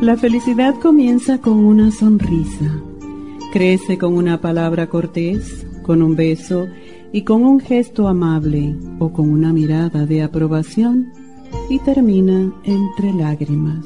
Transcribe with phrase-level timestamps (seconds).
[0.00, 2.82] La felicidad comienza con una sonrisa,
[3.52, 6.68] crece con una palabra cortés, con un beso
[7.12, 11.12] y con un gesto amable o con una mirada de aprobación
[11.68, 13.84] y termina entre lágrimas.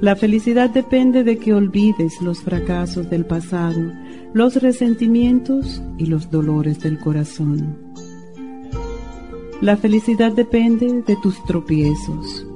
[0.00, 3.92] La felicidad depende de que olvides los fracasos del pasado,
[4.32, 7.78] los resentimientos y los dolores del corazón.
[9.60, 12.48] La felicidad depende de tus tropiezos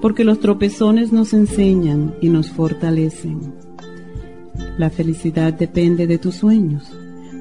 [0.00, 3.54] porque los tropezones nos enseñan y nos fortalecen.
[4.78, 6.92] La felicidad depende de tus sueños,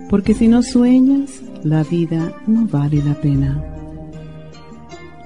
[0.10, 3.64] porque si no sueñas, la vida no vale la pena.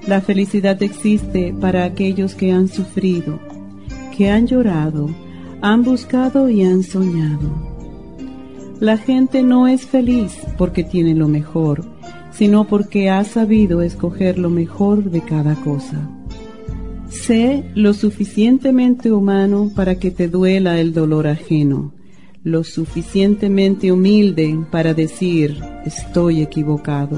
[0.08, 3.40] La felicidad existe para aquellos que han sufrido,
[4.16, 5.10] que han llorado,
[5.62, 7.70] han buscado y han soñado.
[8.80, 11.84] La gente no es feliz porque tiene lo mejor,
[12.32, 16.10] sino porque ha sabido escoger lo mejor de cada cosa.
[17.10, 21.92] Sé lo suficientemente humano para que te duela el dolor ajeno,
[22.44, 27.18] lo suficientemente humilde para decir estoy equivocado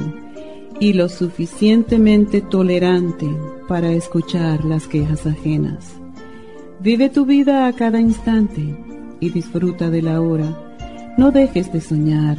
[0.80, 3.28] y lo suficientemente tolerante
[3.68, 5.94] para escuchar las quejas ajenas.
[6.80, 8.78] Vive tu vida a cada instante
[9.20, 10.58] y disfruta de la hora.
[11.18, 12.38] No dejes de soñar,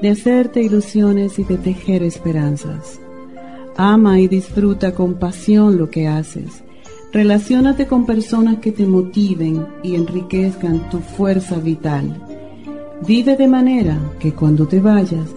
[0.00, 2.98] de hacerte ilusiones y de tejer esperanzas.
[3.76, 6.63] Ama y disfruta con pasión lo que haces
[7.14, 12.20] Relaciónate con personas que te motiven y enriquezcan tu fuerza vital.
[13.06, 15.28] Vive de manera que cuando te vayas,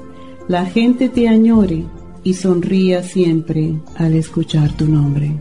[0.47, 1.85] la gente te añore
[2.23, 5.39] y sonría siempre al escuchar tu nombre.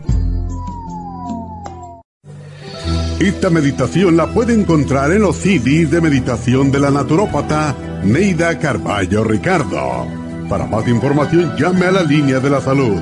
[3.19, 9.23] Esta meditación la puede encontrar en los CDs de meditación de la naturópata Neida Carballo
[9.23, 10.05] Ricardo.
[10.47, 13.01] Para más información llame a la línea de la salud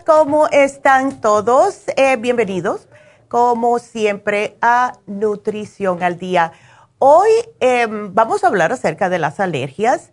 [0.06, 1.82] ¿Cómo están todos?
[1.96, 2.88] Eh, bienvenidos,
[3.26, 6.52] como siempre, a Nutrición al Día.
[6.98, 7.28] Hoy
[7.58, 10.12] em, vamos a hablar acerca de las alergias.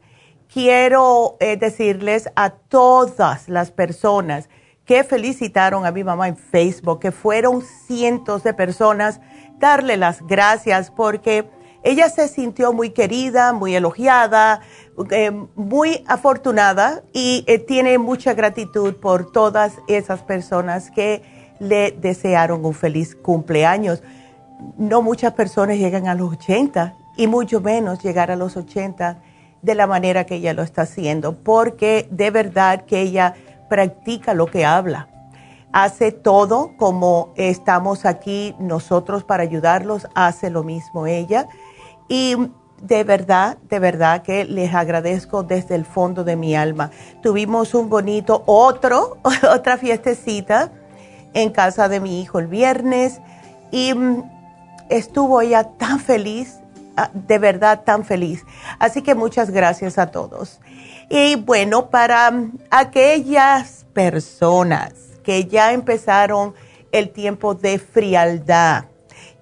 [0.51, 4.49] Quiero eh, decirles a todas las personas
[4.83, 9.21] que felicitaron a mi mamá en Facebook, que fueron cientos de personas,
[9.59, 11.47] darle las gracias porque
[11.83, 14.61] ella se sintió muy querida, muy elogiada,
[15.11, 21.21] eh, muy afortunada y eh, tiene mucha gratitud por todas esas personas que
[21.59, 24.03] le desearon un feliz cumpleaños.
[24.77, 29.21] No muchas personas llegan a los 80 y mucho menos llegar a los 80
[29.61, 33.33] de la manera que ella lo está haciendo, porque de verdad que ella
[33.69, 35.07] practica lo que habla.
[35.71, 41.47] Hace todo como estamos aquí nosotros para ayudarlos, hace lo mismo ella
[42.07, 42.35] y
[42.83, 46.91] de verdad, de verdad que les agradezco desde el fondo de mi alma.
[47.21, 49.19] Tuvimos un bonito otro,
[49.49, 50.69] otra fiestecita
[51.33, 53.21] en casa de mi hijo el viernes
[53.71, 54.23] y mm,
[54.89, 56.59] estuvo ella tan feliz,
[56.97, 58.43] ah, de verdad tan feliz.
[58.79, 60.59] Así que muchas gracias a todos.
[61.09, 64.93] Y bueno, para mm, aquellas personas
[65.23, 66.53] que ya empezaron
[66.91, 68.85] el tiempo de frialdad,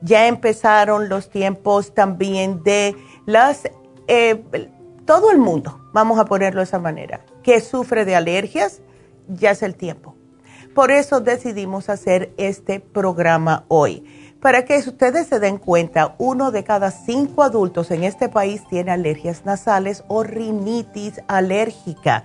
[0.01, 2.95] ya empezaron los tiempos también de
[3.25, 3.63] las,
[4.07, 4.43] eh,
[5.05, 8.81] todo el mundo, vamos a ponerlo de esa manera, que sufre de alergias,
[9.27, 10.15] ya es el tiempo.
[10.73, 14.05] Por eso decidimos hacer este programa hoy.
[14.41, 18.91] Para que ustedes se den cuenta, uno de cada cinco adultos en este país tiene
[18.91, 22.23] alergias nasales o rinitis alérgica.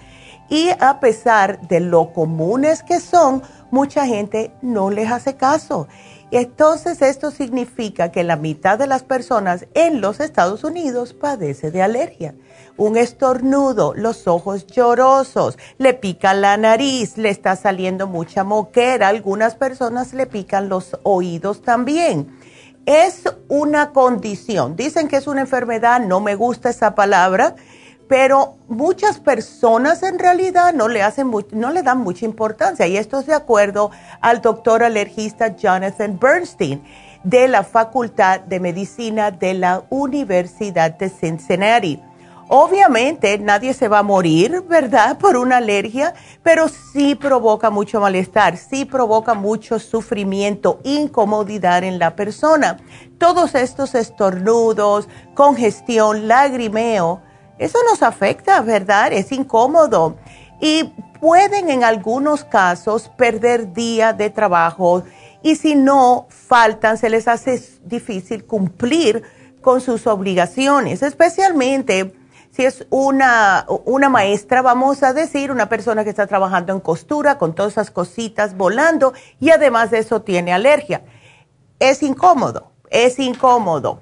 [0.49, 5.89] Y a pesar de lo comunes que son, mucha gente no les hace caso.
[6.33, 11.83] Entonces esto significa que la mitad de las personas en los Estados Unidos padece de
[11.83, 12.35] alergia.
[12.77, 19.55] Un estornudo, los ojos llorosos, le pica la nariz, le está saliendo mucha moquera, algunas
[19.55, 22.37] personas le pican los oídos también.
[22.87, 27.55] Es una condición, dicen que es una enfermedad, no me gusta esa palabra,
[28.09, 33.21] pero muchas personas en realidad no le, hacen no le dan mucha importancia y esto
[33.21, 36.83] es de acuerdo al doctor alergista Jonathan Bernstein
[37.25, 42.01] de la Facultad de Medicina de la Universidad de Cincinnati.
[42.49, 45.19] Obviamente nadie se va a morir, ¿verdad?
[45.21, 46.15] Por una alergia,
[46.45, 52.77] pero sí provoca mucho malestar, sí provoca mucho sufrimiento, incomodidad en la persona.
[53.19, 57.23] Todos estos estornudos, congestión, lagrimeo,
[57.59, 59.13] eso nos afecta, ¿verdad?
[59.13, 60.17] Es incómodo.
[60.61, 65.05] Y pueden en algunos casos perder días de trabajo
[65.43, 69.23] y si no faltan, se les hace difícil cumplir
[69.61, 72.15] con sus obligaciones, especialmente
[72.51, 77.37] si es una, una maestra, vamos a decir, una persona que está trabajando en costura
[77.37, 81.03] con todas esas cositas volando y además de eso tiene alergia.
[81.79, 84.01] Es incómodo, es incómodo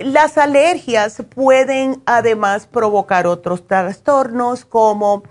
[0.00, 5.22] las alergias pueden además provocar otros trastornos como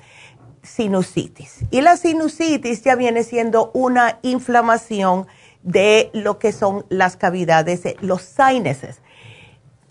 [0.63, 1.59] sinusitis.
[1.71, 5.27] Y la sinusitis ya viene siendo una inflamación
[5.61, 9.01] de lo que son las cavidades, los sinuses.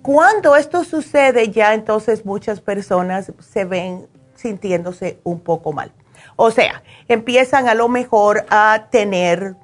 [0.03, 5.93] Cuando esto sucede, ya entonces muchas personas se ven sintiéndose un poco mal.
[6.37, 9.55] O sea, empiezan a lo mejor a tener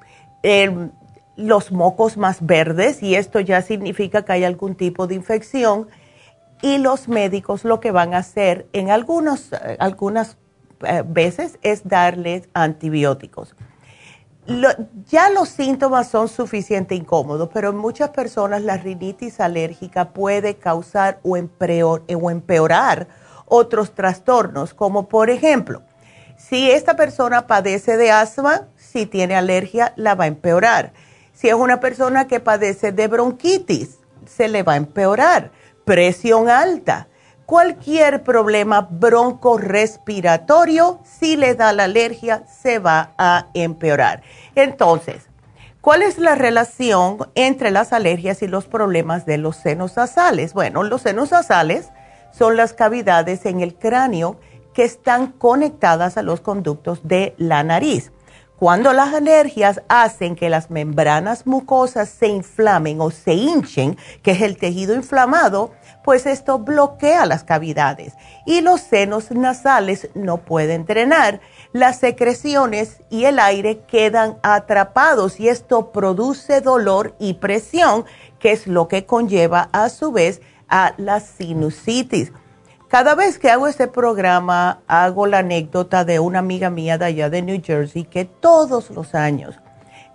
[0.42, 0.90] eh,
[1.38, 5.86] los mocos más verdes y esto ya significa que hay algún tipo de infección
[6.60, 10.36] y los médicos lo que van a hacer en algunos, eh, algunas
[10.80, 13.54] eh, veces es darles antibióticos.
[15.06, 21.20] ya los síntomas son suficientemente incómodos, pero en muchas personas la rinitis alérgica puede causar
[21.22, 23.06] o, o empeorar
[23.46, 25.82] otros trastornos, como por ejemplo,
[26.36, 30.92] si esta persona padece de asma, si tiene alergia, la va a empeorar
[31.38, 35.52] si es una persona que padece de bronquitis, se le va a empeorar.
[35.84, 37.06] Presión alta.
[37.46, 44.22] Cualquier problema broncorespiratorio, si le da la alergia, se va a empeorar.
[44.56, 45.28] Entonces,
[45.80, 50.54] ¿cuál es la relación entre las alergias y los problemas de los senos nasales?
[50.54, 51.90] Bueno, los senos nasales
[52.32, 54.40] son las cavidades en el cráneo
[54.74, 58.10] que están conectadas a los conductos de la nariz.
[58.58, 64.42] Cuando las alergias hacen que las membranas mucosas se inflamen o se hinchen, que es
[64.42, 65.70] el tejido inflamado,
[66.02, 68.14] pues esto bloquea las cavidades
[68.46, 71.40] y los senos nasales no pueden drenar.
[71.72, 78.06] Las secreciones y el aire quedan atrapados y esto produce dolor y presión,
[78.40, 82.32] que es lo que conlleva a su vez a la sinusitis.
[82.88, 87.28] Cada vez que hago este programa, hago la anécdota de una amiga mía de allá
[87.28, 89.56] de New Jersey que todos los años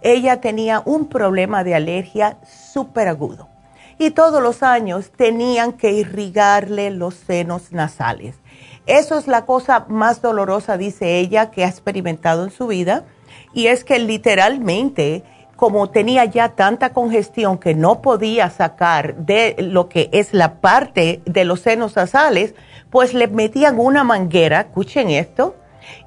[0.01, 3.47] ella tenía un problema de alergia súper agudo
[3.99, 8.37] y todos los años tenían que irrigarle los senos nasales.
[8.87, 13.05] Eso es la cosa más dolorosa, dice ella, que ha experimentado en su vida
[13.53, 15.23] y es que literalmente
[15.63, 21.21] como tenía ya tanta congestión que no podía sacar de lo que es la parte
[21.23, 22.53] de los senos nasales,
[22.89, 25.55] pues le metían una manguera, escuchen esto,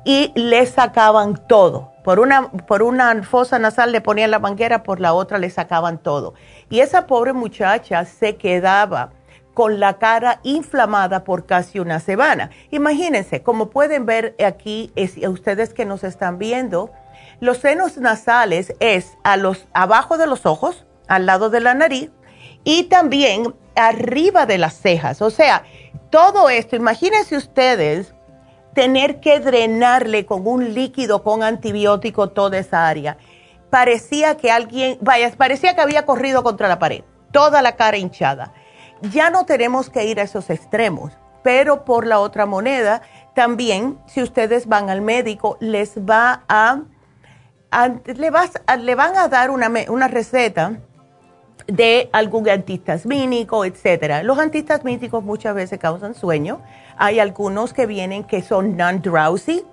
[0.04, 1.94] y le sacaban todo.
[2.04, 5.96] Por una, por una fosa nasal le ponían la manguera, por la otra le sacaban
[5.96, 6.34] todo.
[6.68, 9.12] Y esa pobre muchacha se quedaba
[9.54, 12.50] con la cara inflamada por casi una semana.
[12.70, 14.92] Imagínense, como pueden ver aquí,
[15.26, 16.90] ustedes que nos están viendo,
[17.40, 22.10] los senos nasales es a los, abajo de los ojos, al lado de la nariz,
[22.64, 25.22] Y también arriba de las cejas.
[25.22, 25.62] O sea,
[26.10, 28.14] todo esto, imagínense ustedes
[28.74, 33.16] tener que drenarle con un líquido con antibiótico toda esa área.
[33.70, 37.02] Parecía que alguien, vaya, parecía que había corrido contra la pared,
[37.32, 38.52] toda la cara hinchada.
[39.00, 41.12] Ya no tenemos que ir a esos extremos,
[41.42, 43.02] pero por la otra moneda,
[43.34, 46.80] también si ustedes van al médico, les va a,
[47.70, 50.78] le, van a dar una, una receta
[51.66, 54.22] de algún antihistamínico, etcétera.
[54.22, 56.60] Los antihistamínicos muchas veces causan sueño.
[56.96, 59.64] Hay algunos que vienen que son non-drowsy,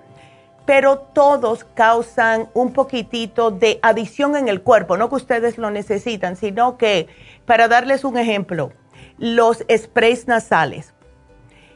[0.66, 6.36] pero todos causan un poquitito de adición en el cuerpo, no que ustedes lo necesitan,
[6.36, 7.08] sino que,
[7.46, 8.72] para darles un ejemplo,
[9.18, 10.94] los sprays nasales.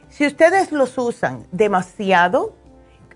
[0.09, 2.55] Si ustedes los usan demasiado,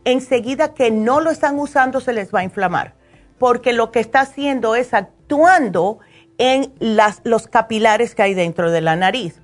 [0.05, 2.95] enseguida que no lo están usando se les va a inflamar,
[3.39, 5.99] porque lo que está haciendo es actuando
[6.39, 9.41] en las, los capilares que hay dentro de la nariz.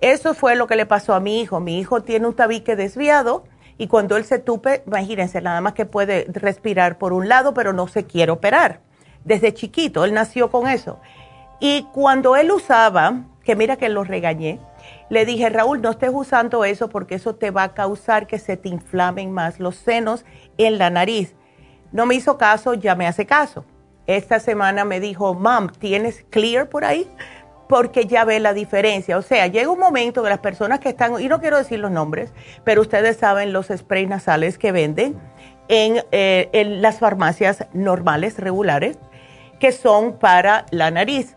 [0.00, 1.60] Eso fue lo que le pasó a mi hijo.
[1.60, 3.44] Mi hijo tiene un tabique desviado
[3.78, 7.72] y cuando él se tupe, imagínense, nada más que puede respirar por un lado, pero
[7.72, 8.80] no se quiere operar.
[9.24, 11.00] Desde chiquito, él nació con eso.
[11.60, 14.60] Y cuando él usaba, que mira que lo regañé,
[15.10, 18.56] le dije, Raúl, no estés usando eso porque eso te va a causar que se
[18.56, 20.24] te inflamen más los senos
[20.58, 21.34] en la nariz.
[21.92, 23.64] No me hizo caso, ya me hace caso
[24.08, 27.06] esta semana me dijo, Mom, ¿tienes clear por ahí?
[27.68, 29.18] Porque ya ve la diferencia.
[29.18, 31.90] O sea, llega un momento que las personas que están, y no quiero decir los
[31.90, 32.32] nombres,
[32.64, 35.20] pero ustedes saben los sprays nasales que venden
[35.68, 38.98] en, eh, en las farmacias normales, regulares,
[39.60, 41.36] que son para la nariz.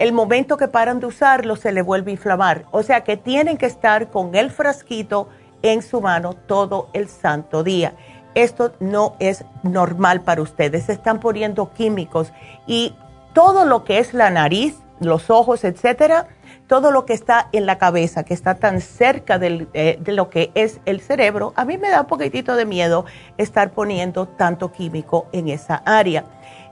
[0.00, 2.64] El momento que paran de usarlo se le vuelve a inflamar.
[2.72, 5.28] O sea que tienen que estar con el frasquito
[5.62, 7.94] en su mano todo el santo día
[8.34, 10.84] esto no es normal para ustedes.
[10.84, 12.32] Se están poniendo químicos
[12.66, 12.94] y
[13.32, 16.28] todo lo que es la nariz, los ojos, etcétera,
[16.66, 20.50] todo lo que está en la cabeza, que está tan cerca eh, de lo que
[20.54, 23.04] es el cerebro, a mí me da un poquitito de miedo
[23.38, 26.24] estar poniendo tanto químico en esa área.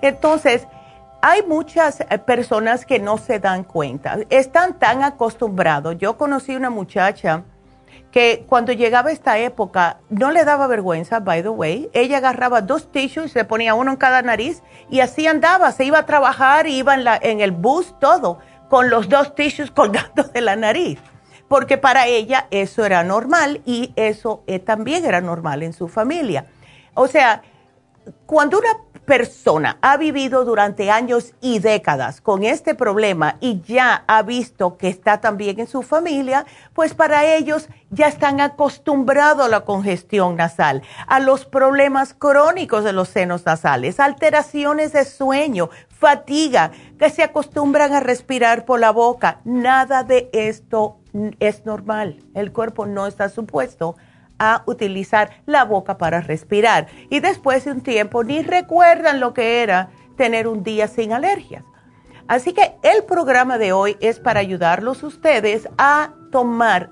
[0.02, 0.68] Entonces,
[1.20, 5.96] hay muchas eh, personas que no se dan cuenta, están tan acostumbrados.
[5.98, 7.44] Yo conocí una muchacha
[8.10, 11.90] que cuando llegaba esta época no le daba vergüenza, by the way.
[11.92, 15.72] Ella agarraba dos tissues, se ponía uno en cada nariz y así andaba.
[15.72, 19.70] Se iba a trabajar, iba en, la, en el bus, todo, con los dos tissues
[19.74, 20.98] colgando de la nariz.
[21.48, 26.46] Porque para ella eso era normal y eso eh, también era normal en su familia.
[26.94, 27.42] O sea,
[28.26, 28.76] cuando una
[29.08, 34.88] persona ha vivido durante años y décadas con este problema y ya ha visto que
[34.88, 40.82] está también en su familia, pues para ellos ya están acostumbrados a la congestión nasal,
[41.06, 47.94] a los problemas crónicos de los senos nasales, alteraciones de sueño, fatiga, que se acostumbran
[47.94, 49.40] a respirar por la boca.
[49.44, 50.98] Nada de esto
[51.40, 52.22] es normal.
[52.34, 53.96] El cuerpo no está supuesto
[54.38, 56.86] a utilizar la boca para respirar.
[57.10, 61.64] Y después de un tiempo ni recuerdan lo que era tener un día sin alergias.
[62.26, 66.90] Así que el programa de hoy es para ayudarlos ustedes a tomar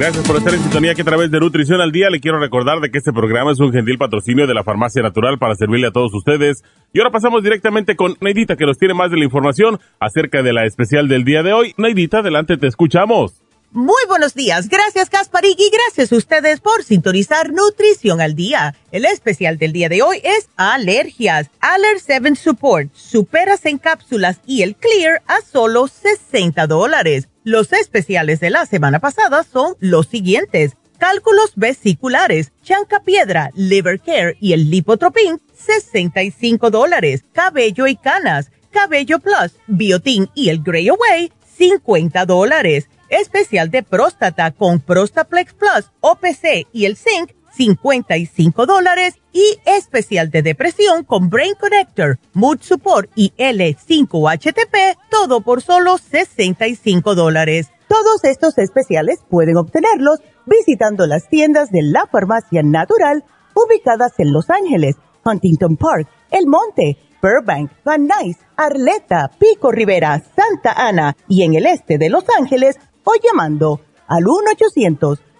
[0.00, 2.80] Gracias por estar en sintonía que a través de Nutrición al Día le quiero recordar
[2.80, 5.90] de que este programa es un gentil patrocinio de la Farmacia Natural para servirle a
[5.90, 6.64] todos ustedes.
[6.94, 10.54] Y ahora pasamos directamente con Neidita que nos tiene más de la información acerca de
[10.54, 11.74] la especial del día de hoy.
[11.76, 13.42] Neidita, adelante, te escuchamos.
[13.72, 18.74] Muy buenos días, gracias Casparig y gracias a ustedes por sintonizar Nutrición al Día.
[18.92, 21.50] El especial del día de hoy es alergias.
[21.60, 27.28] Aller 7 Support, superas en cápsulas y el Clear a solo 60 dólares.
[27.44, 30.76] Los especiales de la semana pasada son los siguientes.
[30.98, 37.24] Cálculos vesiculares, chanca piedra, liver care y el lipotropin, 65 dólares.
[37.32, 42.90] Cabello y canas, cabello plus, biotin y el Grey Away, 50 dólares.
[43.08, 50.42] Especial de próstata con Prostaplex Plus, OPC y el Zinc, 55 dólares y especial de
[50.42, 57.68] depresión con Brain Connector, Mood Support y L5HTP, todo por solo 65 dólares.
[57.88, 64.48] Todos estos especiales pueden obtenerlos visitando las tiendas de la farmacia natural ubicadas en Los
[64.50, 71.54] Ángeles, Huntington Park, El Monte, Burbank, Van Nuys, Arleta, Pico Rivera, Santa Ana y en
[71.54, 75.20] el este de Los Ángeles o llamando al 1 800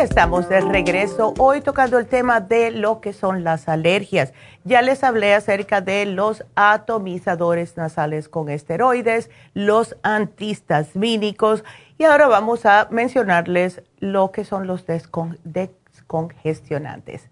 [0.00, 4.32] Estamos de regreso hoy tocando el tema de lo que son las alergias.
[4.64, 11.64] Ya les hablé acerca de los atomizadores nasales con esteroides, los antihistamínicos
[11.98, 17.28] y ahora vamos a mencionarles lo que son los descongestionantes.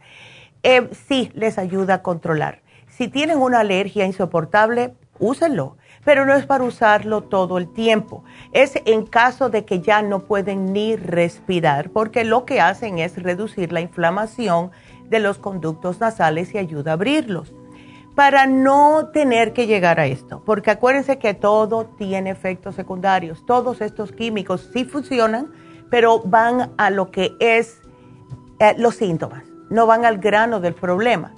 [0.63, 2.61] Eh, sí, les ayuda a controlar.
[2.89, 8.25] Si tienen una alergia insoportable, úsenlo pero no es para usarlo todo el tiempo.
[8.53, 13.23] Es en caso de que ya no pueden ni respirar, porque lo que hacen es
[13.23, 14.71] reducir la inflamación
[15.09, 17.53] de los conductos nasales y ayuda a abrirlos.
[18.15, 23.47] Para no tener que llegar a esto, porque acuérdense que todo tiene efectos secundarios.
[23.47, 25.53] Todos estos químicos sí funcionan,
[25.91, 27.81] pero van a lo que es
[28.59, 31.33] eh, los síntomas, no van al grano del problema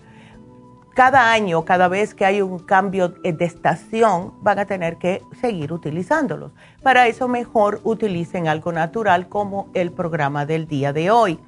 [0.94, 5.72] cada año, cada vez que hay un cambio de estación, van a tener que seguir
[5.72, 6.52] utilizándolos.
[6.82, 11.38] Para eso mejor utilicen algo natural como el programa del día de hoy.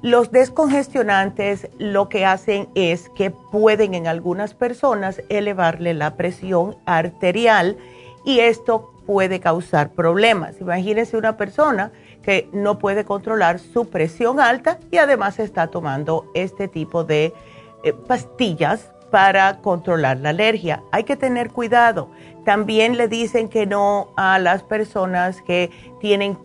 [0.00, 7.76] Los descongestionantes lo que hacen es que pueden en algunas personas elevarle la presión arterial
[8.24, 10.60] y esto puede causar problemas.
[10.60, 11.90] Imagínense una persona
[12.22, 17.32] que no puede controlar su presión alta y además está tomando este tipo de
[17.82, 20.82] eh, pastillas para controlar la alergia.
[20.92, 22.10] Hay que tener cuidado.
[22.44, 26.38] También le dicen que no a las personas que tienen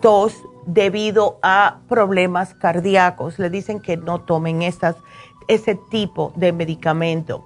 [0.00, 3.38] tos debido a problemas cardíacos.
[3.38, 7.44] Le dicen que no tomen ese tipo de medicamento.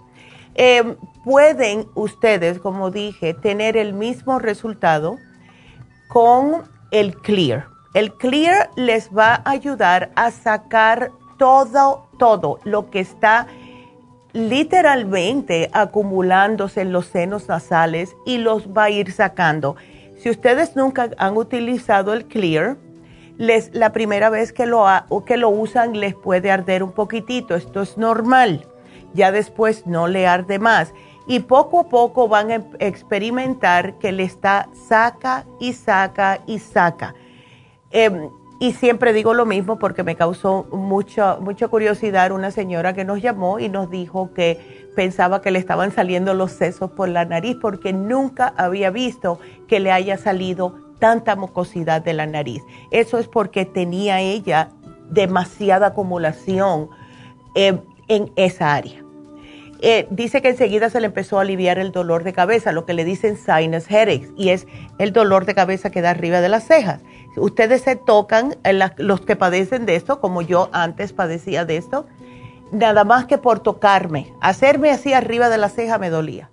[0.55, 5.16] Em, pueden ustedes, como dije, tener el mismo resultado
[6.09, 7.68] con el Clear.
[7.94, 13.46] El Clear les va a ayudar a sacar todo, todo lo que está
[14.33, 19.74] literalmente acumulándose en los senos nasales y los va a ir sacando.
[20.18, 22.76] Si ustedes nunca han utilizado el Clear,
[23.38, 24.85] les, la primera vez que lo,
[25.24, 27.54] que lo usan les puede arder un poquitito.
[27.54, 28.66] Esto es normal.
[29.14, 30.92] Ya después no le arde más.
[31.26, 37.14] Y poco a poco van a experimentar que le está saca y saca y saca.
[37.90, 38.28] Em,
[38.61, 43.23] y siempre digo lo mismo porque me causó mucha, mucha curiosidad una señora que nos
[43.23, 47.57] llamó y nos dijo que pensaba que le estaban saliendo los sesos por la nariz
[47.61, 52.62] porque nunca había visto que le haya salido tanta mucosidad de la nariz.
[52.90, 54.68] Eso es porque tenía ella
[55.09, 56.90] demasiada acumulación
[57.55, 59.03] eh, en esa área.
[59.83, 62.92] eh, dice que enseguida se le empezó a aliviar el dolor de cabeza, lo que
[62.92, 64.66] le dicen sinus headaches, y es
[64.99, 67.01] el dolor de cabeza que da arriba de las cejas.
[67.37, 68.57] Ustedes se tocan,
[68.97, 72.07] los que padecen de esto, como yo antes padecía de esto,
[72.73, 76.51] nada más que por tocarme, hacerme así arriba de la ceja me dolía.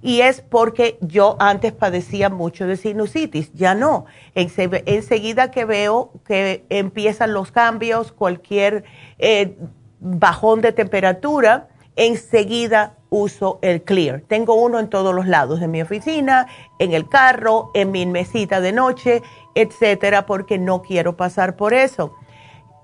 [0.00, 4.06] Y es porque yo antes padecía mucho de sinusitis, ya no.
[4.34, 8.84] enseguida que veo que empiezan los cambios, cualquier
[9.18, 9.56] eh,
[9.98, 14.22] bajón de temperatura, enseguida uso el Clear.
[14.28, 16.46] Tengo uno en todos los lados de mi oficina,
[16.78, 19.22] en el carro, en mi mesita de noche,
[19.60, 22.14] etcétera, porque no quiero pasar por eso.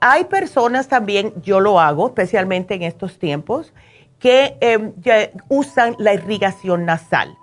[0.00, 3.72] Hay personas también, yo lo hago, especialmente en estos tiempos,
[4.18, 4.92] que em,
[5.48, 7.37] usan la irrigación nasal.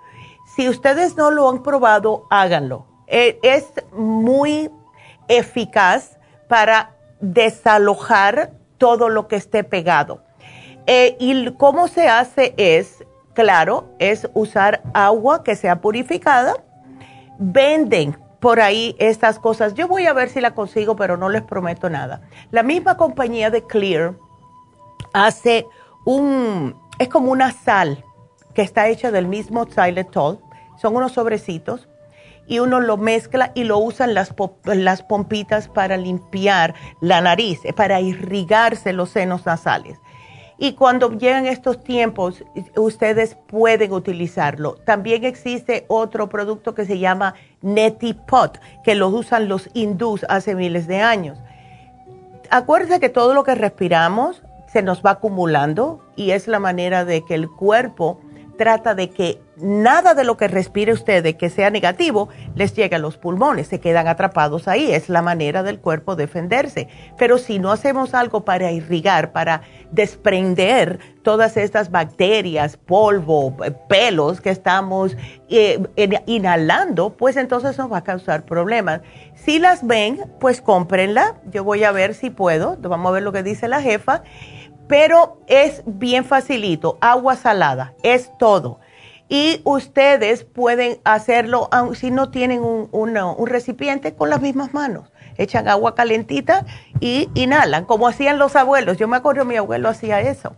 [0.54, 2.86] Si ustedes no lo han probado, háganlo.
[3.06, 4.70] E, es muy
[5.28, 6.18] eficaz
[6.48, 6.90] para
[7.20, 10.22] desalojar todo lo que esté pegado.
[10.86, 16.54] Eh, y cómo se hace es, claro, es usar agua que sea purificada.
[17.38, 19.74] Venden por ahí estas cosas.
[19.74, 22.22] Yo voy a ver si la consigo, pero no les prometo nada.
[22.50, 24.14] La misma compañía de Clear
[25.12, 25.64] hace
[26.04, 28.04] un, es como una sal
[28.52, 30.40] que está hecha del mismo xylitol.
[30.76, 31.88] Son unos sobrecitos
[32.48, 38.00] y uno lo mezcla y lo usan las, las pompitas para limpiar la nariz, para
[38.00, 40.00] irrigarse los senos nasales.
[40.58, 42.44] Y cuando llegan estos tiempos,
[42.76, 44.74] ustedes pueden utilizarlo.
[44.84, 50.54] También existe otro producto que se llama Neti Pot, que lo usan los hindús hace
[50.54, 51.38] miles de años.
[52.50, 57.24] Acuérdense que todo lo que respiramos se nos va acumulando y es la manera de
[57.24, 58.20] que el cuerpo
[58.58, 62.96] trata de que nada de lo que respire usted de que sea negativo les llegue
[62.96, 66.88] a los pulmones, se quedan atrapados ahí, es la manera del cuerpo defenderse.
[67.16, 73.56] Pero si no hacemos algo para irrigar, para desprender todas estas bacterias, polvo,
[73.88, 75.16] pelos que estamos
[75.48, 75.82] eh,
[76.26, 79.00] inhalando, pues entonces nos va a causar problemas.
[79.34, 83.32] Si las ven, pues cómprenla, yo voy a ver si puedo, vamos a ver lo
[83.32, 84.22] que dice la jefa
[84.92, 88.78] pero es bien facilito, agua salada, es todo.
[89.32, 95.10] Y ustedes pueden hacerlo si no tienen un, recipiente con las mismas manos.
[95.38, 96.66] Echan agua calentita
[97.00, 98.98] y inhalan, como hacían los abuelos.
[98.98, 100.54] Yo me acuerdo mi abuelo hacía eso.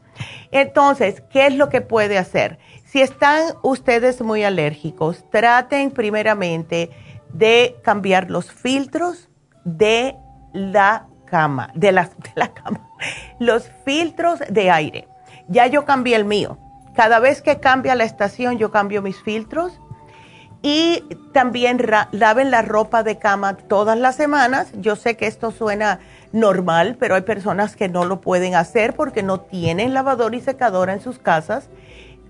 [0.51, 2.59] Entonces, ¿qué es lo que puede hacer?
[2.85, 6.91] Si están ustedes muy alérgicos, traten primeramente
[7.33, 9.29] de cambiar los filtros
[9.65, 10.17] de
[10.53, 12.91] la cama, de la, de la cama,
[13.39, 15.07] los filtros de aire.
[15.47, 16.59] Ya yo cambié el mío.
[16.95, 19.81] Cada vez que cambia la estación, yo cambio mis filtros.
[20.63, 21.79] Y también
[22.13, 24.69] laven la ropa de cama todas las semanas.
[24.77, 26.01] Yo sé que esto suena
[26.33, 30.95] normal, pero hay personas que no lo pueden hacer porque no tienen lavador y secadora
[30.95, 31.69] en sus casas.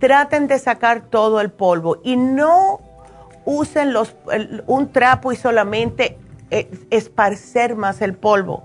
[0.01, 2.81] Traten de sacar todo el polvo y no
[3.45, 4.17] usen los,
[4.67, 6.19] un trapo y solamente
[6.51, 8.65] eh, esparcer más el polvo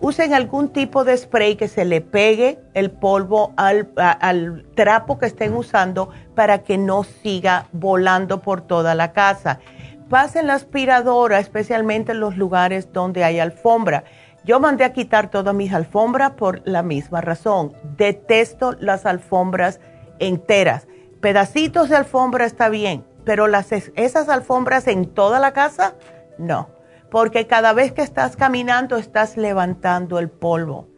[0.00, 5.54] usen algún tipo de spray que se le pegue el polvo al, trapo que estén
[5.54, 9.60] usando para que no siga volando por toda la casa.
[10.08, 14.04] Pasen la aspiradora, especialmente en los lugares donde hay alfombra.
[14.44, 17.74] Yo mandé a quitar todas mis alfombras por la misma razón.
[17.96, 19.80] Detesto las alfombras
[20.18, 20.88] enteras.
[21.20, 23.46] Pedacitos de alfombra está bien, pero
[23.94, 25.94] esas alfombras en toda la casa,
[26.38, 26.79] no
[27.10, 30.88] porque cada vez que estás caminando estás levantando el polvo.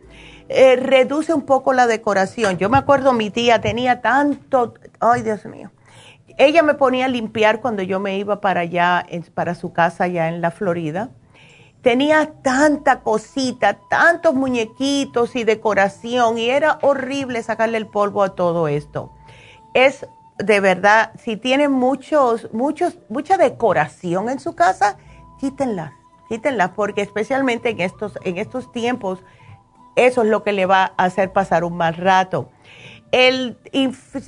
[0.49, 2.59] Eh, reduce un poco la decoración.
[2.59, 5.71] Yo me acuerdo mi tía tenía tanto, ay Dios mío,
[6.37, 10.29] ella me ponía a limpiar cuando yo me iba para allá, para su casa allá
[10.29, 11.11] en la Florida.
[11.81, 18.69] Tenía tanta cosita, tantos muñequitos y decoración y era horrible sacarle el polvo a todo
[18.69, 19.13] esto.
[19.75, 20.07] Es
[20.39, 24.97] de verdad, si tienen muchos, muchos, mucha decoración en su casa,
[25.41, 25.95] quítenla
[26.33, 29.19] quítenla porque especialmente en estos, en estos tiempos
[29.97, 32.49] eso es lo que le va a hacer pasar un mal rato.
[33.11, 33.59] El,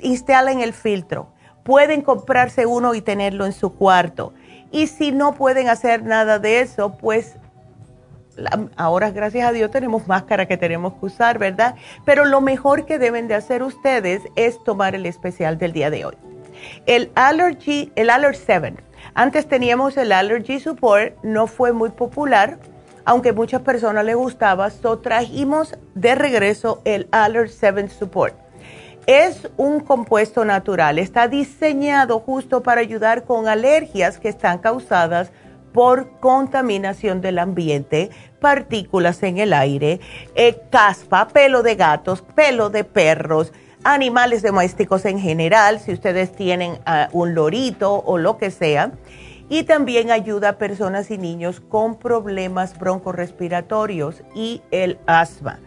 [0.03, 1.29] instalen el filtro.
[1.62, 4.35] Pueden comprarse uno y tenerlo en su cuarto.
[4.71, 7.37] Y si no pueden hacer nada de eso, pues
[8.77, 11.75] ahora gracias a Dios tenemos máscara que tenemos que usar, ¿verdad?
[12.05, 16.05] Pero lo mejor que deben de hacer ustedes es tomar el especial del día de
[16.05, 16.17] hoy.
[16.85, 18.75] El Allergy, el Aller 7
[19.14, 22.59] antes teníamos el Allergy Support, no fue muy popular,
[23.05, 28.35] aunque muchas personas les gustaba, so trajimos de regreso el Aller 7 Support.
[29.07, 35.31] Es un compuesto natural, está diseñado justo para ayudar con alergias que están causadas
[35.74, 40.00] por contaminación del ambiente, partículas en el aire,
[40.35, 43.53] eh, caspa, pelo de gatos, pelo de perros,
[43.85, 48.92] animales domésticos en general, si ustedes tienen ah, un lorito o lo que sea.
[49.51, 55.61] Y también ayuda a personas y niños con problemas broncorespiratorios y el asma.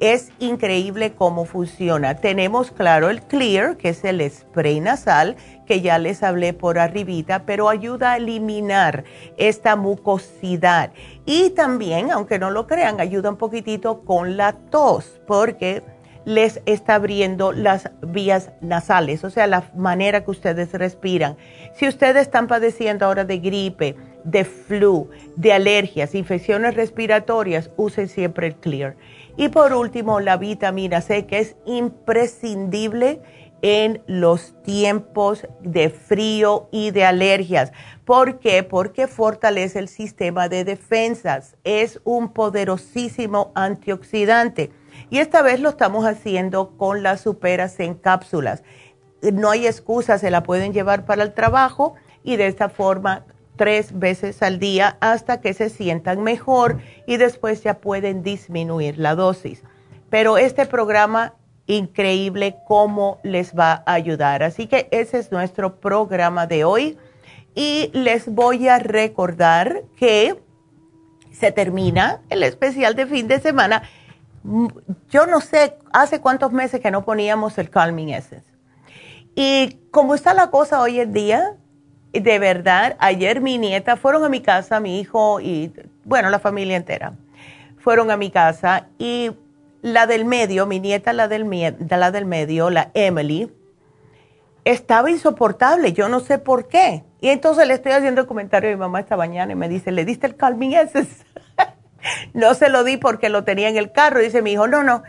[0.00, 2.16] Es increíble cómo funciona.
[2.16, 7.44] Tenemos, claro, el Clear, que es el spray nasal, que ya les hablé por arribita,
[7.46, 9.04] pero ayuda a eliminar
[9.36, 10.90] esta mucosidad.
[11.26, 15.82] Y también, aunque no lo crean, ayuda un poquitito con la tos, porque
[16.24, 21.36] les está abriendo las vías nasales, o sea, la manera que ustedes respiran.
[21.74, 28.46] Si ustedes están padeciendo ahora de gripe, de flu, de alergias, infecciones respiratorias, usen siempre
[28.48, 28.96] el Clear.
[29.36, 33.20] Y por último, la vitamina C, que es imprescindible
[33.62, 37.72] en los tiempos de frío y de alergias.
[38.04, 38.62] ¿Por qué?
[38.62, 41.56] Porque fortalece el sistema de defensas.
[41.64, 44.70] Es un poderosísimo antioxidante.
[45.10, 48.62] Y esta vez lo estamos haciendo con las superas en cápsulas.
[49.22, 53.24] No hay excusa, se la pueden llevar para el trabajo y de esta forma
[53.56, 59.14] tres veces al día hasta que se sientan mejor y después ya pueden disminuir la
[59.14, 59.62] dosis.
[60.10, 61.34] Pero este programa,
[61.66, 64.42] increíble cómo les va a ayudar.
[64.42, 66.98] Así que ese es nuestro programa de hoy.
[67.54, 70.40] Y les voy a recordar que
[71.30, 73.82] se termina el especial de fin de semana.
[75.10, 78.46] Yo no sé hace cuántos meses que no poníamos el Calming Essence.
[79.34, 81.54] Y como está la cosa hoy en día,
[82.12, 85.72] de verdad, ayer mi nieta fueron a mi casa, mi hijo y,
[86.04, 87.14] bueno, la familia entera,
[87.78, 89.32] fueron a mi casa y
[89.82, 91.48] la del medio, mi nieta, la del,
[91.88, 93.50] la del medio, la Emily,
[94.64, 97.04] estaba insoportable, yo no sé por qué.
[97.20, 99.90] Y entonces le estoy haciendo el comentario a mi mamá esta mañana y me dice,
[99.90, 101.06] ¿le diste el calming ese?
[102.32, 104.20] No se lo di porque lo tenía en el carro.
[104.20, 105.02] Dice mi hijo, no, no,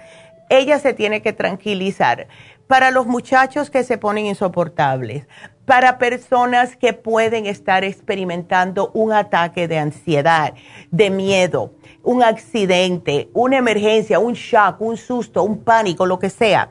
[0.50, 2.28] ella se tiene que tranquilizar.
[2.68, 5.28] Para los muchachos que se ponen insoportables,
[5.66, 10.54] para personas que pueden estar experimentando un ataque de ansiedad,
[10.92, 16.70] de miedo, un accidente, una emergencia, un shock, un susto, un pánico, lo que sea,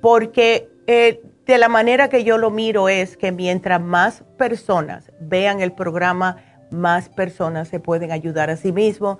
[0.00, 5.60] porque eh, de la manera que yo lo miro es que mientras más personas vean
[5.60, 6.36] el programa,
[6.70, 9.18] más personas se pueden ayudar a sí mismos,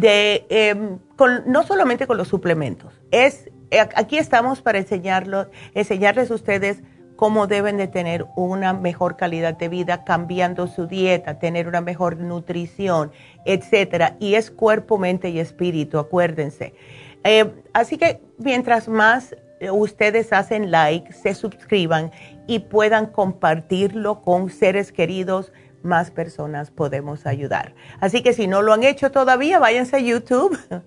[0.00, 0.98] em,
[1.46, 6.82] no solamente con los suplementos, es, eh, aquí estamos para enseñarlo, enseñarles a ustedes
[7.16, 12.18] cómo deben de tener una mejor calidad de vida cambiando su dieta, tener una mejor
[12.18, 13.12] nutrición,
[13.44, 14.16] etcétera.
[14.18, 16.74] Y es cuerpo, mente y espíritu, acuérdense.
[17.22, 22.10] Eh, así que mientras más ustedes hacen like, se suscriban
[22.46, 27.74] y puedan compartirlo con seres queridos, más personas podemos ayudar.
[28.00, 30.58] Así que si no lo han hecho todavía, váyanse a YouTube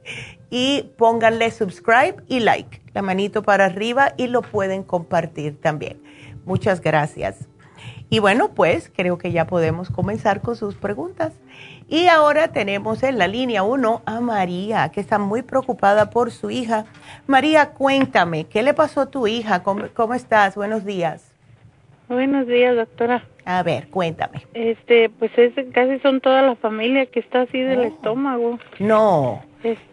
[0.49, 6.01] y pónganle subscribe y like, la manito para arriba y lo pueden compartir también.
[6.45, 7.47] Muchas gracias.
[8.09, 11.33] Y bueno, pues creo que ya podemos comenzar con sus preguntas.
[11.89, 16.51] Y ahora tenemos en la línea 1 a María, que está muy preocupada por su
[16.51, 16.85] hija.
[17.27, 19.63] María, cuéntame, ¿qué le pasó a tu hija?
[19.63, 20.55] ¿Cómo, estás?
[20.55, 21.33] Buenos días.
[22.09, 23.23] Buenos días, doctora.
[23.45, 24.45] A ver, cuéntame.
[24.53, 27.83] Este, pues es, casi son toda la familia que está así del oh.
[27.83, 28.59] estómago.
[28.79, 29.41] No.
[29.63, 29.87] Este,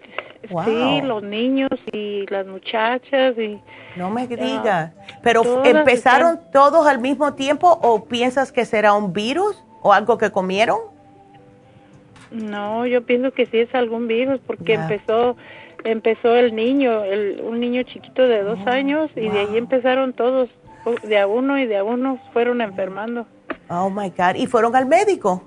[0.66, 3.58] Sí, los niños y las muchachas y...
[3.96, 4.92] No me digas.
[5.22, 10.30] ¿Pero empezaron todos al mismo tiempo o piensas que será un virus o algo que
[10.30, 10.93] comieron?
[12.34, 15.36] No, yo pienso que sí es algún virus porque empezó
[15.84, 20.14] empezó el niño, el, un niño chiquito de dos oh, años y de ahí empezaron
[20.14, 20.48] todos,
[21.02, 23.26] de a uno y de a uno fueron enfermando.
[23.68, 25.44] Oh my God, ¿y fueron al médico?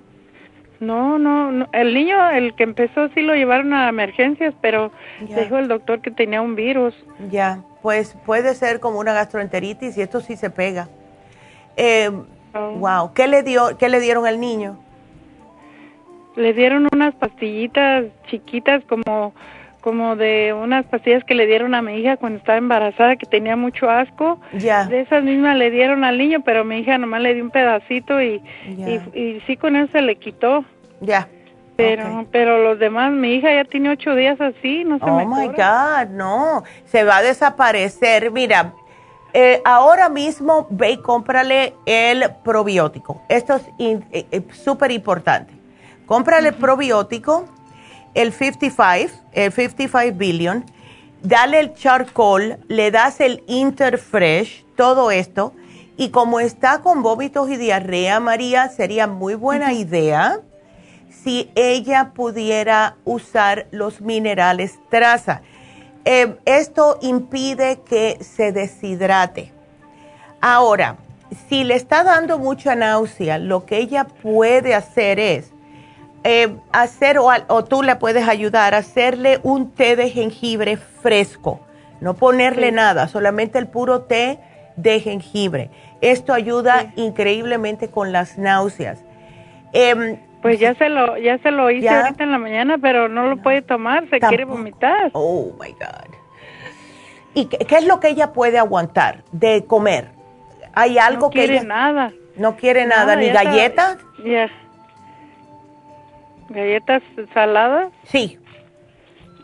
[0.79, 5.67] No, no, el niño, el que empezó sí lo llevaron a emergencias, pero dijo el
[5.67, 6.93] doctor que tenía un virus.
[7.31, 10.87] Ya, pues puede ser como una gastroenteritis y esto sí se pega.
[11.75, 12.11] Eh,
[12.53, 13.13] Wow.
[13.13, 14.77] ¿qué le dio, qué le dieron al niño?
[16.37, 19.33] Le dieron unas pastillitas chiquitas como
[19.81, 23.55] como de unas pastillas que le dieron a mi hija cuando estaba embarazada que tenía
[23.55, 24.37] mucho asco.
[24.51, 24.85] Ya.
[24.85, 28.21] De esas mismas le dieron al niño, pero mi hija nomás le dio un pedacito
[28.21, 30.65] y, y, sí con eso se le quitó.
[30.99, 31.29] Ya.
[31.77, 35.47] Pero, pero los demás, mi hija ya tiene ocho días así, no se oh my
[35.47, 38.29] God, no, se va a desaparecer.
[38.31, 38.73] Mira,
[39.31, 43.21] eh, ahora mismo ve y cómprale el probiótico.
[43.29, 45.56] Esto es eh, eh, súper importante.
[46.07, 47.45] Cómprale el probiótico,
[48.13, 50.65] el 55, el 55 billion,
[51.21, 55.53] dale el charcoal, le das el interfresh, todo esto.
[55.97, 60.39] Y como está con vómitos y diarrea, María, sería muy buena idea
[61.09, 65.41] si ella pudiera usar los minerales traza.
[66.05, 69.51] Eh, esto impide que se deshidrate.
[70.39, 70.95] Ahora,
[71.49, 75.51] si le está dando mucha náusea, lo que ella puede hacer es
[76.23, 81.61] eh, hacer, o, tú le puedes ayudar a hacerle un té de jengibre fresco.
[82.01, 84.39] No ponerle nada, solamente el puro té
[84.75, 85.69] de jengibre.
[86.01, 89.03] Esto ayuda increíblemente con las náuseas.
[89.73, 93.27] Em, pues ya se lo, ya se lo hice ahorita en la mañana, pero no
[93.27, 95.09] lo puede tomar, se quiere vomitar.
[95.13, 96.15] Oh my God.
[97.33, 100.09] ¿Y qué, es lo que ella puede aguantar de comer?
[100.73, 101.63] ¿Hay algo que ella.
[101.63, 102.11] nada.
[102.35, 103.97] No quiere nada, ni galletas.
[104.23, 104.49] Ya.
[106.49, 107.91] ¿Galletas saladas?
[108.03, 108.39] Sí.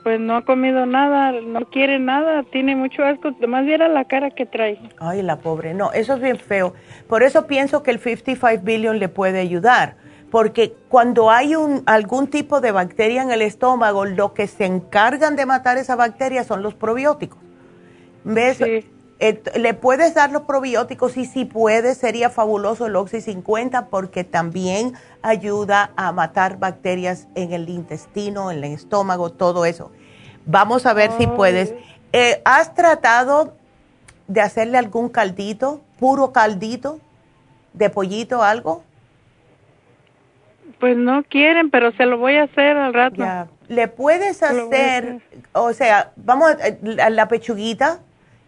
[0.03, 4.31] Pues no ha comido nada, no quiere nada, tiene mucho asco, más viera la cara
[4.31, 4.77] que trae.
[4.99, 6.73] Ay, la pobre, no, eso es bien feo.
[7.07, 9.95] Por eso pienso que el 55 billion le puede ayudar
[10.33, 15.35] porque cuando hay un, algún tipo de bacteria en el estómago, lo que se encargan
[15.35, 17.37] de matar esa bacteria son los probióticos.
[18.23, 18.57] ¿Ves?
[19.55, 24.93] Le puedes dar los probióticos y si puedes, sería fabuloso el Oxy 50 porque también
[25.21, 29.91] ayuda a matar bacterias en el intestino, en el estómago, todo eso.
[30.45, 31.73] Vamos a ver si puedes.
[32.11, 33.55] Eh, ¿Has tratado
[34.27, 36.99] de hacerle algún caldito, puro caldito,
[37.71, 38.83] de pollito, algo?
[40.79, 43.23] Pues no quieren, pero se lo voy a hacer al rato.
[43.69, 45.21] Le puedes hacer,
[45.53, 46.51] o sea, vamos
[46.99, 48.01] a la pechuguita,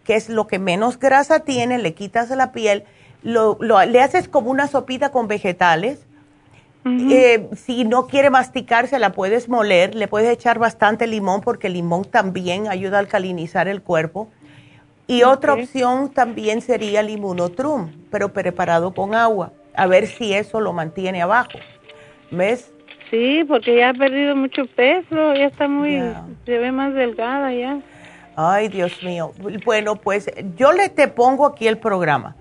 [0.06, 2.84] que es lo que menos grasa tiene, le quitas la piel,
[3.22, 6.06] lo, le haces como una sopita con vegetales.
[6.88, 11.72] Eh, si no quiere masticarse, la puedes moler, le puedes echar bastante limón porque el
[11.72, 14.30] limón también ayuda a alcalinizar el cuerpo.
[15.08, 20.60] Y otra opción también sería el inmunotrum, pero preparado con agua, a ver si eso
[20.60, 21.58] lo mantiene abajo.
[22.30, 22.72] ¿Ves?
[23.10, 26.00] Sí, porque ya ha perdido mucho peso, ya está muy,
[26.44, 27.80] se ve más delgada ya.
[28.38, 29.32] Ay, Dios mío.
[29.64, 32.36] Bueno, pues yo le te pongo aquí el programa.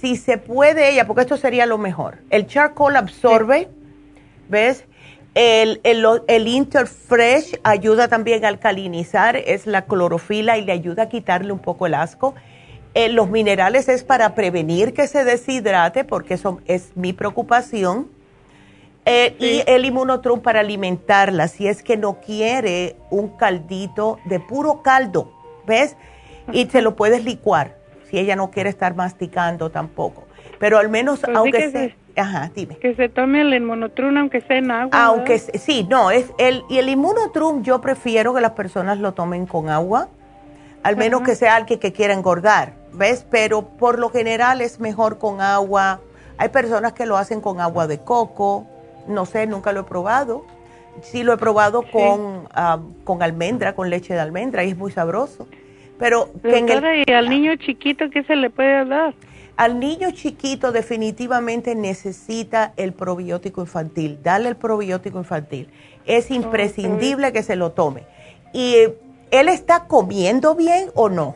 [0.00, 2.18] Si se puede ella, porque esto sería lo mejor.
[2.30, 3.68] El charcoal absorbe,
[4.48, 4.84] ¿ves?
[5.34, 11.08] El, el, el, Interfresh ayuda también a alcalinizar, es la clorofila y le ayuda a
[11.08, 12.34] quitarle un poco el asco.
[12.94, 18.08] Eh, los minerales es para prevenir que se deshidrate, porque eso es mi preocupación.
[19.10, 24.82] Eh, y el inmunotrum para alimentarla, si es que no quiere un caldito de puro
[24.82, 25.32] caldo,
[25.66, 25.96] ¿ves?
[26.52, 27.78] Y se lo puedes licuar,
[28.10, 30.24] si ella no quiere estar masticando tampoco.
[30.58, 32.22] Pero al menos, pues aunque sea...
[32.22, 32.76] ajá, dime.
[32.76, 35.04] Que se tome el inmunotrum aunque sea en agua.
[35.06, 39.46] Aunque sí, no, es el, y el inmunotrum yo prefiero que las personas lo tomen
[39.46, 40.08] con agua,
[40.82, 43.24] al menos que sea alguien que quiera engordar, ¿ves?
[43.30, 46.00] Pero por lo general es mejor con agua.
[46.36, 48.66] Hay personas que lo hacen con agua de coco
[49.08, 50.44] no sé, nunca lo he probado.
[51.02, 52.48] Sí lo he probado con,
[53.04, 55.46] con almendra, con leche de almendra y es muy sabroso.
[55.98, 59.14] Pero ¿y al niño chiquito qué se le puede dar?
[59.58, 64.20] al niño chiquito definitivamente necesita el probiótico infantil.
[64.22, 65.68] Dale el probiótico infantil.
[66.06, 68.04] Es imprescindible que se lo tome.
[68.52, 68.76] ¿Y
[69.32, 71.34] él está comiendo bien o no?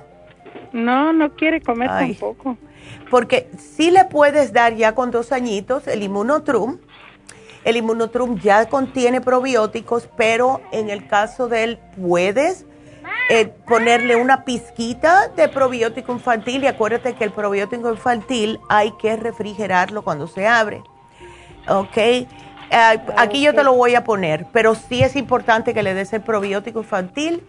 [0.72, 2.56] No, no quiere comer tampoco.
[3.10, 6.78] Porque sí le puedes dar ya con dos añitos el inmunotrum.
[7.64, 12.66] El inmunotrum ya contiene probióticos, pero en el caso de él puedes
[13.28, 19.16] eh, ponerle una pizquita de probiótico infantil y acuérdate que el probiótico infantil hay que
[19.16, 20.82] refrigerarlo cuando se abre.
[21.68, 21.96] ¿Ok?
[21.96, 22.26] Eh,
[23.16, 26.22] aquí yo te lo voy a poner, pero sí es importante que le des el
[26.22, 27.46] probiótico infantil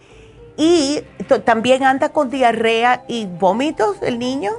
[0.56, 1.02] y
[1.44, 4.52] también anda con diarrea y vómitos el niño.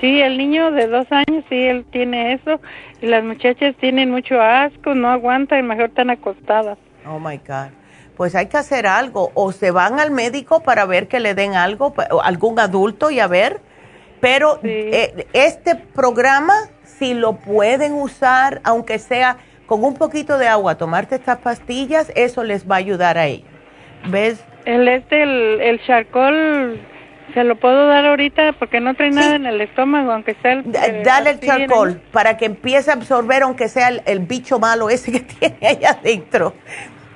[0.00, 2.60] Sí, el niño de dos años, sí, él tiene eso.
[3.00, 6.78] Y las muchachas tienen mucho asco, no aguantan, mejor están acostadas.
[7.06, 7.70] Oh my God
[8.16, 9.30] pues hay que hacer algo.
[9.34, 13.26] O se van al médico para ver que le den algo, algún adulto y a
[13.26, 13.60] ver.
[14.20, 19.36] Pero eh, este programa, si lo pueden usar, aunque sea
[19.66, 23.48] con un poquito de agua, tomarte estas pastillas, eso les va a ayudar a ellos.
[24.08, 24.42] ¿Ves?
[24.64, 25.80] El, este, el, el
[27.34, 30.72] se lo puedo dar ahorita porque no trae nada en el estómago, aunque sea el...
[31.02, 35.12] Dale el charcoal para que empiece a absorber, aunque sea el, el bicho malo ese
[35.12, 36.54] que tiene allá adentro.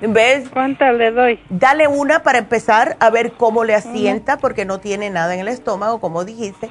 [0.01, 0.49] ¿Ves?
[0.49, 1.39] ¿Cuántas le doy?
[1.49, 5.47] Dale una para empezar a ver cómo le asienta, porque no tiene nada en el
[5.47, 6.69] estómago, como dijiste.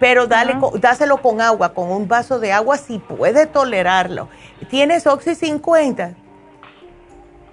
[0.00, 4.28] Pero dale, dáselo con agua, con un vaso de agua, si puede tolerarlo.
[4.68, 6.14] ¿Tienes Oxy 50?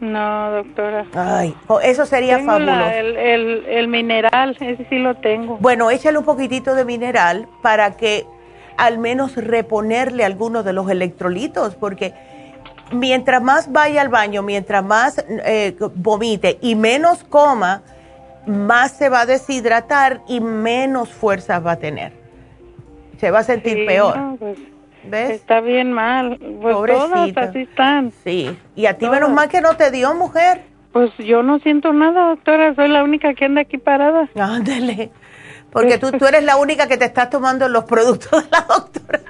[0.01, 1.05] No, doctora.
[1.13, 2.89] Ay, eso sería fabuloso.
[2.89, 5.57] el, el, el, mineral, ese sí lo tengo.
[5.57, 8.25] Bueno, échale un poquitito de mineral para que
[8.77, 12.15] al menos reponerle algunos de los electrolitos, porque
[12.91, 17.83] mientras más vaya al baño, mientras más eh, vomite y menos coma,
[18.47, 22.13] más se va a deshidratar y menos fuerza va a tener.
[23.19, 24.17] Se va a sentir peor.
[24.39, 24.57] Pues,
[25.03, 25.31] ¿Ves?
[25.31, 26.37] Está bien mal.
[26.61, 28.11] Pues todas así están.
[28.23, 28.57] Sí.
[28.75, 30.61] Y a ti menos mal que no te dio, mujer.
[30.91, 32.75] Pues yo no siento nada, doctora.
[32.75, 34.29] Soy la única que anda aquí parada.
[34.35, 35.11] Ándale.
[35.71, 39.21] Porque tú, tú eres la única que te estás tomando los productos de la doctora.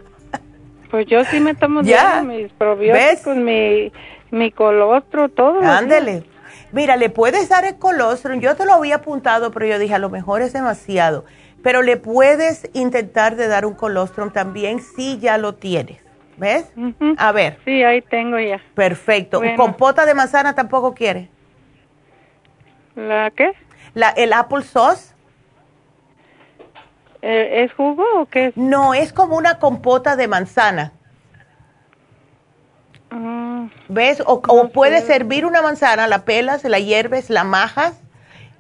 [0.90, 3.92] Pues yo sí me tomo ya mis probióticos, mi,
[4.30, 5.62] mi colostro, todo.
[5.62, 6.24] Ándele.
[6.74, 8.34] Mira, le puedes dar el colostro.
[8.36, 11.24] Yo te lo había apuntado, pero yo dije, a lo mejor es demasiado.
[11.64, 16.00] Pero le puedes intentar de dar un colostrum también si ya lo tienes.
[16.38, 16.72] ¿Ves?
[17.18, 17.60] A ver.
[17.66, 18.60] Sí, ahí tengo ya.
[18.74, 19.42] Perfecto.
[19.56, 21.30] ¿Compota de manzana tampoco quiere?
[22.96, 23.52] ¿La qué?
[23.94, 25.14] La, el apple sauce.
[27.22, 28.52] Eh, ¿Es jugo o qué?
[28.56, 30.94] No, es como una compota de manzana.
[33.12, 33.68] Ah.
[33.90, 34.24] ¿Ves?
[34.26, 38.02] O, puedes servir una manzana, la pelas, la hierves, la majas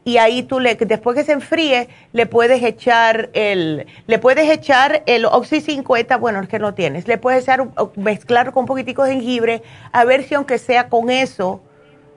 [0.03, 5.03] y ahí tú le después que se enfríe le puedes echar el le puedes echar
[5.05, 7.07] el Oxy 50, bueno, es que no tienes.
[7.07, 11.09] Le puedes echar mezclar con un poquitico de jengibre a ver si aunque sea con
[11.09, 11.61] eso,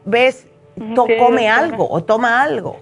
[0.05, 0.47] ves,
[0.97, 2.81] come algo o toma algo.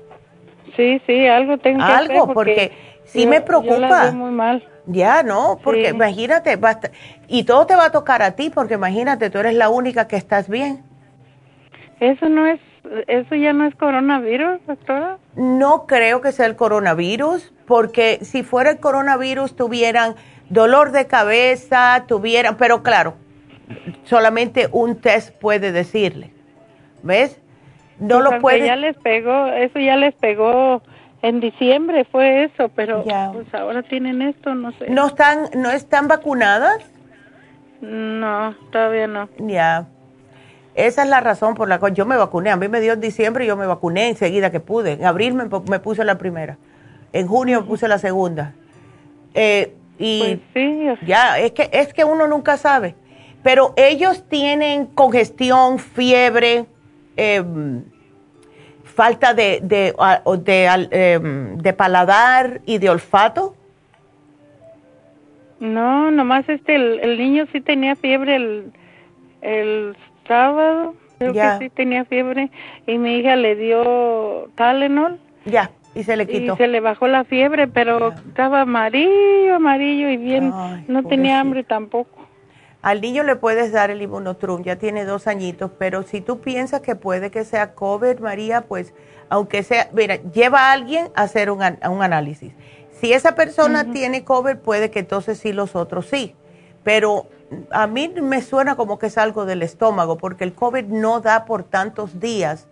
[0.77, 2.73] Sí, sí, algo tengo que Algo porque
[3.05, 4.13] sí me preocupa.
[4.13, 4.67] muy mal.
[4.87, 5.61] Ya, ¿no?
[5.63, 6.91] Porque imagínate, basta,
[7.29, 10.17] y todo te va a tocar a ti, porque imagínate, tú eres la única que
[10.17, 10.83] estás bien.
[12.01, 12.59] Eso no es,
[13.07, 15.19] eso ya no es coronavirus, doctora.
[15.37, 20.15] No creo que sea el coronavirus, porque si fuera el coronavirus tuvieran
[20.49, 23.15] dolor de cabeza, tuvieran, pero claro,
[24.05, 26.33] solamente un test puede decirle,
[27.03, 27.41] ¿ves?
[27.99, 28.67] No pues lo puede.
[28.67, 30.83] Ya les pegó, eso ya les pegó
[31.23, 34.91] en diciembre fue eso, pero pues ahora tienen esto, no sé.
[34.91, 36.79] ¿No están, no están vacunadas?
[37.81, 39.29] No, todavía no.
[39.39, 39.87] Ya.
[40.75, 42.51] Esa es la razón por la cual yo me vacuné.
[42.51, 44.93] A mí me dio en diciembre y yo me vacuné enseguida que pude.
[44.93, 45.47] En abril me,
[45.81, 46.59] puse la primera.
[47.13, 48.55] En junio me puse la segunda.
[49.35, 51.07] Eh, y pues sí.
[51.07, 52.95] ya, es que, es que uno nunca sabe.
[53.43, 56.65] Pero ellos tienen congestión, fiebre,
[57.17, 57.43] eh,
[58.93, 59.95] falta de, de,
[60.91, 63.57] em, de, paladar y de olfato?
[65.61, 68.73] No, nomás este, el, niño sí tenía fiebre el,
[69.41, 69.97] el
[70.33, 72.51] sábado, creo que sí tenía fiebre,
[72.87, 75.19] y mi hija le dio Talenol.
[75.45, 76.55] Ya, y se le quitó.
[76.55, 80.53] Y se le bajó la fiebre, pero estaba amarillo, amarillo y bien,
[80.89, 82.23] no tenía hambre tampoco.
[82.81, 86.81] Al niño le puedes dar el inmunotrum, ya tiene dos añitos, pero si tú piensas
[86.81, 88.93] que puede que sea COVID, María, pues
[89.29, 92.53] aunque sea, mira, lleva a alguien a hacer un, análisis.
[92.91, 96.35] Si esa persona tiene COVID, puede que entonces sí los otros sí.
[96.83, 97.27] Pero
[97.71, 101.45] a mí me suena como que es algo del estómago, porque el COVID no da
[101.45, 102.69] por tantos días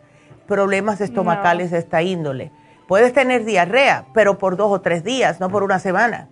[0.46, 2.50] problemas estomacales de esta índole.
[2.88, 6.28] Puedes tener diarrea, pero por dos o tres días, no por una semana.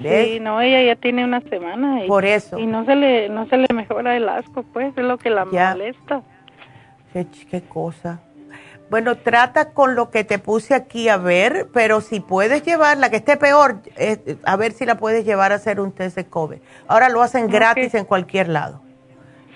[0.00, 2.04] Sí, no, ella ya tiene una semana.
[2.04, 2.58] Y, Por eso.
[2.58, 5.46] Y no se le, no se le mejora el asco, pues, es lo que la
[5.52, 5.70] Ya.
[5.72, 6.22] molesta.
[7.12, 8.20] Qué, qué cosa.
[8.92, 13.16] Bueno, trata con lo que te puse aquí a ver, pero si puedes llevarla, que
[13.16, 16.58] esté peor, eh, a ver si la puedes llevar a hacer un test de COVID.
[16.88, 18.82] Ahora lo hacen gratis en cualquier lado.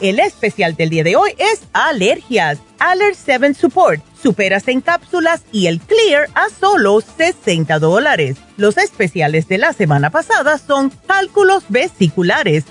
[0.00, 2.58] El especial del día de hoy es alergias.
[2.78, 8.38] Aller 7 Support, superas en cápsulas y el Clear a solo 60 dólares.
[8.56, 12.64] Los especiales de la semana pasada son cálculos vesiculares,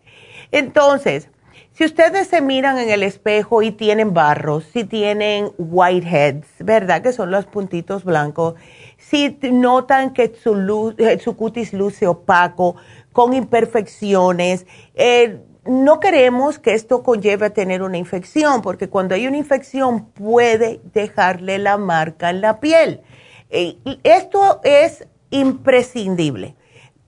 [0.52, 1.30] Entonces,
[1.74, 7.02] si ustedes se miran en el espejo y tienen barros, si tienen whiteheads, ¿verdad?
[7.02, 8.54] Que son los puntitos blancos,
[8.98, 12.76] si notan que su, luz, su cutis luce opaco,
[13.12, 19.28] con imperfecciones, eh, no queremos que esto conlleve a tener una infección, porque cuando hay
[19.28, 23.02] una infección puede dejarle la marca en la piel.
[23.50, 26.56] Eh, esto es imprescindible.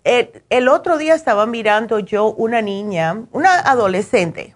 [0.05, 4.55] El, otro día estaba mirando yo una niña, una adolescente,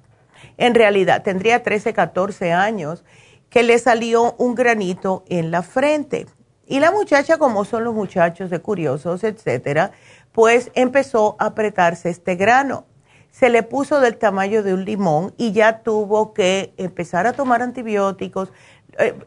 [0.58, 3.04] en realidad tendría 13, 14 años,
[3.50, 6.28] que le salió un granito en la frente.
[6.68, 9.91] Y la muchacha, como son los muchachos de curiosos, etcétera,
[10.34, 12.86] pues empezó a apretarse este grano
[13.32, 17.62] se le puso del tamaño de un limón y ya tuvo que empezar a tomar
[17.62, 18.52] antibióticos,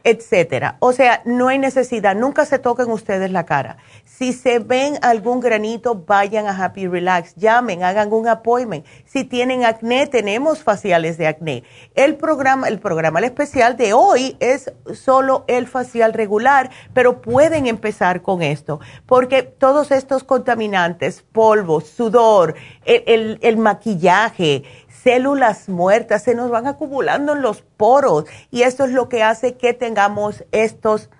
[0.04, 0.76] etcétera.
[0.80, 3.78] O sea, no hay necesidad, nunca se toquen ustedes la cara.
[4.04, 8.84] Si se ven algún granito, vayan a Happy Relax, llamen, hagan un appointment.
[9.04, 11.64] Si tienen acné, tenemos faciales de acné.
[11.94, 18.22] El programa, el programa especial de hoy es solo el facial regular, pero pueden empezar
[18.22, 22.54] con esto, porque todos estos contaminantes, polvo, sudor,
[22.84, 24.64] el, el maquillaje,
[25.02, 29.54] células muertas se nos van acumulando en los poros y esto es lo que hace
[29.54, 31.10] que tengamos estos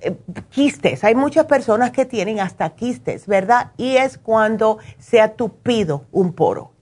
[0.00, 0.14] eh,
[0.50, 1.04] quistes.
[1.04, 3.72] Hay muchas personas que tienen hasta quistes, ¿verdad?
[3.76, 6.72] Y es cuando se ha tupido un poro.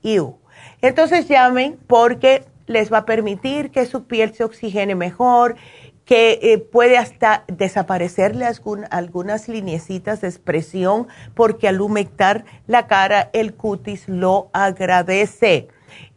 [0.80, 5.56] Entonces llamen porque les va a permitir que su piel se oxigene mejor,
[6.04, 8.46] que eh, puede hasta desaparecerle
[8.90, 15.68] algunas lineecitas de expresión porque al humectar la cara el cutis lo agradece.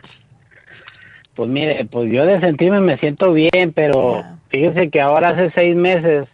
[1.36, 5.76] Pues mire, pues yo de sentirme me siento bien, pero fíjese que ahora hace seis
[5.76, 6.28] meses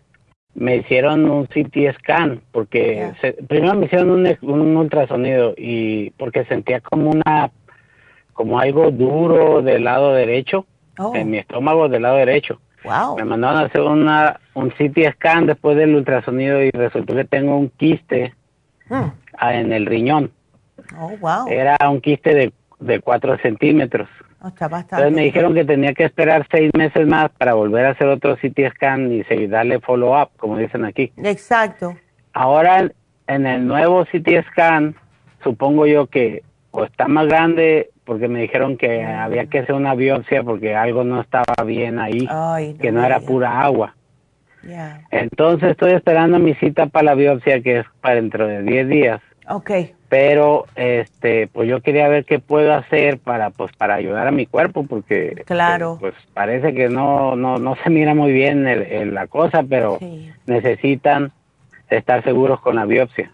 [0.53, 3.13] me hicieron un CT scan porque
[3.47, 7.51] primero me hicieron un, ultrasonido y porque sentía como una
[8.33, 10.65] como algo duro del lado derecho
[10.97, 11.15] oh.
[11.15, 12.59] en mi estómago del lado derecho.
[13.15, 17.55] Me mandaron a hacer una un CT scan después del ultrasonido y resultó que tengo
[17.55, 18.33] un quiste
[18.89, 19.11] hmm.
[19.41, 20.31] en el riñón.
[20.99, 21.47] Oh, wow.
[21.47, 24.09] Era un quiste de, de 4 centímetros.
[24.97, 28.35] Entonces me dijeron que tenía que esperar seis meses más para volver a hacer otro
[28.35, 31.11] CT scan y seguir darle follow-up, como dicen aquí.
[31.17, 31.95] Exacto.
[32.33, 32.89] Ahora,
[33.27, 34.95] en el nuevo CT scan,
[35.43, 39.93] supongo yo que o está más grande porque me dijeron que había que hacer una
[39.93, 42.27] biopsia porque algo no estaba bien ahí,
[42.79, 43.95] que no era pura agua.
[45.11, 49.21] Entonces estoy esperando mi cita para la biopsia que es para dentro de 10 días.
[49.51, 54.31] Okay pero este pues yo quería ver qué puedo hacer para pues para ayudar a
[54.31, 55.95] mi cuerpo porque claro.
[56.01, 59.99] pues, parece que no no no se mira muy bien la cosa pero
[60.47, 61.31] necesitan
[61.89, 63.31] estar seguros con la biopsia.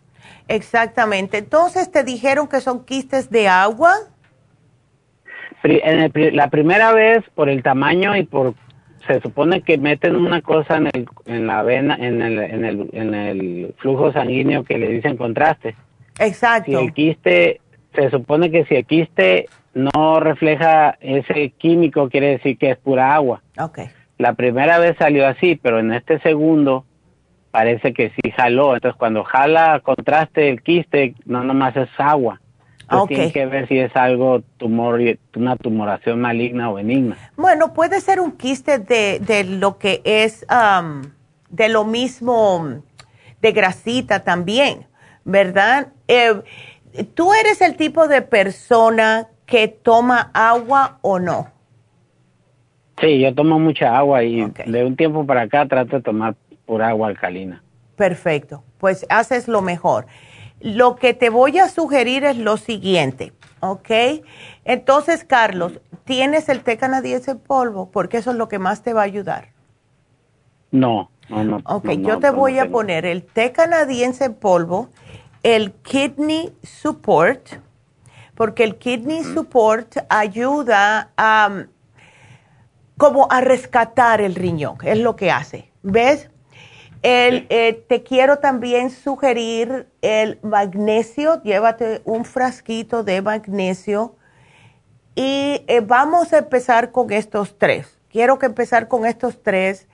[0.48, 1.40] Exactamente.
[1.40, 3.94] Entonces te dijeron que son quistes de agua
[5.64, 8.54] en la primera vez por el tamaño y por
[9.08, 12.90] se supone que meten una cosa en, el, en la vena en el, en el
[12.94, 15.76] en el flujo sanguíneo que le dicen contraste
[16.20, 16.72] Exacto.
[16.72, 17.62] Si el quiste,
[17.94, 23.14] se supone que si el quiste no refleja ese químico, quiere decir que es pura
[23.14, 23.42] agua.
[23.58, 23.90] Okay.
[24.18, 26.86] La primera vez salió así, pero en este segundo
[27.52, 28.74] parece que sí jaló.
[28.74, 32.42] Entonces, cuando jala contraste el quiste, no nomás es agua.
[32.88, 35.00] pues tiene que ver si es algo tumor,
[35.36, 37.18] una tumoración maligna o benigna.
[37.36, 40.46] Bueno, puede ser un quiste de, de lo que es
[41.50, 42.82] de lo mismo
[43.42, 44.88] de grasita también,
[45.24, 45.90] ¿verdad?
[46.08, 46.42] Eh,
[47.14, 51.52] ¿Tú eres el tipo de persona que toma agua o no?
[53.00, 56.36] Sí, yo tomo mucha agua y de un tiempo para acá trato de tomar
[56.66, 57.62] pura agua alcalina.
[57.96, 60.08] Perfecto, pues haces lo mejor.
[60.60, 63.90] Lo que te voy a sugerir es lo siguiente, ¿ok?
[64.66, 67.92] Entonces, Carlos, ¿tienes el té canadiense en polvo?
[67.92, 69.50] Porque eso es lo que más te va a ayudar.
[70.72, 71.62] No, no, no.
[71.66, 74.90] Ok, yo te voy a poner el té canadiense en polvo,
[75.44, 77.54] el Kidney Support,
[78.36, 81.66] porque el Kidney Support ayuda a
[82.98, 85.72] como a rescatar el riñón, es lo que hace.
[85.84, 86.30] ¿Ves?
[87.04, 94.16] El, eh, te quiero también sugerir el magnesio, llévate un frasquito de magnesio
[95.14, 97.98] y eh, vamos a empezar con estos tres.
[98.10, 99.88] Quiero que empezar con estos tres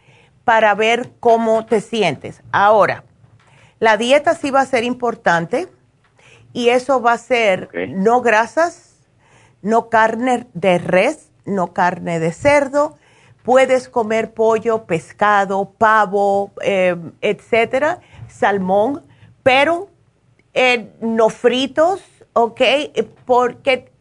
[0.45, 2.41] para ver cómo te sientes.
[2.51, 3.03] Ahora,
[3.83, 5.67] la dieta sí va a ser importante
[6.53, 8.95] y eso va a ser no grasas,
[9.61, 12.97] no carne de res, no carne de cerdo.
[13.43, 19.05] Puedes comer pollo, pescado, pavo, eh, etcétera, salmón,
[19.43, 19.89] pero
[20.53, 22.61] eh, no fritos, ¿ok?
[23.25, 23.91] Porque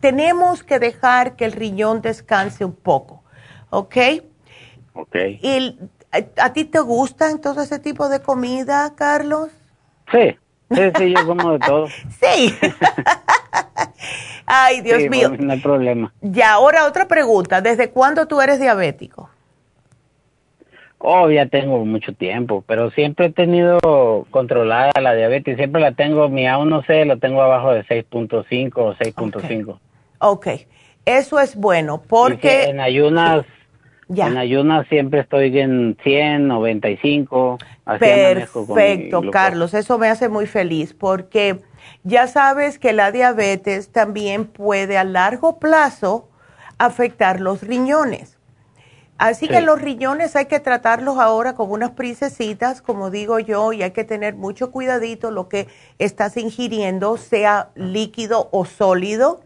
[0.00, 3.22] tenemos que dejar que el riñón descanse un poco,
[3.68, 3.96] ¿ok?
[4.94, 5.16] Ok.
[5.42, 5.78] ¿Y
[6.10, 9.50] a, ti te gusta entonces ese tipo de comida, Carlos?
[10.10, 10.36] Sí,
[10.70, 11.88] sí, sí, yo como de todo.
[12.20, 12.54] sí.
[14.46, 15.30] Ay, Dios mío.
[15.38, 16.12] No hay problema.
[16.22, 17.60] Ya, ahora otra pregunta.
[17.60, 19.28] ¿Desde cuándo tú eres diabético?
[21.00, 23.78] Oh, ya tengo mucho tiempo, pero siempre he tenido
[24.30, 25.56] controlada la diabetes.
[25.56, 29.78] Siempre la tengo, mi A1C lo tengo abajo de 6.5 o 6.5.
[30.18, 30.46] ok,
[31.04, 32.64] eso es bueno porque...
[32.64, 33.44] en ayunas
[34.08, 37.58] en ayunas siempre estoy en 100, 95.
[37.84, 39.74] Así Perfecto, Carlos.
[39.74, 41.60] Eso me hace muy feliz porque
[42.04, 46.28] ya sabes que la diabetes también puede a largo plazo
[46.78, 48.38] afectar los riñones.
[49.18, 53.82] Así que los riñones hay que tratarlos ahora como unas princesitas, como digo yo, y
[53.82, 55.66] hay que tener mucho cuidadito lo que
[55.98, 59.40] estás ingiriendo, sea líquido o sólido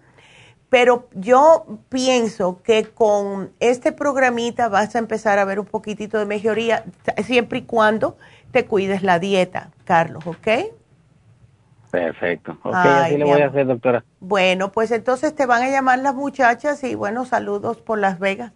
[0.73, 6.25] pero yo pienso que con este programita vas a empezar a ver un poquitito de
[6.25, 6.85] mejoría,
[7.25, 8.17] siempre y cuando
[8.53, 10.49] te cuides la dieta, Carlos, ¿ok?
[11.91, 12.57] Perfecto.
[12.63, 14.03] Ok, así le voy a hacer, doctora.
[14.21, 18.53] Bueno, pues entonces te van a llamar las muchachas y bueno, saludos por Las Vegas.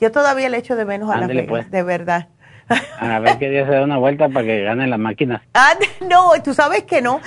[0.00, 1.70] Yo todavía le echo de menos a Las Vegas, pues.
[1.70, 2.30] de verdad.
[2.98, 5.44] A ver qué día se da una vuelta para que gane la máquina.
[5.54, 7.20] Ah, no, tú sabes que no.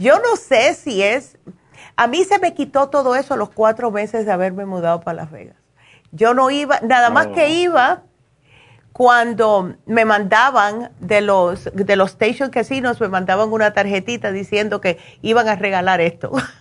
[0.00, 1.38] Yo no sé si es
[1.96, 5.30] a mí se me quitó todo eso los cuatro meses de haberme mudado para Las
[5.30, 5.56] Vegas.
[6.12, 8.02] Yo no iba, nada más que iba
[8.92, 14.98] cuando me mandaban de los, de los station casinos, me mandaban una tarjetita diciendo que
[15.22, 16.32] iban a regalar esto.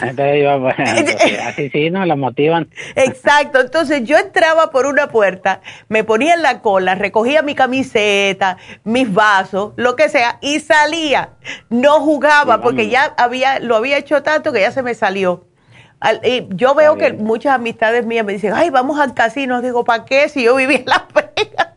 [0.96, 2.04] Entonces así sí, ¿no?
[2.04, 2.68] La motivan.
[2.96, 8.56] Exacto, entonces yo entraba por una puerta, me ponía en la cola, recogía mi camiseta,
[8.84, 11.30] mis vasos, lo que sea, y salía.
[11.68, 15.46] No jugaba porque ya había, lo había hecho tanto que ya se me salió.
[16.24, 19.60] Y yo veo que muchas amistades mías me dicen, ay, vamos al casino.
[19.60, 21.69] Digo, ¿para qué si yo vivía en Las Vegas?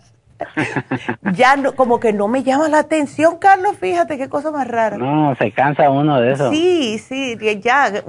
[1.33, 4.97] Ya no, como que no me llama la atención, Carlos, fíjate qué cosa más rara.
[4.97, 6.51] No, se cansa uno de eso.
[6.51, 8.03] Sí, sí, ya,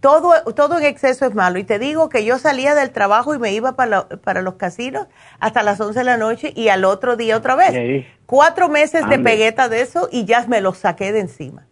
[0.00, 1.58] todo, todo en exceso es malo.
[1.58, 5.06] Y te digo que yo salía del trabajo y me iba para, para los casinos
[5.40, 8.06] hasta las 11 de la noche y al otro día otra vez.
[8.26, 11.66] Cuatro meses de pegueta de eso y ya me los saqué de encima.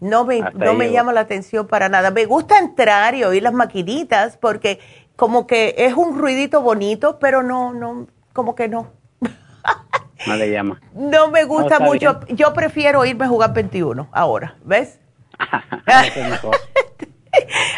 [0.00, 2.10] No me, no me llama la atención para nada.
[2.10, 4.78] Me gusta entrar y oír las maquinitas porque
[5.16, 8.88] como que es un ruidito bonito, pero no, no, como que no.
[10.26, 10.80] No le llama.
[10.94, 12.20] No me gusta mucho.
[12.28, 15.00] Yo prefiero irme a jugar 21 ahora, ¿ves?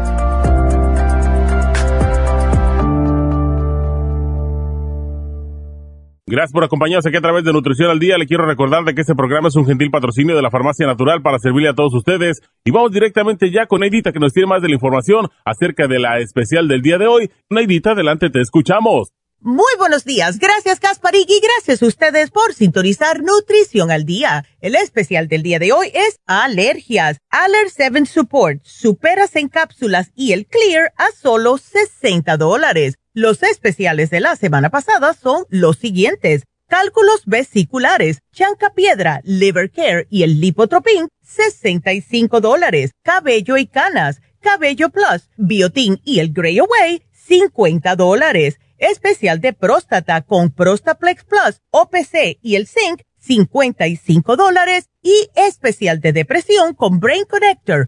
[6.31, 8.17] Gracias por acompañarnos aquí a través de Nutrición al Día.
[8.17, 11.21] Le quiero recordar de que este programa es un gentil patrocinio de la Farmacia Natural
[11.21, 12.41] para servirle a todos ustedes.
[12.63, 15.99] Y vamos directamente ya con Neidita que nos tiene más de la información acerca de
[15.99, 17.31] la especial del día de hoy.
[17.49, 19.11] Neidita, adelante, te escuchamos.
[19.41, 24.45] Muy buenos días, gracias Gasparig y gracias a ustedes por sintonizar Nutrición al Día.
[24.61, 27.17] El especial del día de hoy es alergias.
[27.29, 33.00] Aller 7 Support, superas en cápsulas y el Clear a solo 60 dólares.
[33.13, 36.43] Los especiales de la semana pasada son los siguientes.
[36.67, 42.91] Cálculos vesiculares, chanca piedra, liver care y el lipotropin, 65 dólares.
[43.03, 50.21] Cabello y canas, cabello plus, biotin y el Grey Away, 50 dólares especial de próstata
[50.21, 57.25] con Prostaplex Plus, OPC y el Zinc, 55 dólares y especial de depresión con Brain
[57.25, 57.87] Connector,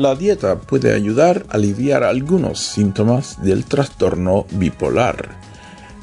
[0.00, 5.28] La dieta puede ayudar a aliviar algunos síntomas del trastorno bipolar.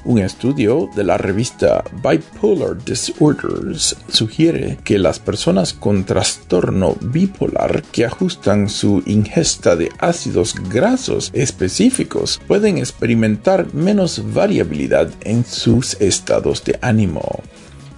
[0.05, 8.05] Un estudio de la revista Bipolar Disorders sugiere que las personas con trastorno bipolar que
[8.05, 16.77] ajustan su ingesta de ácidos grasos específicos pueden experimentar menos variabilidad en sus estados de
[16.83, 17.41] ánimo.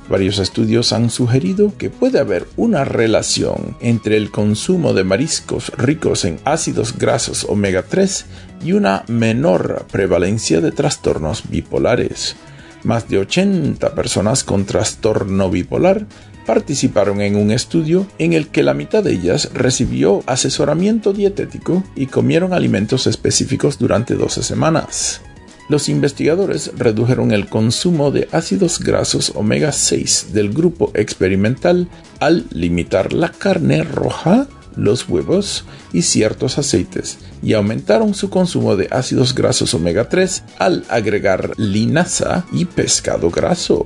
[0.09, 6.25] Varios estudios han sugerido que puede haber una relación entre el consumo de mariscos ricos
[6.25, 8.25] en ácidos grasos omega 3
[8.65, 12.35] y una menor prevalencia de trastornos bipolares.
[12.83, 16.07] Más de 80 personas con trastorno bipolar
[16.47, 22.07] participaron en un estudio en el que la mitad de ellas recibió asesoramiento dietético y
[22.07, 25.21] comieron alimentos específicos durante 12 semanas
[25.69, 31.87] los investigadores redujeron el consumo de ácidos grasos omega 6 del grupo experimental
[32.19, 38.87] al limitar la carne roja, los huevos y ciertos aceites y aumentaron su consumo de
[38.91, 43.85] ácidos grasos omega 3 al agregar linaza y pescado graso.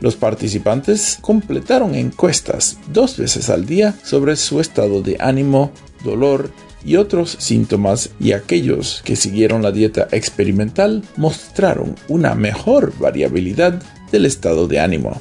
[0.00, 5.72] Los participantes completaron encuestas dos veces al día sobre su estado de ánimo,
[6.04, 6.50] dolor
[6.84, 13.82] y otros síntomas y aquellos que siguieron la dieta experimental mostraron una mejor variabilidad
[14.12, 15.20] del estado de ánimo.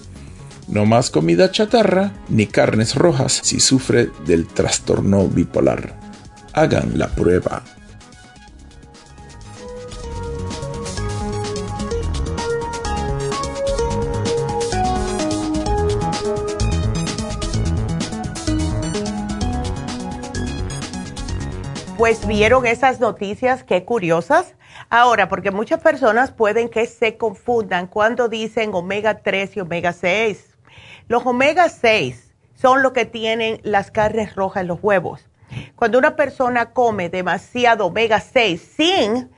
[0.68, 6.00] No más comida chatarra ni carnes rojas si sufre del trastorno bipolar.
[6.54, 7.64] Hagan la prueba.
[22.04, 24.56] Pues vieron esas noticias, qué curiosas.
[24.90, 30.58] Ahora, porque muchas personas pueden que se confundan cuando dicen omega 3 y omega 6.
[31.08, 35.30] Los omega 6 son lo que tienen las carnes rojas en los huevos.
[35.78, 39.32] Cuando una persona come demasiado omega 6 sin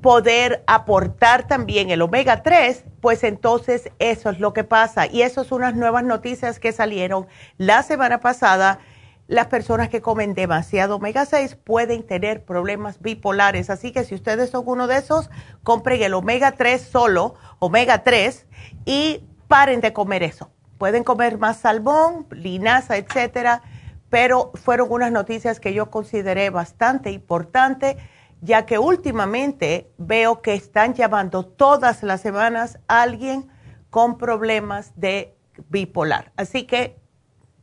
[0.00, 5.08] poder aportar también el omega 3, pues entonces eso es lo que pasa.
[5.08, 7.26] Y eso son unas nuevas noticias que salieron
[7.58, 8.78] la semana pasada
[9.26, 13.70] las personas que comen demasiado omega 6 pueden tener problemas bipolares.
[13.70, 15.30] Así que si ustedes son uno de esos,
[15.62, 18.46] compren el omega 3 solo, omega 3,
[18.84, 20.50] y paren de comer eso.
[20.78, 23.62] Pueden comer más salmón, linaza, etcétera,
[24.10, 27.96] pero fueron unas noticias que yo consideré bastante importantes,
[28.42, 33.48] ya que últimamente veo que están llamando todas las semanas a alguien
[33.88, 35.34] con problemas de
[35.70, 36.32] bipolar.
[36.36, 36.98] Así que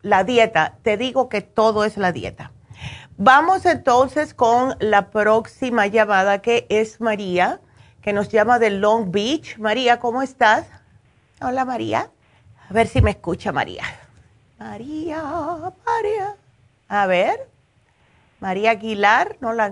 [0.02, 2.52] la dieta, te digo que todo es la dieta.
[3.18, 7.60] Vamos entonces con la próxima llamada que es María,
[8.02, 9.58] que nos llama de Long Beach.
[9.60, 10.66] María, ¿cómo estás?
[11.40, 12.10] Hola María.
[12.70, 13.84] A ver si me escucha María.
[14.58, 15.22] María,
[15.86, 16.36] María.
[16.88, 17.48] A ver.
[18.40, 19.72] María Aguilar, no la...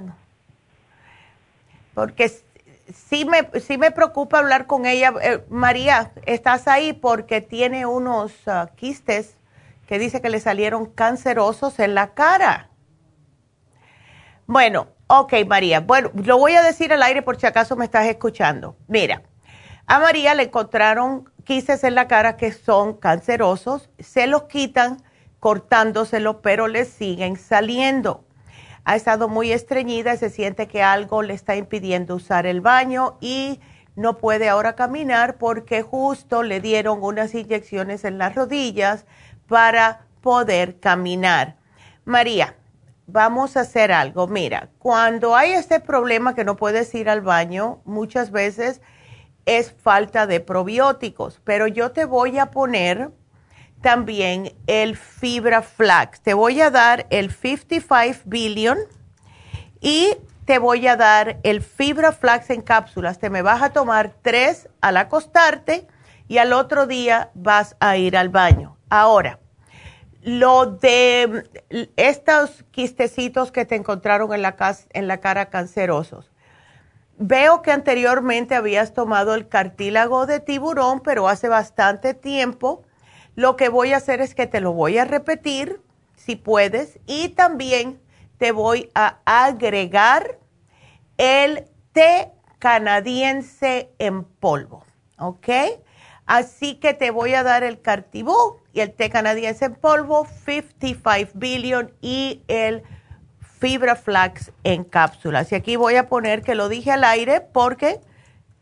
[1.95, 2.31] Porque
[2.93, 5.13] sí me, sí me preocupa hablar con ella.
[5.21, 9.35] Eh, María, estás ahí porque tiene unos ah, quistes
[9.89, 12.69] que dice que le salieron cancerosos en la cara.
[14.45, 15.79] Bueno, ok, María.
[15.79, 18.77] Bueno, lo voy a decir al aire por si acaso me estás escuchando.
[18.87, 19.23] Mira,
[19.87, 25.01] a María le encontraron quistes en la cara que son cancerosos, se los quitan
[25.39, 28.25] cortándoselo, pero le siguen saliendo.
[28.83, 33.59] Ha estado muy estreñida, se siente que algo le está impidiendo usar el baño y
[33.95, 39.05] no puede ahora caminar porque justo le dieron unas inyecciones en las rodillas
[39.49, 41.57] para poder caminar.
[42.05, 42.55] María,
[43.07, 44.27] vamos a hacer algo.
[44.27, 48.81] Mira, cuando hay este problema que no puedes ir al baño, muchas veces
[49.45, 53.11] es falta de probióticos, pero yo te voy a poner
[53.81, 56.21] también el fibra flax.
[56.21, 58.77] Te voy a dar el 55 billion
[59.81, 63.19] y te voy a dar el fibra flax en cápsulas.
[63.19, 65.87] Te me vas a tomar tres al acostarte
[66.27, 68.78] y al otro día vas a ir al baño.
[68.89, 69.39] Ahora,
[70.21, 71.43] lo de
[71.95, 74.55] estos quistecitos que te encontraron en la,
[74.93, 76.31] en la cara cancerosos.
[77.17, 82.83] Veo que anteriormente habías tomado el cartílago de tiburón, pero hace bastante tiempo.
[83.35, 85.81] Lo que voy a hacer es que te lo voy a repetir,
[86.15, 88.01] si puedes, y también
[88.37, 90.39] te voy a agregar
[91.17, 94.83] el té canadiense en polvo,
[95.17, 95.49] ¿ok?
[96.25, 101.91] Así que te voy a dar el cartibú el té canadiense en polvo, 55 billion
[102.01, 102.83] y el
[103.59, 105.51] fibra flax en cápsulas.
[105.51, 107.99] Y aquí voy a poner que lo dije al aire porque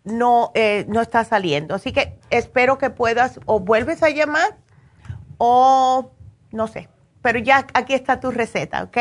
[0.03, 1.75] no, eh, no está saliendo.
[1.75, 4.57] Así que espero que puedas o vuelves a llamar
[5.37, 6.11] o
[6.51, 6.89] no sé.
[7.21, 8.97] Pero ya aquí está tu receta, ¿ok?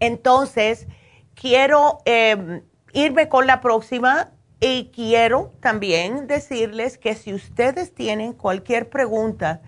[0.00, 0.86] Entonces,
[1.34, 2.62] quiero em,
[2.92, 4.30] irme con la próxima
[4.60, 9.60] y quiero también decirles que si ustedes tienen cualquier pregunta,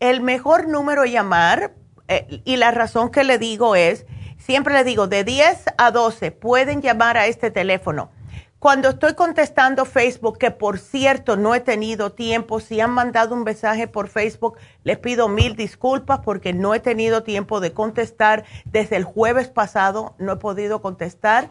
[0.00, 1.74] el mejor número a llamar,
[2.08, 4.06] eh, y la razón que le digo es,
[4.38, 8.10] siempre le digo, de 10 a 12 pueden llamar a este teléfono.
[8.58, 13.42] cuando estoy contestando Facebook, que por cierto no he tenido tiempo, si han mandado un
[13.42, 18.44] mensaje por Facebook, les pido mil disculpas porque no he tenido tiempo de contestar.
[18.64, 21.50] Desde el jueves pasado no he podido contestar,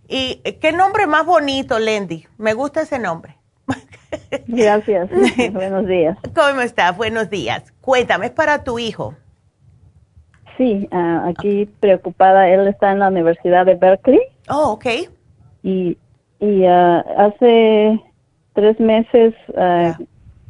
[0.06, 2.26] ¿Y qué nombre más bonito, Lendy?
[2.36, 3.36] Me gusta ese nombre.
[4.46, 5.08] Gracias.
[5.52, 6.18] Buenos días.
[6.36, 6.96] ¿Cómo estás?
[6.96, 7.72] Buenos días.
[7.80, 9.14] Cuéntame, ¿es para tu hijo?
[10.58, 12.48] Sí, ah, aquí preocupada.
[12.48, 14.20] Él está en la Universidad de Berkeley.
[14.50, 14.86] Oh, ok.
[15.62, 15.96] Y,
[16.38, 17.98] y ah, hace
[18.52, 19.96] tres meses ah,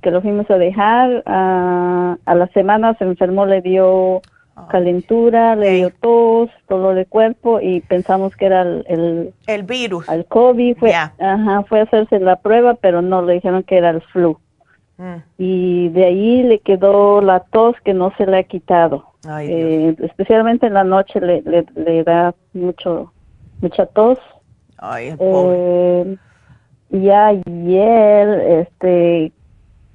[0.03, 4.20] que lo fuimos a dejar, a la semana se enfermó, le dio
[4.69, 10.09] calentura, le dio tos, dolor de cuerpo y pensamos que era el, el, virus.
[10.09, 10.77] El COVID.
[10.79, 14.39] Fue, ajá, fue a hacerse la prueba, pero no, le dijeron que era el flu.
[14.97, 15.17] Mm.
[15.39, 19.07] Y de ahí le quedó la tos que no se le ha quitado.
[19.41, 23.13] eh, especialmente en la noche le, le, da mucho
[23.61, 24.19] mucha tos.
[24.79, 26.17] Ay, eh,
[26.91, 28.29] y ayer,
[28.61, 29.33] este,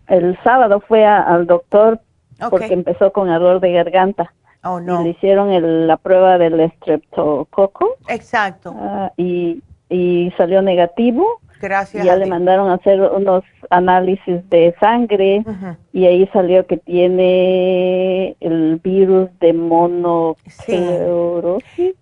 [0.08, 2.02] el sábado fue al doctor
[2.50, 4.34] porque empezó con error de garganta.
[4.64, 5.04] Oh, no.
[5.04, 7.96] le hicieron la prueba del estreptococo.
[8.10, 8.76] Exacto.
[8.78, 11.40] Ah, y, y salió negativo.
[11.62, 12.04] Gracias.
[12.04, 15.44] Y ya le mandaron a hacer unos análisis de sangre
[15.92, 20.38] y ahí salió que tiene el virus de mono.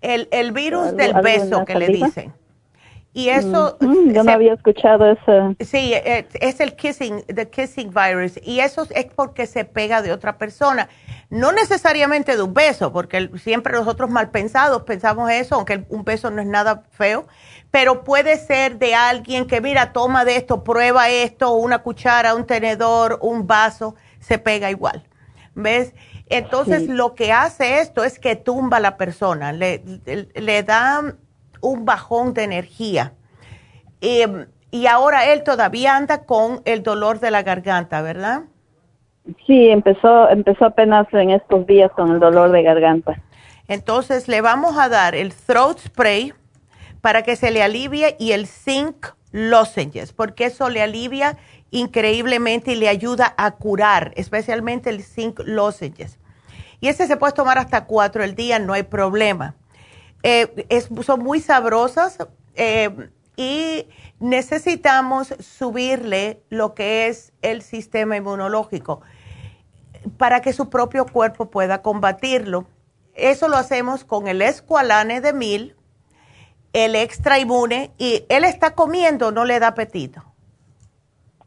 [0.01, 2.33] El, el virus del beso que le dicen.
[3.13, 3.77] Y eso...
[3.79, 5.55] Mm, yo no había escuchado eso.
[5.59, 8.39] Sí, eh, es el kissing, the kissing virus.
[8.43, 10.87] Y eso es porque se pega de otra persona.
[11.29, 16.29] No necesariamente de un beso, porque siempre nosotros mal pensados pensamos eso, aunque un beso
[16.29, 17.27] no es nada feo.
[17.71, 22.45] Pero puede ser de alguien que, mira, toma de esto, prueba esto, una cuchara, un
[22.45, 25.03] tenedor, un vaso, se pega igual.
[25.55, 25.93] ¿Ves?
[26.29, 29.81] Entonces lo que hace esto es que tumba a la persona, le,
[30.35, 31.15] le da
[31.61, 33.13] un bajón de energía.
[34.01, 38.43] Em, y ahora él todavía anda con el dolor de la garganta, ¿verdad?
[39.45, 43.21] Sí, empezó, empezó apenas en estos días con el dolor de garganta.
[43.67, 46.33] Entonces le vamos a dar el throat spray
[47.01, 51.37] para que se le alivie y el zinc lozenges, porque eso le alivia
[51.71, 56.19] increíblemente y le ayuda a curar, especialmente el zinc lozenges.
[56.79, 59.55] Y ese se puede tomar hasta cuatro el día, no hay problema.
[60.23, 62.17] Eh, es, son muy sabrosas
[62.55, 62.89] eh,
[63.35, 63.85] y
[64.19, 69.01] necesitamos subirle lo que es el sistema inmunológico
[70.17, 72.65] para que su propio cuerpo pueda combatirlo.
[73.13, 75.75] Eso lo hacemos con el escualane de mil,
[76.73, 80.23] el extra inmune y él está comiendo, no le da apetito.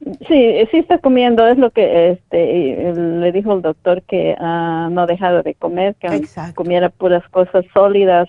[0.01, 5.07] Sí, sí está comiendo, es lo que este, le dijo el doctor que ha no
[5.07, 6.23] dejado de comer, que
[6.55, 8.27] comiera puras cosas sólidas,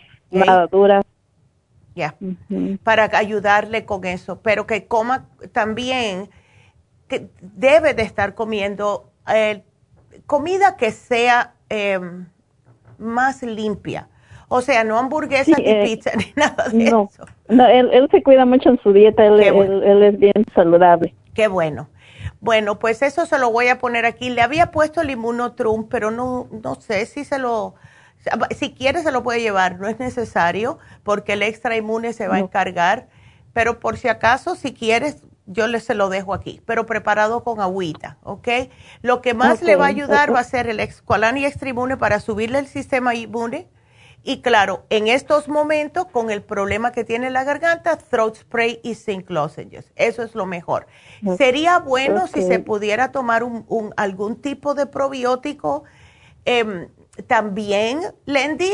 [0.72, 1.04] dura.
[1.94, 2.16] Ya,
[2.84, 6.30] para ayudarle con eso, pero que coma también,
[7.10, 9.64] que debe de estar comiendo eh,
[10.26, 12.28] comida que sea em,
[12.98, 14.08] más limpia.
[14.48, 17.10] O sea, no hamburguesa ni eh, pizza ni nada de eso.
[17.50, 21.14] No, él, él, se cuida mucho en su dieta, él, él, es bien saludable.
[21.34, 21.90] Qué bueno.
[22.40, 24.30] Bueno, pues eso se lo voy a poner aquí.
[24.30, 27.76] Le había puesto el inmunotrum, pero no, no sé si se lo
[28.56, 32.36] si quiere se lo puede llevar, no es necesario porque el extra inmune se va
[32.36, 33.08] a encargar,
[33.54, 37.60] pero por si acaso, si quieres, yo le se lo dejo aquí, pero preparado con
[37.60, 38.48] agüita, ¿ok?
[39.02, 41.98] Lo que más le va a ayudar va a ser el Exqualan y extra inmune
[41.98, 43.68] para subirle el sistema inmune.
[44.24, 48.94] Y claro, en estos momentos, con el problema que tiene la garganta, throat spray y
[48.94, 49.92] zinc lozenges.
[49.96, 50.86] Eso es lo mejor.
[51.38, 55.86] Sería bueno si se pudiera tomar un, algún tipo de probiótico.
[56.46, 56.88] Eh,
[57.28, 58.72] también, Lendy,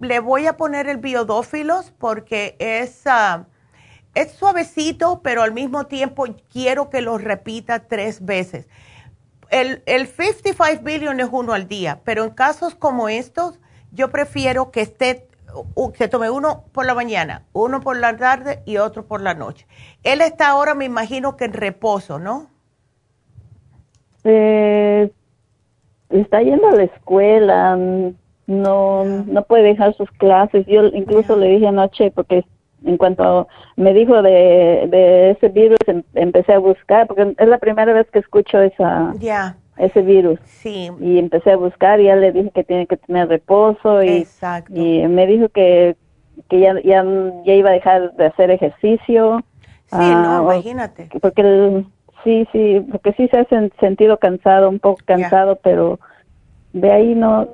[0.00, 3.46] le voy a poner el biodófilos porque es, ah,
[4.14, 8.68] es suavecito, pero al mismo tiempo quiero que lo repita tres veces.
[9.50, 13.58] El, el 55 billion es uno al día, pero en casos como estos,
[13.92, 15.28] yo prefiero que esté
[15.96, 19.66] se tome uno por la mañana, uno por la tarde y otro por la noche.
[20.02, 22.50] Él está ahora, me imagino que en reposo, ¿no?
[24.24, 25.10] Eh,
[26.10, 27.76] está yendo a la escuela,
[28.46, 30.66] no, no puede dejar sus clases.
[30.66, 32.44] Yo incluso le dije anoche, porque
[32.84, 37.58] en cuanto me dijo de, de ese virus, em, empecé a buscar, porque es la
[37.58, 39.12] primera vez que escucho esa,
[39.76, 40.38] ese virus.
[40.44, 40.90] Sí.
[41.00, 44.26] Y empecé a buscar y ya le dije que tiene que tener reposo y,
[44.70, 45.96] y me dijo que,
[46.48, 47.04] que ya, ya,
[47.44, 49.42] ya iba a dejar de hacer ejercicio.
[49.86, 51.08] Sí, no, ah, imagínate.
[51.20, 51.86] Porque el,
[52.24, 53.46] sí, sí, porque sí se ha
[53.80, 55.98] sentido cansado, un poco cansado, pero
[56.72, 57.48] de ahí no.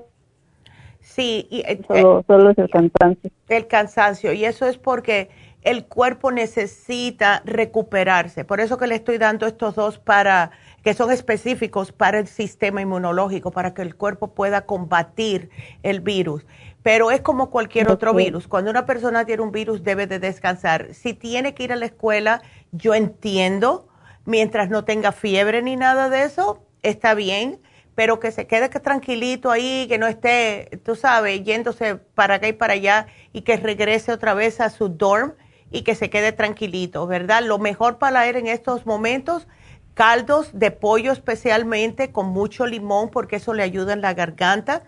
[1.01, 3.31] Sí, y, eh, solo, solo es el cansancio.
[3.49, 5.29] El cansancio, y eso es porque
[5.65, 8.45] el cuerpo necesita recuperarse.
[8.45, 10.51] Por eso que le estoy dando estos dos para
[10.85, 15.49] que son específicos para el sistema inmunológico, para que el cuerpo pueda combatir
[15.83, 16.47] el virus.
[16.83, 18.47] Pero es como cualquier otro virus.
[18.47, 20.93] Cuando una persona tiene un virus debe de descansar.
[20.93, 22.43] Si tiene que ir a la escuela,
[22.73, 23.89] yo entiendo,
[24.25, 27.61] mientras no tenga fiebre ni nada de eso, está bien,
[27.95, 32.53] pero que se quede tranquilito ahí, que no esté, tú sabes, yéndose para acá y
[32.53, 35.35] para allá y que regrese otra vez a su dorm
[35.71, 37.43] y que se quede tranquilito, ¿verdad?
[37.43, 39.47] Lo mejor para él en estos momentos
[39.95, 44.83] caldos de pollo especialmente con mucho limón porque eso le ayuda en la garganta.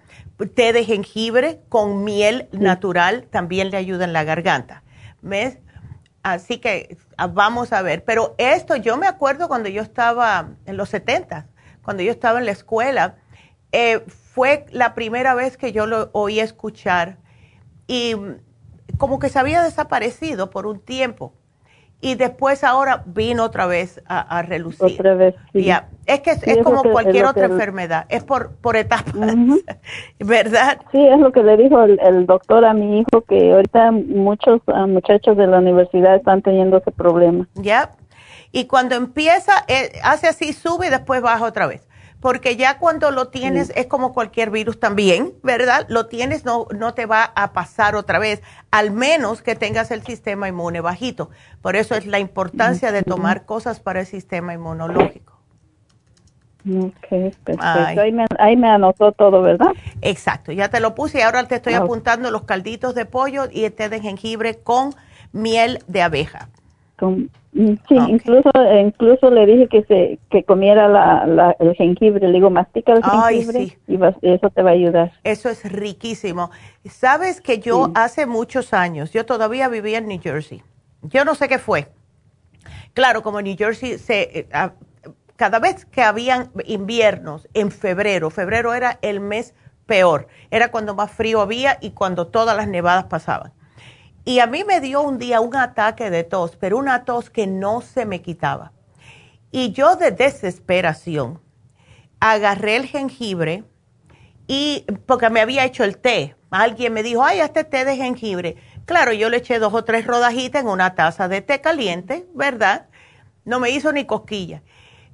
[0.55, 4.83] Té de jengibre con miel natural también le ayuda en la garganta.
[5.23, 5.59] ¿Ves?
[6.23, 8.05] Así que vamos a ver.
[8.05, 11.47] Pero esto yo me acuerdo cuando yo estaba en los 70,
[11.83, 13.17] cuando yo estaba en la escuela,
[13.73, 17.19] eh, fue la primera vez que yo lo oí escuchar
[17.87, 21.35] y mm, como que se había desaparecido por un tiempo
[22.07, 25.01] y después ahora vino otra vez a, relucir.
[25.01, 25.69] Otra vez, sí.
[26.07, 29.13] Es que es, como cualquier otra enfermedad, es por, por etapas,
[30.21, 30.79] ¿verdad?
[30.93, 34.87] Sí, es lo que le dijo el, doctor a mi hijo, que ahorita muchos ah,
[34.87, 37.49] muchachos de la universidad están teniendo ese problema.
[37.55, 37.91] Ya,
[38.53, 41.86] y cuando empieza, eh, hace así, sube y después baja otra vez
[42.21, 45.87] porque ya cuando lo tienes es como cualquier virus también, ¿verdad?
[45.89, 50.03] Lo tienes, no, no te va a pasar otra vez, al menos que tengas el
[50.03, 51.31] sistema inmune bajito.
[51.63, 55.35] Por eso es la importancia de tomar cosas para el sistema inmunológico.
[56.69, 57.09] Ok,
[57.45, 57.61] perfecto.
[57.61, 59.69] Ahí me, ahí me, anotó todo, ¿verdad?
[60.01, 63.65] Exacto, ya te lo puse y ahora te estoy apuntando los calditos de pollo y
[63.65, 64.95] el té de jengibre con
[65.33, 66.49] miel de abeja.
[66.99, 68.51] Con, mm, sí, incluso
[68.81, 73.77] incluso le dije que se que comiera la, el jengibre, le digo, mastica el jengibre
[73.87, 73.99] y
[74.29, 75.13] eso te va a ayudar.
[75.23, 76.51] Eso es riquísimo.
[76.87, 80.63] Sabes que yo hace muchos años, yo todavía vivía en New Jersey.
[81.03, 81.89] Yo no sé qué fue.
[82.95, 84.47] Claro, como New Jersey se eh,
[85.37, 89.55] cada vez que habían inviernos en febrero, febrero era el mes
[89.87, 93.53] peor, era cuando más frío había y cuando todas las nevadas pasaban.
[94.27, 97.47] Y a mí me dio un día un ataque de tos, pero una tos que
[97.47, 98.73] no se me quitaba.
[99.53, 101.41] Y yo de desesperación
[102.19, 103.63] agarré el jengibre
[104.49, 106.35] y porque me había hecho el té.
[106.51, 108.57] Alguien me dijo, ay, este té de jengibre.
[108.85, 112.89] Claro, yo le eché dos o tres rodajitas en una taza de té caliente, ¿verdad?
[113.45, 114.65] No me hizo ni cosquilla.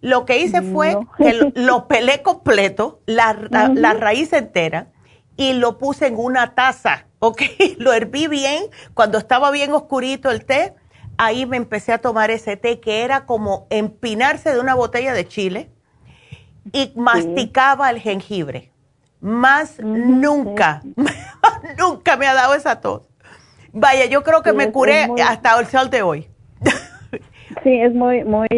[0.01, 3.34] Lo que hice fue que lo, pelé completo, la,
[3.74, 4.86] la raíz entera,
[5.51, 7.43] y lo puse en una taza ok,
[7.78, 8.64] lo herví bien,
[8.94, 10.74] cuando estaba bien oscurito el té,
[11.16, 15.27] ahí me empecé a tomar ese té que era como empinarse de una botella de
[15.27, 15.70] chile
[16.73, 18.70] y masticaba el jengibre.
[19.20, 20.82] Más nunca,
[21.78, 23.02] nunca me ha dado esa tos.
[23.73, 26.28] Vaya, yo creo que me curé hasta el sol de hoy.
[27.62, 28.48] sí, es muy, muy,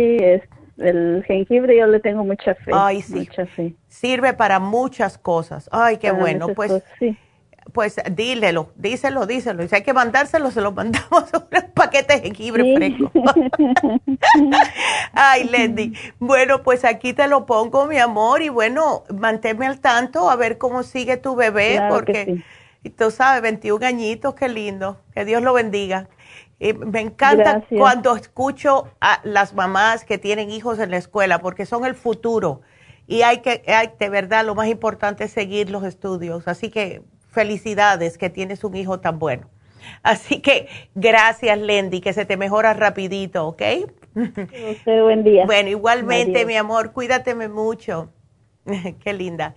[0.79, 2.71] el jengibre yo le tengo mucha fe.
[2.75, 3.17] Ay, sí.
[3.17, 3.75] Mucha fe.
[3.89, 5.69] Sirve para muchas cosas.
[5.73, 6.49] Ay, qué bueno.
[6.55, 7.17] Pues sí
[7.73, 9.65] pues dílelo, díselo, díselo.
[9.65, 13.11] Y si hay que mandárselo, se lo mandamos un paquete de jengibre fresco.
[15.13, 15.95] Ay, Lendy.
[16.19, 20.59] Bueno, pues aquí te lo pongo, mi amor, y bueno, manténme al tanto a ver
[20.59, 22.43] cómo sigue tu bebé, porque
[22.97, 25.01] tú sabes, 21 añitos, qué lindo.
[25.15, 26.09] Que Dios lo bendiga.
[26.59, 31.67] Y me encanta cuando escucho a las mamás que tienen hijos en la escuela, porque
[31.67, 32.63] son el futuro.
[33.07, 36.49] Y hay que, hay, de verdad, lo más importante es seguir los estudios.
[36.49, 39.51] Así que felicidades que tienes un hijo tan bueno.
[40.03, 43.63] Así que gracias, Lendy, que se te mejora rapidito, ¿ok?
[44.85, 45.45] buen día.
[45.45, 48.11] Bueno, igualmente, mi amor, cuídateme mucho.
[49.05, 49.55] Qué linda.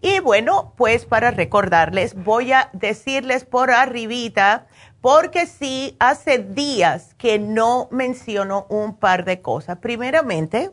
[0.00, 4.66] Y bueno, pues para recordarles, voy a decirles por arribita,
[5.00, 9.78] porque sí, hace días que no menciono un par de cosas.
[9.78, 10.70] Primeramente,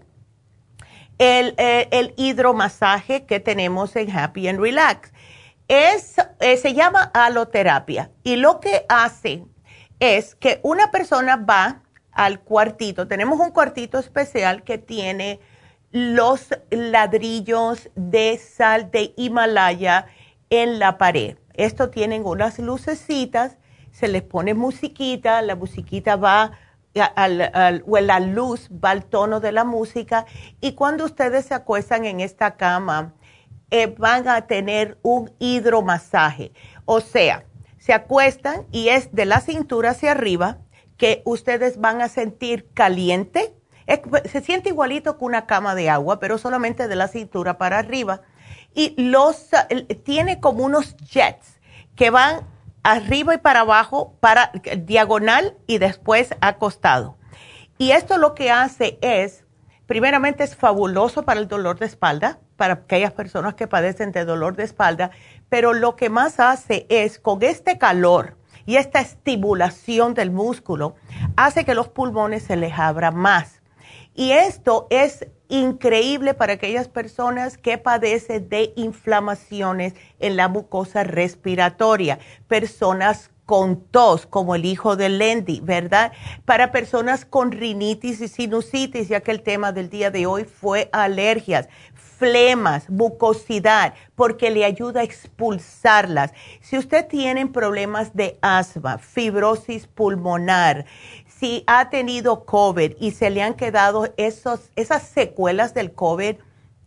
[1.17, 5.11] el, eh, hidromasaje que tenemos en Happy and Relax
[5.67, 9.43] es, eh, se llama aloterapia y lo que hace
[9.99, 11.81] es que una persona va
[12.11, 15.39] al cuartito, tenemos un cuartito especial que tiene
[15.91, 20.07] los ladrillos de sal de Himalaya
[20.49, 21.37] en la pared.
[21.53, 23.57] Esto tienen unas lucecitas,
[23.95, 26.51] se les pone musiquita, la musiquita va
[27.15, 30.25] al, o la luz va al tono de la música
[30.59, 33.13] y cuando ustedes se acuestan en esta cama
[33.71, 36.51] eh, van a tener un hidromasaje.
[36.83, 37.45] O sea,
[37.77, 40.57] se acuestan y es de la cintura hacia arriba
[40.97, 43.53] que ustedes van a sentir caliente
[44.25, 48.21] se siente igualito que una cama de agua, pero solamente de la cintura para arriba.
[48.73, 49.49] Y los
[50.03, 51.59] tiene como unos jets
[51.95, 52.41] que van
[52.85, 57.17] arriba y para abajo, para diagonal y después acostado.
[57.79, 59.43] Y esto lo que hace es,
[59.87, 64.55] primeramente es fabuloso para el dolor de espalda, para aquellas personas que padecen de dolor
[64.55, 65.09] de espalda,
[65.49, 68.37] pero lo que más hace es con este calor
[68.67, 70.95] y esta estimulación del músculo,
[71.35, 73.61] hace que los pulmones se les abran más.
[74.13, 82.19] Y esto es increíble para aquellas personas que padecen de inflamaciones en la mucosa respiratoria,
[82.47, 86.11] personas con tos, como el hijo de Lendy, ¿verdad?
[86.45, 90.89] Para personas con rinitis y sinusitis, ya que el tema del día de hoy fue
[90.91, 96.33] alergias, flemas, mucosidad, porque le ayuda a expulsarlas.
[96.61, 100.85] Si usted tiene problemas de asma, fibrosis pulmonar,
[101.39, 106.35] si ha tenido COVID y se le han quedado esos, esas secuelas del COVID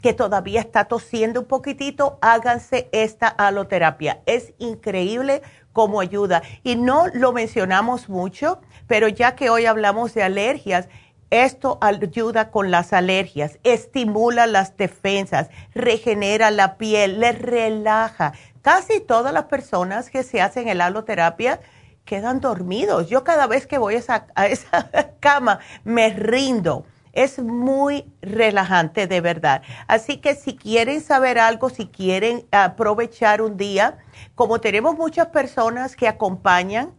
[0.01, 4.21] que todavía está tosiendo un poquitito, háganse esta aloterapia.
[4.27, 5.43] Es increíble
[5.73, 6.43] cómo ayuda.
[6.63, 10.89] Y no lo mencionamos mucho, pero ya que hoy hablamos de alergias,
[11.31, 18.33] esto ayuda con las alergias, estimula las defensas, regenera la piel, le relaja.
[18.63, 21.61] Casi todas las personas que se hacen el aloterapia,
[22.09, 23.11] quedan dormidos.
[23.11, 24.27] Yo cada vez que voy a esa,
[25.21, 26.87] cama me rindo.
[27.13, 29.63] Es muy relajante de verdad.
[29.89, 33.99] Así que si quieren saber algo, si quieren aprovechar un día,
[34.35, 36.95] como tenemos muchas personas que acompañan,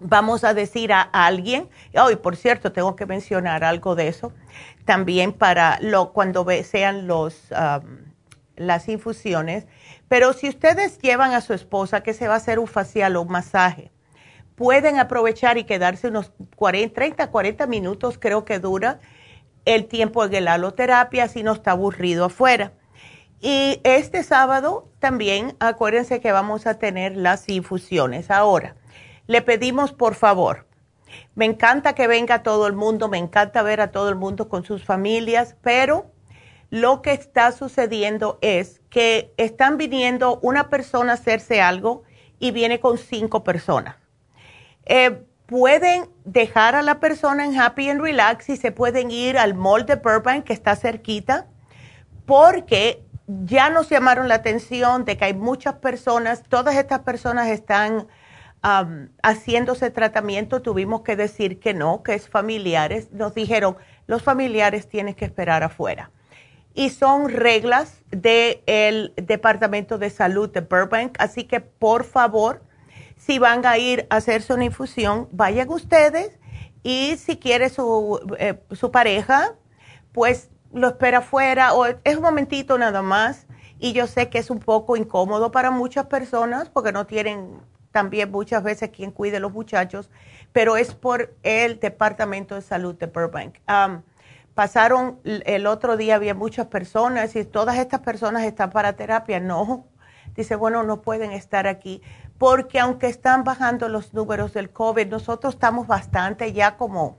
[0.00, 4.32] vamos a decir a alguien, hoy por cierto tengo que mencionar algo de eso,
[4.86, 7.48] también para lo, cuando sean los,
[8.56, 9.66] las infusiones,
[10.08, 13.22] pero si ustedes llevan a su esposa que se va a hacer un facial o
[13.22, 13.91] un masaje,
[14.62, 19.00] pueden aprovechar y quedarse unos 40, 30, 40 minutos, creo que dura
[19.64, 22.72] el tiempo de la aloterapia, si no está aburrido afuera.
[23.40, 28.30] Y este sábado también acuérdense que vamos a tener las infusiones.
[28.30, 28.76] Ahora,
[29.26, 30.68] le pedimos por favor,
[31.34, 34.64] me encanta que venga todo el mundo, me encanta ver a todo el mundo con
[34.64, 36.12] sus familias, pero
[36.70, 42.04] lo que está sucediendo es que están viniendo una persona a hacerse algo
[42.38, 44.01] y viene con cinco personas.
[44.86, 49.54] Eh, pueden dejar a la persona en Happy and Relax y se pueden ir al
[49.54, 51.46] mall de Burbank que está cerquita,
[52.26, 58.08] porque ya nos llamaron la atención de que hay muchas personas, todas estas personas están
[59.22, 63.10] haciéndose tratamiento, tuvimos que decir que no, que es familiares.
[63.12, 63.76] Nos dijeron,
[64.06, 66.10] los familiares tienen que esperar afuera.
[66.72, 72.62] Y son reglas del Departamento de Salud de Burbank, así que por favor,
[73.24, 76.40] si van a ir a hacerse una infusión, vayan ustedes
[76.82, 79.54] y si quiere su, eh, su pareja,
[80.10, 83.46] pues lo espera afuera o es un momentito nada más.
[83.78, 87.60] Y yo sé que es un poco incómodo para muchas personas porque no tienen
[87.92, 90.10] también muchas veces quien cuide a los muchachos,
[90.52, 93.58] pero es por el Departamento de Salud de Burbank.
[94.54, 99.38] pasaron el otro día, había muchas personas y todas estas personas están para terapia.
[99.38, 99.86] No,
[100.34, 102.02] dice, bueno, no pueden estar aquí
[102.42, 107.18] porque aunque están bajando los números del COVID, nosotros estamos bastante ya como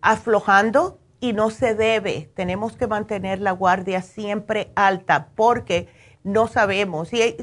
[0.00, 2.30] aflojando y no se debe.
[2.34, 5.88] Tenemos que mantener la guardia siempre alta porque
[6.24, 7.12] no sabemos.
[7.12, 7.36] Y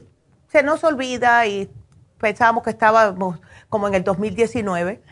[0.47, 1.69] se nos olvida y
[2.17, 5.03] pensábamos que estábamos como en el 2019.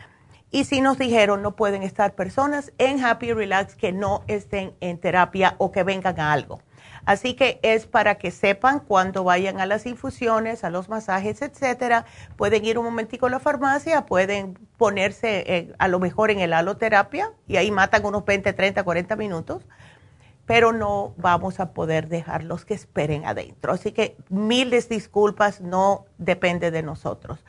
[0.50, 4.98] Y si nos dijeron no pueden estar personas en Happy Relax que no estén en
[4.98, 6.58] terapia o que vengan a algo.
[7.06, 12.04] Así que es para que sepan cuando vayan a las infusiones, a los masajes, etcétera,
[12.36, 16.52] pueden ir un momentico a la farmacia, pueden ponerse eh, a lo mejor en el
[16.52, 19.62] aloterapia y ahí matan unos 20, 30, 40 minutos,
[20.46, 23.72] pero no vamos a poder dejarlos que esperen adentro.
[23.72, 27.44] Así que miles disculpas, no depende de nosotros.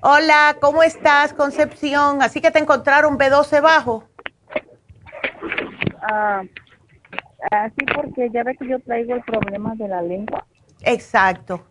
[0.00, 2.22] Hola, ¿cómo estás, Concepción?
[2.22, 4.04] Así que te encontraron B12 bajo.
[6.00, 6.44] Ah,
[7.50, 10.46] así porque ya ves que yo traigo el problema de la lengua.
[10.80, 11.66] Exacto.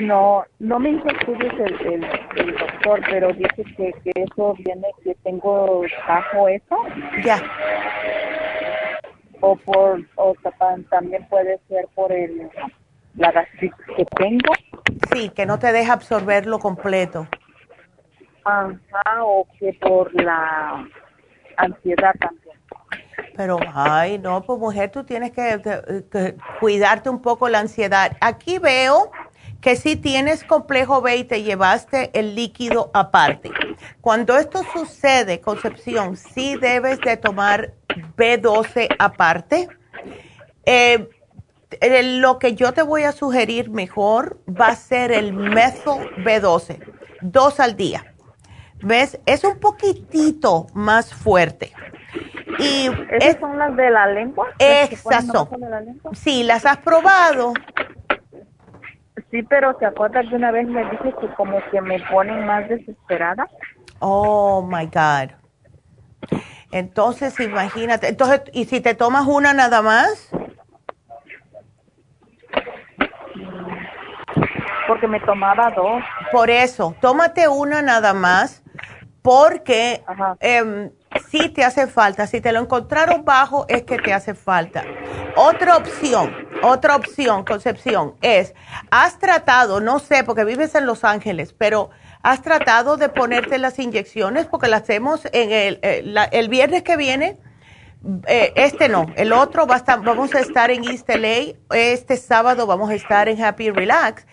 [0.00, 2.04] No, no me hizo estudios el,
[2.36, 6.76] el, doctor, pero dice que, que, eso viene, que tengo bajo eso.
[7.24, 7.42] Ya.
[9.40, 10.34] O por, o
[10.90, 12.50] también puede ser por el
[13.16, 14.52] la gastritis que tengo.
[15.12, 17.26] Sí, que no te deja absorberlo completo.
[18.44, 20.86] Ajá, o que por la
[21.56, 22.56] ansiedad también.
[23.36, 28.16] Pero, ay, no, pues mujer, tú tienes que, cuidarte un poco la ansiedad.
[28.20, 29.10] Aquí veo
[29.66, 33.50] que si tienes complejo B y te llevaste el líquido aparte.
[34.00, 37.74] Cuando esto sucede, Concepción, sí debes de tomar
[38.16, 39.66] B12 aparte.
[40.66, 41.08] Eh,
[42.20, 46.78] lo que yo te voy a sugerir mejor va a ser el Methyl B12,
[47.22, 48.14] dos al día.
[48.82, 49.18] ¿Ves?
[49.26, 51.72] Es un poquitito más fuerte.
[52.60, 54.46] Y ¿Esas son las de la lengua?
[54.60, 55.48] Esas son.
[56.14, 57.52] Sí, las has probado.
[59.30, 62.68] Sí, pero ¿se acuerda que una vez me dije que como que me ponen más
[62.68, 63.48] desesperada?
[63.98, 65.30] Oh, my God.
[66.70, 68.08] Entonces, imagínate.
[68.08, 70.30] Entonces, ¿y si te tomas una nada más?
[74.86, 76.02] Porque me tomaba dos.
[76.30, 78.62] Por eso, tómate una nada más,
[79.26, 80.04] porque
[80.38, 80.90] eh,
[81.28, 82.28] sí te hace falta.
[82.28, 84.84] Si te lo encontraron bajo, es que te hace falta.
[85.34, 86.32] Otra opción,
[86.62, 88.54] otra opción, Concepción, es,
[88.88, 91.90] has tratado, no sé, porque vives en Los Ángeles, pero
[92.22, 96.96] has tratado de ponerte las inyecciones, porque las hacemos en el, eh, el viernes que
[96.96, 97.36] viene.
[98.28, 102.16] Eh, este no, el otro va a estar, vamos a estar en East LA, este
[102.16, 104.24] sábado vamos a estar en Happy Relax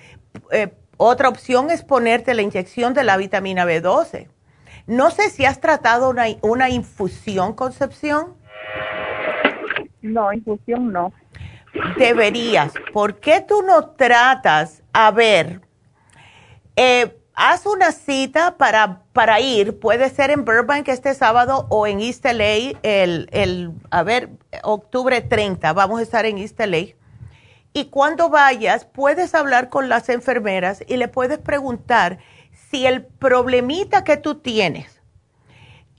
[0.51, 4.27] eh, otra opción es ponerte la inyección de la vitamina B12.
[4.87, 8.35] No sé si has tratado una, una infusión, Concepción.
[10.01, 11.13] No, infusión no.
[11.97, 12.73] Deberías.
[12.91, 15.61] ¿Por qué tú no tratas, a ver,
[16.75, 21.99] eh, haz una cita para, para ir, puede ser en Burbank este sábado o en
[21.99, 24.29] East LA el, el, a ver,
[24.63, 26.95] octubre 30, vamos a estar en East LA
[27.73, 32.19] y cuando vayas, puedes hablar con las enfermeras y le puedes preguntar
[32.73, 34.99] si el problemita que tú tienes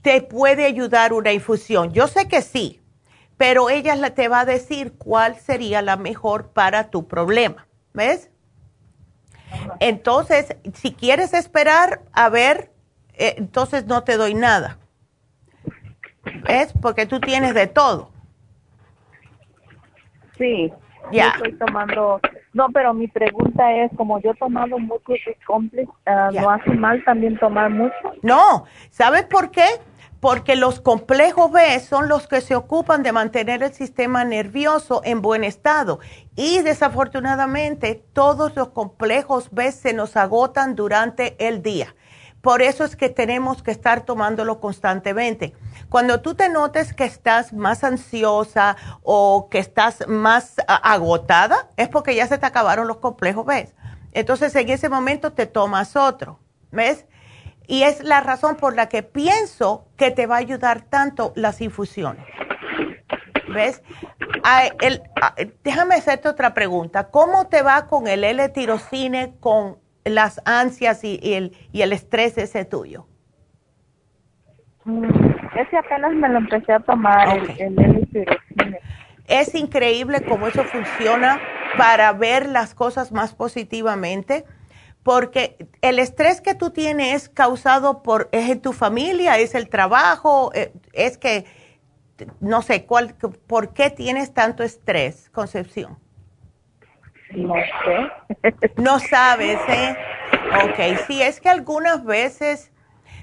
[0.01, 1.93] te puede ayudar una infusión.
[1.93, 2.81] Yo sé que sí,
[3.37, 7.65] pero ella te va a decir cuál sería la mejor para tu problema.
[7.93, 8.29] ¿Ves?
[9.79, 12.73] Entonces, si quieres esperar a ver,
[13.13, 14.77] eh, entonces no te doy nada.
[16.45, 16.73] ¿Ves?
[16.81, 18.11] Porque tú tienes de todo.
[20.37, 20.73] Sí,
[21.13, 21.29] ya.
[21.29, 22.19] estoy tomando,
[22.55, 25.11] no, pero mi pregunta es, como yo he tomado mucho
[25.45, 27.93] complex, uh, ¿no hace mal también tomar mucho?
[28.21, 29.65] No, ¿sabes por qué?
[30.21, 35.21] Porque los complejos B son los que se ocupan de mantener el sistema nervioso en
[35.21, 35.99] buen estado.
[36.37, 41.93] Y desafortunadamente todos los complejos B se nos agotan durante el día.
[42.39, 45.55] Por eso es que tenemos que estar tomándolo constantemente.
[45.95, 52.13] Cuando tú te notes que estás más ansiosa o que estás más agotada, es porque
[52.13, 53.73] ya se te acabaron los complejos, ¿ves?
[54.11, 56.37] Entonces en ese momento te tomas otro,
[56.69, 57.05] ¿ves?
[57.65, 61.61] Y es la razón por la que pienso que te va a ayudar tanto las
[61.61, 62.25] infusiones.
[63.53, 63.81] ¿Ves?
[65.63, 67.09] déjame hacerte otra pregunta.
[67.09, 72.65] ¿Cómo te va con el L-tirocine, con las ansias y, el, y el estrés ese
[72.65, 73.07] tuyo?
[74.83, 77.97] Mm, ese apenas me lo empecé a tomar, el,
[79.27, 81.39] Es increíble cómo eso funciona
[81.77, 84.45] para ver las cosas más positivamente,
[85.03, 89.69] porque el estrés que tú tienes es causado por, es en tu familia, es el
[89.69, 91.45] trabajo, eh, es que,
[92.39, 93.15] no sé, cuál,
[93.47, 95.97] ¿por qué tienes tanto estrés, Concepción?
[97.31, 98.53] No sé.
[98.77, 99.95] no sabes, ¿eh?
[100.63, 102.71] Ok, sí, es que algunas veces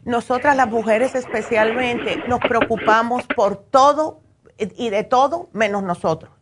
[0.04, 4.20] nosotras las mujeres especialmente nos preocupamos por todo
[4.58, 6.32] y de todo menos nosotros.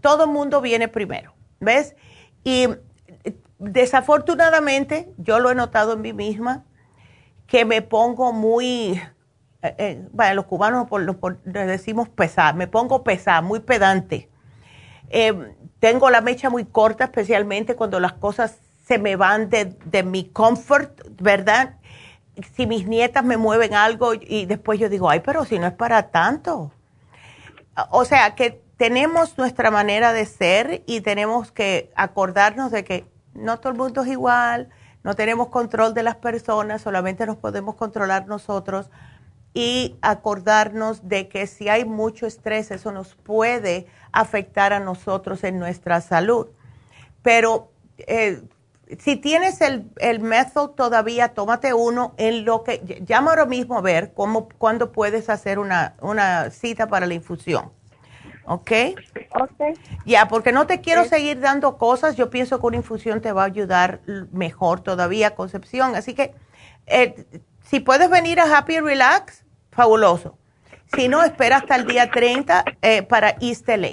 [0.00, 1.94] Todo el mundo viene primero, ¿ves?
[2.44, 2.68] Y
[3.58, 6.64] desafortunadamente, yo lo he notado en mí misma,
[7.46, 9.00] que me pongo muy,
[9.62, 10.88] eh, eh, bueno, los cubanos
[11.44, 14.28] le decimos pesar, me pongo pesar, muy pedante.
[15.10, 20.02] Eh, tengo la mecha muy corta, especialmente cuando las cosas se me van de, de
[20.02, 21.76] mi comfort, ¿verdad?
[22.56, 25.74] Si mis nietas me mueven algo y después yo digo, ay, pero si no es
[25.74, 26.72] para tanto.
[27.90, 33.60] O sea, que tenemos nuestra manera de ser y tenemos que acordarnos de que no
[33.60, 34.70] todo el mundo es igual,
[35.04, 38.90] no tenemos control de las personas, solamente nos podemos controlar nosotros
[39.54, 45.58] y acordarnos de que si hay mucho estrés, eso nos puede afectar a nosotros en
[45.58, 46.48] nuestra salud.
[47.22, 48.42] Pero eh,
[48.98, 53.80] si tienes el, el método todavía, tómate uno en lo que, llama ahora mismo a
[53.80, 57.70] ver cómo, cuándo puedes hacer una, una cita para la infusión.
[58.44, 58.72] ¿Ok?
[59.40, 59.78] Ok.
[60.04, 62.16] Ya, porque no te quiero seguir dando cosas.
[62.16, 64.00] Yo pienso que una infusión te va a ayudar
[64.32, 65.94] mejor todavía, Concepción.
[65.94, 66.34] Así que,
[66.86, 67.24] eh,
[67.62, 70.36] si puedes venir a Happy Relax, fabuloso.
[70.94, 73.88] Si no, espera hasta el día 30 eh, para East LA.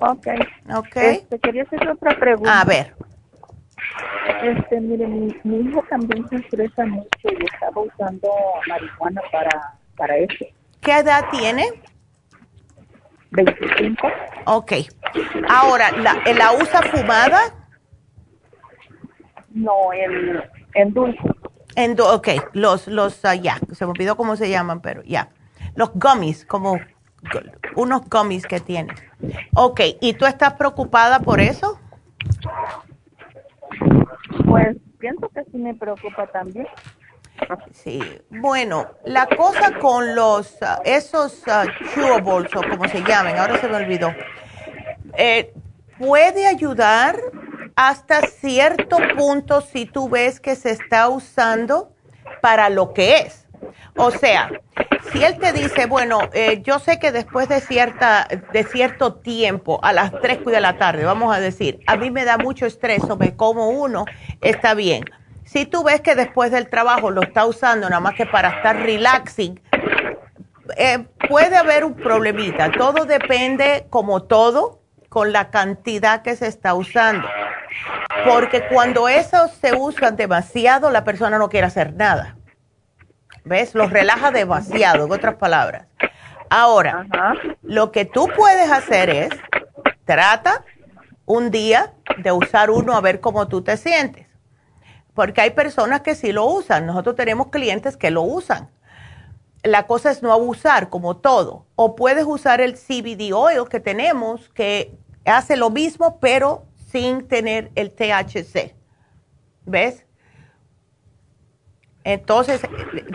[0.00, 0.26] Ok.
[0.74, 0.96] Ok.
[0.96, 2.60] Este, quería hacer otra pregunta.
[2.60, 2.94] A ver.
[4.42, 8.28] Este, mire, mi, mi hijo también se estresa mucho y estaba usando
[8.68, 10.44] marihuana para, para eso.
[10.80, 11.64] ¿Qué edad tiene?
[13.30, 14.08] 25.
[14.46, 14.72] Ok.
[15.48, 17.40] Ahora, ¿la, ¿la usa fumada?
[19.50, 20.42] No, en,
[20.74, 21.18] en dulce.
[21.76, 25.28] En du- ok, los, los, ah, ya, se me olvidó cómo se llaman, pero ya.
[25.74, 26.78] Los gummies, como
[27.74, 28.92] unos gummies que tiene.
[29.54, 31.80] Ok, ¿y tú estás preocupada por eso?
[34.54, 36.68] Pues pienso que sí me preocupa también.
[37.72, 38.00] Sí,
[38.30, 43.68] bueno, la cosa con los, ah, esos ah, chewables o como se llamen, ahora se
[43.68, 44.14] me olvidó,
[45.18, 45.52] eh,
[45.98, 47.18] puede ayudar
[47.74, 51.92] hasta cierto punto si tú ves que se está usando
[52.40, 53.43] para lo que es.
[53.96, 54.50] O sea,
[55.12, 59.78] si él te dice, bueno, eh, yo sé que después de, cierta, de cierto tiempo,
[59.82, 63.02] a las 3 de la tarde, vamos a decir, a mí me da mucho estrés
[63.04, 64.04] o me como uno,
[64.40, 65.04] está bien.
[65.44, 68.76] Si tú ves que después del trabajo lo está usando nada más que para estar
[68.76, 69.60] relaxing,
[70.76, 72.70] eh, puede haber un problemita.
[72.72, 77.28] Todo depende, como todo, con la cantidad que se está usando.
[78.26, 82.36] Porque cuando esos se usan demasiado, la persona no quiere hacer nada.
[83.44, 83.74] ¿Ves?
[83.74, 85.86] Los relaja demasiado, en otras palabras.
[86.48, 87.06] Ahora,
[87.62, 89.30] lo que tú puedes hacer es,
[90.04, 90.64] trata
[91.26, 94.26] un día de usar uno a ver cómo tú te sientes.
[95.14, 96.86] Porque hay personas que sí lo usan.
[96.86, 98.70] Nosotros tenemos clientes que lo usan.
[99.62, 101.66] La cosa es no abusar, como todo.
[101.76, 104.92] O puedes usar el CBD oil que tenemos, que
[105.24, 108.74] hace lo mismo, pero sin tener el THC.
[109.64, 110.04] ¿Ves?
[112.04, 112.60] Entonces,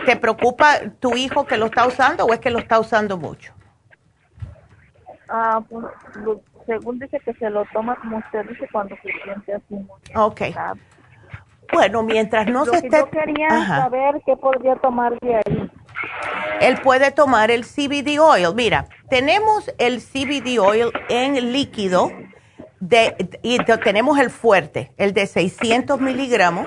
[0.04, 3.52] ¿te preocupa tu hijo que lo está usando o es que lo está usando mucho?
[5.28, 5.86] Ah, pues
[6.24, 9.86] lo- según dice que se lo toma como usted dice cuando se siente así muy
[10.16, 10.40] Ok.
[11.72, 12.98] Bueno, mientras no Lo se que esté...
[12.98, 13.76] yo quería Ajá.
[13.84, 15.70] saber qué podría tomar de ahí.
[16.60, 18.48] él puede tomar el CBD oil.
[18.56, 22.10] Mira, tenemos el CBD oil en líquido
[22.80, 26.66] de, y te- tenemos el fuerte, el de 600 miligramos.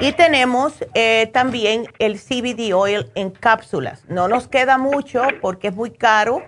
[0.00, 4.04] Y tenemos eh, también el CBD oil en cápsulas.
[4.08, 6.42] No nos queda mucho porque es muy caro,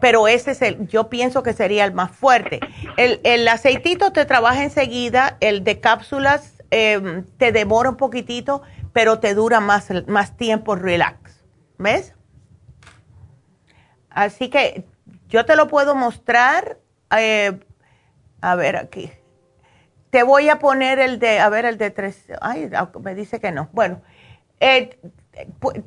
[0.00, 2.60] pero ese es el, yo pienso que sería el más fuerte.
[2.96, 8.62] El, aceitito te trabaja enseguida, el de cápsulas eh, te demora un poquitito,
[8.92, 11.44] pero te dura más, más tiempo relax.
[11.78, 12.14] ¿Ves?
[14.08, 14.84] Así que
[15.28, 16.78] yo te lo puedo mostrar.
[17.10, 17.60] eh,
[18.40, 19.10] a ver aquí.
[20.16, 22.24] Te voy a poner el de, a ver, el de tres.
[22.40, 22.70] Ay,
[23.02, 23.68] me dice que no.
[23.72, 24.00] Bueno,
[24.60, 24.98] eh,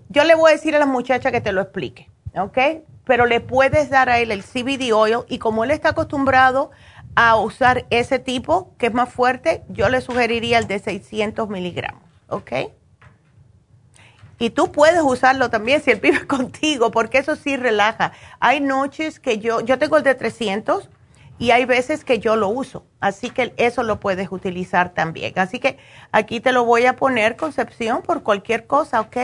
[0.10, 2.84] yo le voy a decir a la muchacha que te lo explique, ¿ok?
[3.06, 6.70] Pero le puedes dar a él el CBD oil y como él está acostumbrado
[7.16, 12.04] a usar ese tipo, que es más fuerte, yo le sugeriría el de 600 miligramos,
[12.28, 12.52] ¿ok?
[14.38, 18.12] Y tú puedes usarlo también si él vive contigo, porque eso sí relaja.
[18.40, 20.88] Hay noches que yo, yo tengo el de 300
[21.40, 25.34] y hay veces que yo lo uso, así que eso lo puedes utilizar también.
[25.38, 25.78] Así que
[26.12, 29.18] aquí te lo voy a poner, Concepción, por cualquier cosa, ¿ok?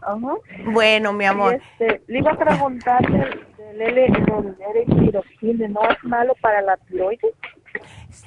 [0.00, 0.34] Ajá.
[0.72, 1.60] Bueno, mi amor.
[1.78, 6.76] Este, le iba a preguntar del, del L, del L-tiroxine, ¿no es malo para la
[6.76, 7.34] tiroides?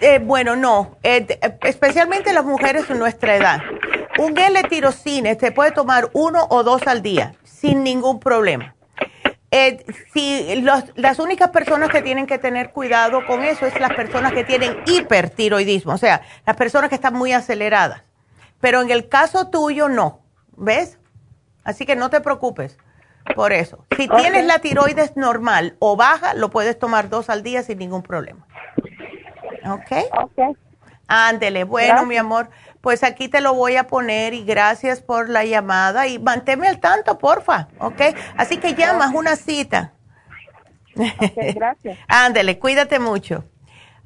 [0.02, 1.26] Eh, bueno, no, eh,
[1.64, 3.62] especialmente las mujeres de nuestra edad.
[4.20, 8.76] Un L-tirocine te puede tomar uno o dos al día sin ningún problema.
[9.52, 10.64] Eh, si
[10.96, 14.78] las únicas personas que tienen que tener cuidado con eso es las personas que tienen
[14.86, 18.04] hipertiroidismo, o sea, las personas que están muy aceleradas.
[18.62, 20.22] Pero en el caso tuyo no,
[20.56, 21.00] ¿ves?
[21.66, 22.78] Así que no te preocupes
[23.36, 23.86] por eso.
[23.98, 28.04] Si tienes la tiroides normal o baja, lo puedes tomar dos al día sin ningún
[28.04, 28.46] problema.
[29.66, 29.92] ¿Ok?
[30.24, 30.58] Ok.
[31.08, 32.50] Ándele, bueno, mi amor,
[32.82, 36.80] pues aquí te lo voy a poner y gracias por la llamada y manténme al
[36.80, 38.02] tanto, porfa, ¿ok?
[38.36, 39.94] Así que llamas una cita.
[40.96, 42.00] Ok, gracias.
[42.08, 43.46] Ándele, cuídate mucho.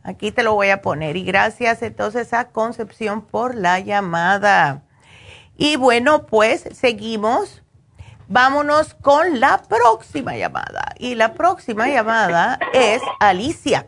[0.03, 4.83] Aquí te lo voy a poner y gracias entonces a Concepción por la llamada.
[5.57, 7.63] Y bueno, pues seguimos.
[8.27, 10.93] Vámonos con la próxima llamada.
[10.97, 13.87] Y la próxima llamada es Alicia.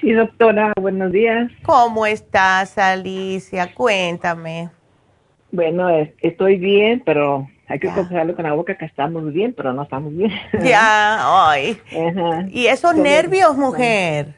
[0.00, 1.52] Sí, doctora, buenos días.
[1.62, 3.74] ¿Cómo estás, Alicia?
[3.74, 4.70] Cuéntame.
[5.52, 5.90] Bueno,
[6.22, 10.16] estoy bien, pero hay que confesarlo con la boca que estamos bien, pero no estamos
[10.16, 10.32] bien.
[10.62, 11.78] Ya, ay.
[12.48, 14.34] ¿Y esos nervios, mujer?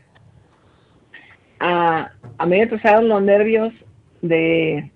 [1.61, 2.11] a
[2.41, 3.73] mí me empezaron los nervios
[4.21, 4.91] de,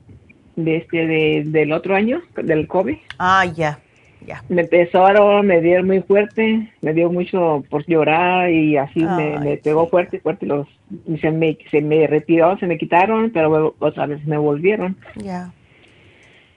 [0.56, 2.96] de este, de, del otro año, del COVID.
[3.20, 3.78] Ah, ya.
[4.48, 9.88] Me empezaron, me dieron muy fuerte, me dio mucho por llorar y así me, pegó
[9.88, 10.46] fuerte, fuerte.
[10.46, 10.66] Los,
[11.20, 14.96] se, me, se me retiró, se me quitaron, pero otra vez me volvieron.
[15.16, 15.52] Ya.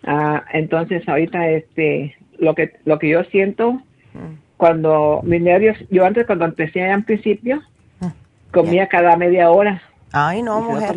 [0.06, 4.36] Ah, entonces ahorita este, lo que, lo que yo siento mm.
[4.58, 7.62] cuando mis nervios, yo antes cuando empecé en principio,
[8.00, 8.08] mm.
[8.52, 9.82] comía cada media hora.
[10.12, 10.96] Ay, no, mujer.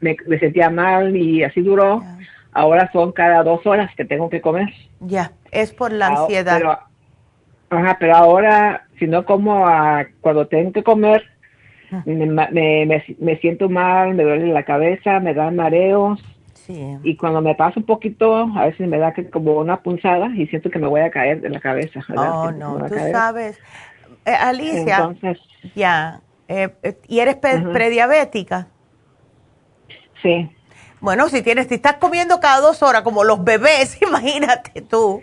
[0.00, 2.02] me, sentía mal y así duró.
[2.58, 4.68] Ahora son cada dos horas que tengo que comer.
[4.98, 6.58] Ya, es por la ansiedad.
[6.58, 6.76] Pero,
[7.70, 9.64] ajá, pero ahora, si no como
[10.20, 11.22] cuando tengo que comer,
[11.92, 12.02] ah.
[12.04, 16.20] me, siento mal, me duele la cabeza, me dan mareos.
[16.52, 16.98] Sí.
[17.04, 20.48] Y cuando me pasa un poquito, a veces me da que como una punzada y
[20.48, 22.00] siento que me voy a caer de la cabeza.
[22.16, 23.56] Oh, no, tú sabes.
[24.24, 25.38] Eh, Alicia, Entonces,
[25.76, 26.22] ya.
[26.48, 28.66] Eh, eh, ¿Y eres prediabética?
[30.22, 30.50] Sí.
[31.00, 35.22] Bueno, si tienes, si estás comiendo cada dos horas como los bebés, imagínate tú.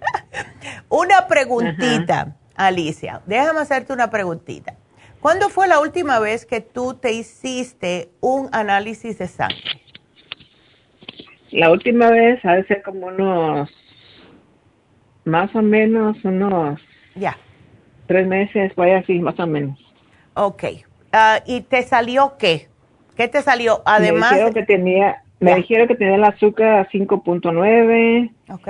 [0.88, 3.22] una preguntita, Alicia.
[3.26, 4.74] Déjame hacerte una preguntita.
[5.20, 9.82] ¿Cuándo fue la última vez que tú te hiciste un análisis de sangre?
[11.50, 13.70] La última vez, ha de ser como unos,
[15.24, 16.80] más o menos unos...
[17.16, 17.36] Ya.
[18.06, 19.78] Tres meses, vaya así, más o menos.
[20.34, 20.64] Ok.
[21.12, 22.68] Ah, ¿Y te salió qué?
[23.18, 23.82] ¿Qué te salió?
[23.84, 24.30] Además.
[24.30, 28.30] Me dijeron que tenía, me dijeron que tenía el azúcar a 5.9.
[28.50, 28.68] Ok.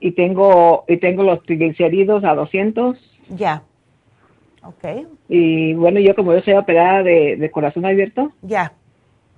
[0.00, 2.96] Y tengo, y tengo los triglicéridos a 200.
[3.28, 3.62] Ya.
[4.62, 5.06] Ok.
[5.28, 8.32] Y bueno, yo como yo soy operada de, corazón abierto.
[8.40, 8.72] Ya.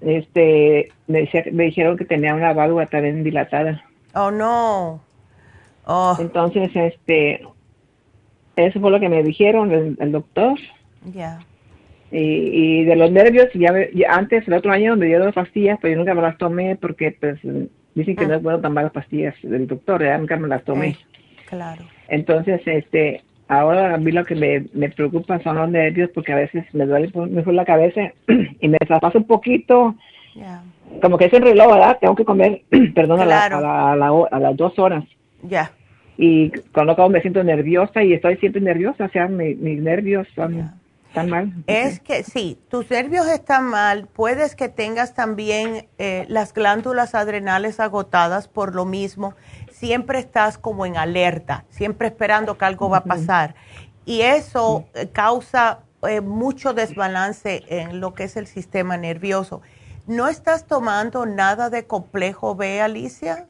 [0.00, 3.84] Este, me, me dijeron que tenía una válvula también dilatada.
[4.14, 5.00] Oh, no.
[5.86, 6.16] Oh.
[6.20, 7.44] Entonces, este,
[8.54, 10.56] eso fue lo que me dijeron el, el doctor.
[11.12, 11.40] Ya.
[12.14, 13.72] Y, de los nervios, ya,
[14.10, 17.38] antes, el otro año me dieron pastillas, pero yo nunca me las tomé porque pues
[17.94, 20.96] dicen que no es bueno tomar las pastillas del doctor, ya nunca me las tomé.
[21.46, 21.82] claro.
[22.08, 26.36] Entonces, este, ahora a mí lo que me, me preocupa son los nervios porque a
[26.36, 28.12] veces me duele mejor la cabeza
[28.60, 29.94] y me pasa un poquito.
[31.00, 31.98] Como que es un reloj, ¿verdad?
[31.98, 32.60] Tengo que comer,
[32.94, 35.04] perdón, a, la, a, las dos horas.
[35.42, 35.70] Ya.
[36.18, 40.70] Y cuando acabo me siento nerviosa y estoy siempre nerviosa, o sea, mis nervios son
[41.12, 41.52] están mal.
[41.66, 47.80] Es que sí, tus nervios están mal, puedes que tengas también eh, las glándulas adrenales
[47.80, 49.34] agotadas por lo mismo,
[49.70, 53.54] siempre estás como en alerta, siempre esperando que algo va a pasar.
[54.06, 59.60] Y eso eh, causa eh, mucho desbalance en lo que es el sistema nervioso.
[60.06, 63.46] ¿No estás tomando nada de complejo B, Alicia?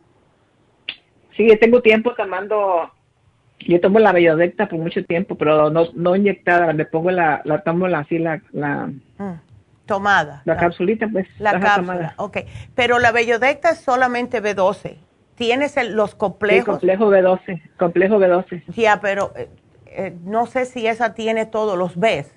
[1.36, 2.90] Sí, tengo tiempo tomando
[3.66, 7.62] yo tomo la bellodecta por mucho tiempo, pero no, no inyectada, me pongo la, la
[7.62, 8.86] tomo la, así la, la
[9.18, 9.40] mm,
[9.86, 10.42] tomada.
[10.44, 11.26] La, capsulita, pues.
[11.38, 12.38] La cápsula, ok.
[12.74, 14.96] Pero la bellodecta es solamente B12.
[15.34, 16.64] ¿Tienes los complejos?
[16.64, 18.62] Sí, complejo B12, complejo B12.
[18.74, 19.48] Ya, pero eh,
[19.86, 22.32] eh, no sé si esa tiene todos los Bs.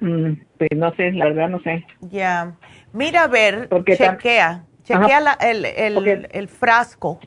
[0.00, 1.86] Mm, pues no sé, la verdad no sé.
[2.00, 2.54] Ya.
[2.92, 7.20] Mira, a ver, chequea, chequea el, el, el frasco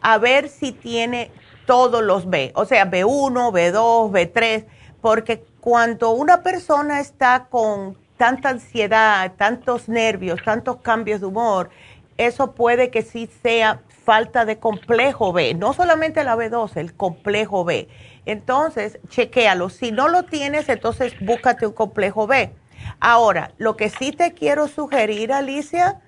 [0.00, 1.30] a ver si tiene
[1.66, 4.66] todos los B, o sea, B1, B2, B3,
[5.00, 11.70] porque cuando una persona está con tanta ansiedad, tantos nervios, tantos cambios de humor,
[12.16, 17.64] eso puede que sí sea falta de complejo B, no solamente la B2, el complejo
[17.64, 17.88] B.
[18.26, 19.70] Entonces, chequéalo.
[19.70, 22.52] Si no lo tienes, entonces búscate un complejo B.
[22.98, 26.00] Ahora, lo que sí te quiero sugerir, Alicia,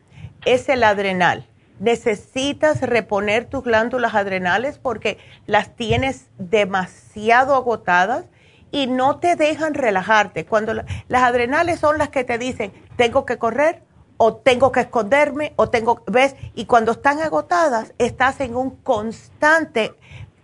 [0.44, 1.46] es el adrenal.
[1.82, 8.26] Necesitas reponer tus glándulas adrenales porque las tienes demasiado agotadas
[8.70, 10.46] y no te dejan relajarte.
[10.46, 13.82] Cuando las adrenales son las que te dicen, tengo que correr
[14.16, 16.36] o tengo que esconderme o tengo, ¿ves?
[16.54, 19.92] Y cuando están agotadas, estás en un constante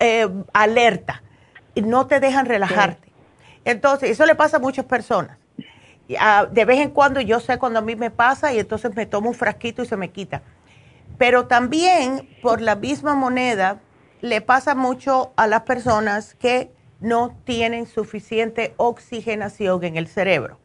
[0.00, 1.22] eh, alerta
[1.76, 3.12] y no te dejan relajarte.
[3.64, 5.38] Entonces, eso le pasa a muchas personas.
[6.50, 9.28] de vez en cuando yo sé cuando a mí me pasa y entonces me tomo
[9.28, 10.42] un frasquito y se me quita.
[11.16, 13.80] Pero también, por la misma moneda,
[14.20, 16.70] le pasa mucho a las personas que
[17.00, 20.58] no tienen suficiente oxigenación en el cerebro.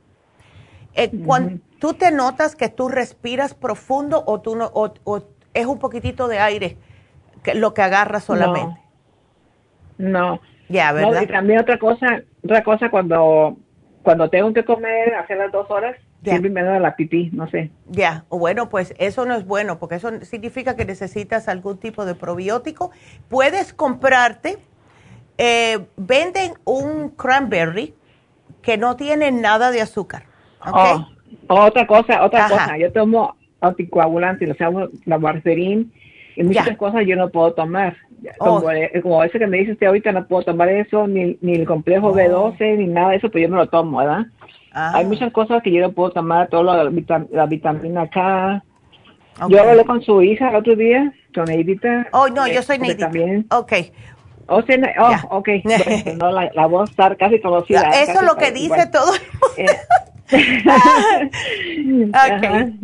[0.95, 4.93] Eh, cuando tú te notas que tú respiras profundo o, tú no, o,
[5.53, 6.77] es un poquitito de aire
[7.43, 8.79] que, lo que agarra solamente.
[9.97, 10.39] No.
[10.69, 11.21] Ya, ¿verdad?
[11.21, 13.57] y también otra cosa, otra cosa cuando,
[14.01, 17.71] cuando tengo que comer, hacer las dos horas, siempre me da la pipí, no sé.
[17.89, 22.15] Ya, bueno, pues eso no es bueno, porque eso significa que necesitas algún tipo de
[22.15, 22.91] probiótico.
[23.29, 24.57] Puedes comprarte
[25.37, 27.93] eh, venden un cranberry
[28.61, 30.23] que no tiene nada de azúcar.
[30.65, 31.05] Oh,
[31.47, 32.77] otra cosa, otra cosa.
[32.77, 34.69] Yo tomo anticoagulante, o sea,
[35.05, 35.91] la warfarin
[36.35, 37.97] y muchas cosas yo no puedo tomar.
[38.39, 38.59] Oh.
[38.59, 41.55] Como, eh, como, ese que me dice usted ahorita, no puedo tomar eso, ni, ni
[41.55, 42.15] el complejo oh.
[42.15, 44.27] B12, ni nada de eso, pues yo no lo tomo, ¿verdad?
[44.73, 44.91] Ah.
[44.95, 46.91] Hay muchas cosas que yo no puedo tomar, todo la,
[47.31, 48.63] la vitamina K.
[49.49, 52.07] Yo hablé con su hija el otro día, con Neidita.
[52.11, 53.05] Oh, no, yo soy Neidita.
[53.05, 53.45] También.
[53.51, 53.73] Ok.
[54.47, 55.49] Oh, sí, oh ok.
[56.19, 57.81] no, la, la, voz está casi conocida.
[58.01, 59.13] Eso es lo que dice todo.
[59.57, 59.65] Eh.
[60.33, 61.29] okay.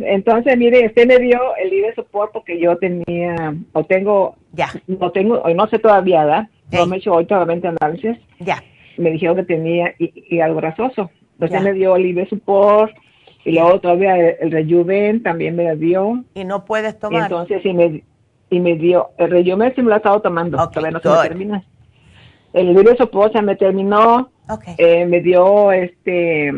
[0.00, 4.68] Entonces, mire, usted me dio el de soporte porque yo tenía, o tengo, ya.
[4.86, 6.48] no tengo, no sé todavía, ¿verdad?
[6.72, 8.16] No me he hecho hoy todavía análisis.
[8.38, 8.62] Ya.
[8.96, 11.10] Me dijeron que tenía y, algo grasoso.
[11.40, 12.92] Entonces me dio el de support
[13.44, 16.22] y luego todavía el, Rejuven también me dio.
[16.34, 17.22] Y no puedes tomar.
[17.22, 18.02] entonces, sí me,
[18.50, 21.28] y me dio, el Rejuven sí me lo ha estado tomando, todavía no se me
[21.28, 21.64] termina.
[22.52, 22.96] El virus
[23.32, 24.30] se me terminó,
[24.76, 26.52] eh, me dio este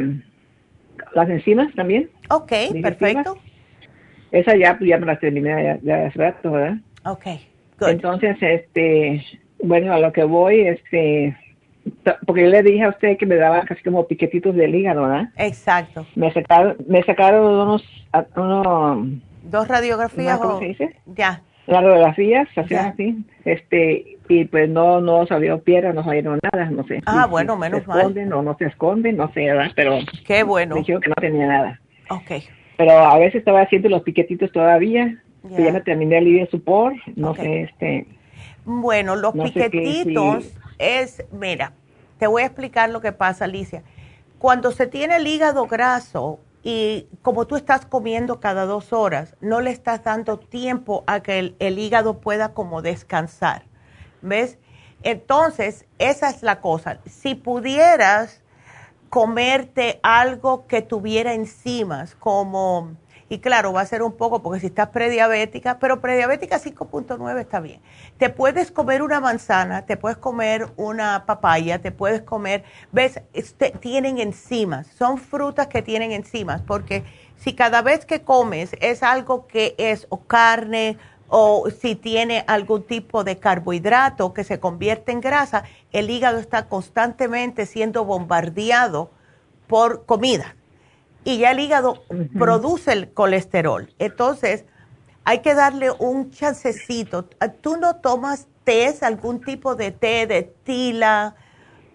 [1.15, 2.11] las enzimas también.
[2.31, 3.37] Ok, perfecto.
[4.31, 6.79] Esa ya, pues, ya me las terminé ya, ya hace rato, ¿verdad?
[7.05, 7.27] Ok,
[7.79, 7.89] good.
[7.89, 9.23] Entonces, este,
[9.63, 11.37] bueno, a lo que voy, este,
[12.27, 15.29] porque yo le dije a usted que me daba casi como piquetitos del hígado, ¿verdad?
[15.37, 16.07] Exacto.
[16.15, 17.83] Me sacaron, me sacaron unos,
[18.37, 19.09] unos
[19.43, 20.39] dos radiografías.
[20.39, 20.97] ¿Cómo se dice?
[21.07, 26.85] Ya las radiografías así, este, y pues no, no salió piedra, no salieron nada, no
[26.85, 27.01] sé.
[27.07, 29.71] Ah, bueno, menos se esconden o no se esconden, no sé, ¿verdad?
[29.75, 29.99] Pero.
[30.27, 30.75] Qué bueno.
[30.75, 31.81] Me dijeron que no tenía nada.
[32.11, 32.43] Ok.
[32.77, 35.19] Pero a veces estaba haciendo los piquetitos todavía,
[35.57, 38.07] que ya me terminé el de support, no sé, este.
[38.65, 41.73] Bueno, los piquetitos es, mira,
[42.19, 43.83] te voy a explicar lo que pasa, Alicia.
[44.39, 49.61] Cuando se tiene el hígado graso, y como tú estás comiendo cada dos horas, no
[49.61, 53.65] le estás dando tiempo a que el, hígado pueda como descansar.
[54.21, 54.59] ¿Ves?
[55.03, 57.01] Entonces, esa es la cosa.
[57.07, 58.43] Si pudieras
[59.09, 62.97] comerte algo que tuviera enzimas, como
[63.33, 67.61] y claro, va a ser un poco, porque si estás prediabética, pero prediabética 5.9 está
[67.61, 67.81] bien.
[68.19, 73.71] Te puedes comer una manzana, te puedes comer una papaya, te puedes comer, ves, este,
[73.71, 77.05] tienen enzimas, son frutas que tienen enzimas, porque
[77.39, 80.99] si cada vez que comes es algo que es o carne,
[81.29, 86.69] o si tiene algún tipo de carbohidrato que se convierte en grasa, el hígado está
[86.69, 89.11] constantemente siendo bombardeado
[89.69, 90.55] por comida
[91.25, 92.03] y ya el hígado
[92.39, 93.89] produce el colesterol.
[93.99, 94.65] Entonces,
[95.25, 97.29] hay que darle un chancecito.
[97.61, 101.35] ¿Tú no tomas té, algún tipo de té de tila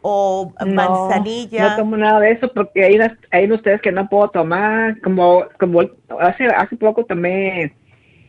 [0.02, 1.72] o manzanilla?
[1.72, 2.98] No tomo nada de eso porque hay,
[3.32, 4.99] hay ustedes que no puedo tomar.
[5.02, 5.82] Como, como
[6.20, 7.74] hace, hace poco tomé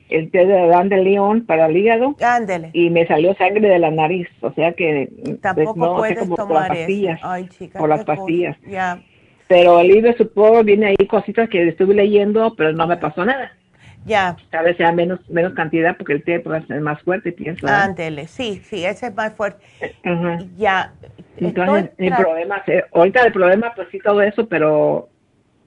[0.09, 2.17] el té de Dan de León para el hígado.
[2.21, 2.71] Ándele.
[2.73, 4.27] Y me salió sangre de la nariz.
[4.41, 5.11] O sea que.
[5.25, 7.21] Pues, Tampoco puedes tomar las pastillas.
[7.23, 8.57] Ay, chica, por las pastillas.
[8.67, 9.01] Ya.
[9.49, 13.53] Pero el libro supongo viene ahí cositas que estuve leyendo, pero no me pasó nada.
[14.05, 14.37] Ya.
[14.51, 17.67] Tal vez sea menos menos cantidad porque el té ser más fuerte, pienso.
[17.67, 19.65] Ándele, sí, sí, ese es más fuerte.
[20.57, 20.93] Ya.
[21.37, 22.63] Entonces, el problema,
[22.93, 25.09] ahorita el problema, pues sí, todo eso, pero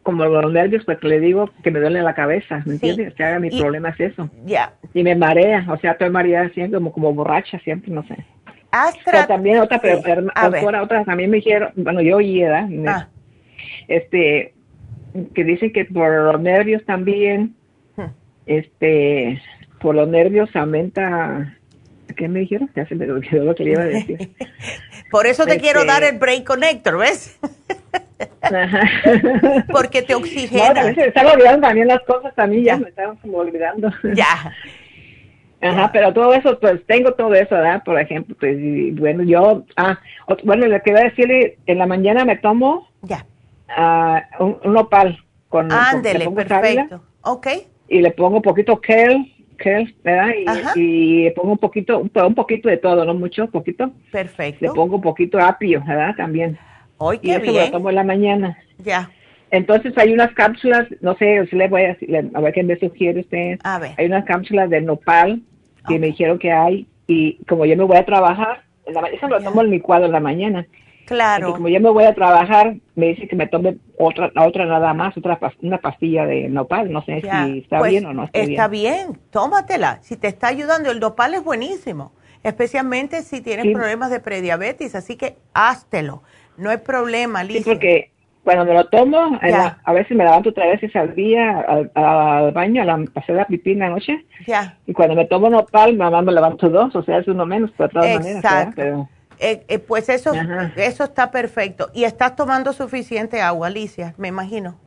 [0.04, 3.14] como los nervios, pues le digo que me duele la cabeza, ¿me entiendes?
[3.14, 4.30] O sea, mi problema es eso.
[4.46, 4.74] Ya.
[4.94, 8.18] Y me marea, o sea, estoy mareada siempre, como, como borracha siempre, no sé.
[8.72, 9.12] Astra.
[9.12, 10.02] Pero también otra, pero,
[10.82, 12.68] otra, también me dijeron, bueno, yo oí, ¿verdad?
[12.88, 13.08] Ah
[13.88, 14.54] este,
[15.34, 17.56] que dice que por los nervios también,
[17.96, 18.06] hmm.
[18.46, 19.42] este,
[19.80, 21.58] por los nervios aumenta,
[22.16, 22.70] ¿qué me dijeron?
[22.76, 24.32] Ya se me olvidó lo que le iba a decir.
[25.12, 27.40] por eso te quiero dar el Brain Connector, ¿ves?
[29.72, 30.74] Porque te oxigena.
[30.74, 33.92] No, se están olvidando también las cosas, también ya, me estaban como olvidando.
[34.14, 34.54] Ya.
[35.62, 37.84] Ajá, pero todo eso, pues tengo todo eso, ¿verdad?
[37.84, 40.00] Por ejemplo, pues, y, bueno, yo, ah,
[40.44, 43.26] bueno, le quería decirle, en la mañana me tomo ya.
[43.76, 45.18] Ah, un, un nopal
[45.50, 47.02] con, Ándele, perfecto.
[47.24, 47.48] Ok,
[47.88, 50.30] y le pongo un poquito kale, kale, ¿verdad?
[50.76, 53.92] Y, y le pongo un poquito, un, un poquito de todo, no mucho, poquito.
[54.12, 54.66] perfecto.
[54.66, 56.16] Le pongo un poquito de apio, ¿verdad?
[56.16, 56.58] También.
[56.98, 57.66] Hoy y qué eso bien.
[57.66, 58.58] lo tomo en la mañana.
[58.78, 59.10] Ya.
[59.50, 62.78] Entonces hay unas cápsulas, no sé, si le voy a decir, a ver qué me
[62.78, 63.60] sugiere usted.
[63.64, 63.92] A ver.
[63.98, 65.42] Hay unas cápsulas de nopal
[65.88, 69.10] que me dijeron que hay y como yo me voy a trabajar, en la ma-
[69.10, 70.66] eso lo tomo en mi cuadro en la mañana.
[71.12, 71.50] Claro.
[71.50, 74.66] Y como yo me voy a trabajar, me dice que me tome otra, la otra
[74.66, 77.46] nada más, otra una pastilla de nopal, no sé Ya.
[77.46, 79.08] si está Pues, bien o no está, Está bien.
[79.08, 80.00] bien, tómatela.
[80.04, 82.14] Si te está ayudando, el dopal es buenísimo,
[82.44, 83.74] especialmente si tienes Sí.
[83.74, 86.24] problemas de prediabetes, así que háztelo.
[86.58, 87.74] No hay problema, Sí, Alicia.
[87.74, 88.12] porque
[88.44, 89.50] cuando me lo tomo, Ya.
[89.50, 93.36] la- a veces me levanto tres veces al día al, al baño, a la, hacer
[93.36, 96.96] la pipí en la noche, Ya, y cuando me tomo nopal, mamá me levanto dos,
[96.96, 98.62] o sea, es uno menos, pero de todas maneras, ¿verdad?
[98.62, 98.74] exacto.
[98.78, 99.10] Pero,
[99.42, 100.72] Eh, eh, pues eso, Ajá.
[100.78, 101.90] eso está perfecto.
[101.94, 104.78] Y estás tomando suficiente agua, Alicia, me imagino.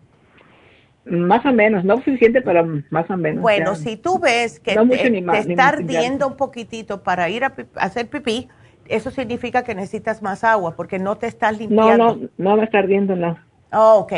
[1.04, 3.42] más o menos, no suficiente, pero más o menos.
[3.42, 7.44] Bueno, o sea, si tú ves que no te, está ardiendo un poquitito para ir
[7.44, 8.48] a, a hacer pipí,
[8.86, 12.14] eso significa que necesitas más agua porque no te estás No, limpiando.
[12.16, 13.38] no, no me está ardiendo, no.
[13.72, 14.12] Oh, ok,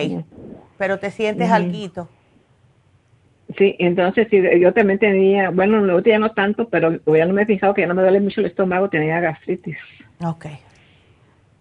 [0.76, 1.54] pero te sientes Ujú.
[1.54, 2.08] alguito.
[3.56, 7.42] Sí, entonces sí, yo también tenía, bueno, no, ya no tanto, pero ya no me
[7.42, 9.76] he fijado que ya no me duele mucho el estómago, tenía gastritis.
[10.24, 10.46] Ok.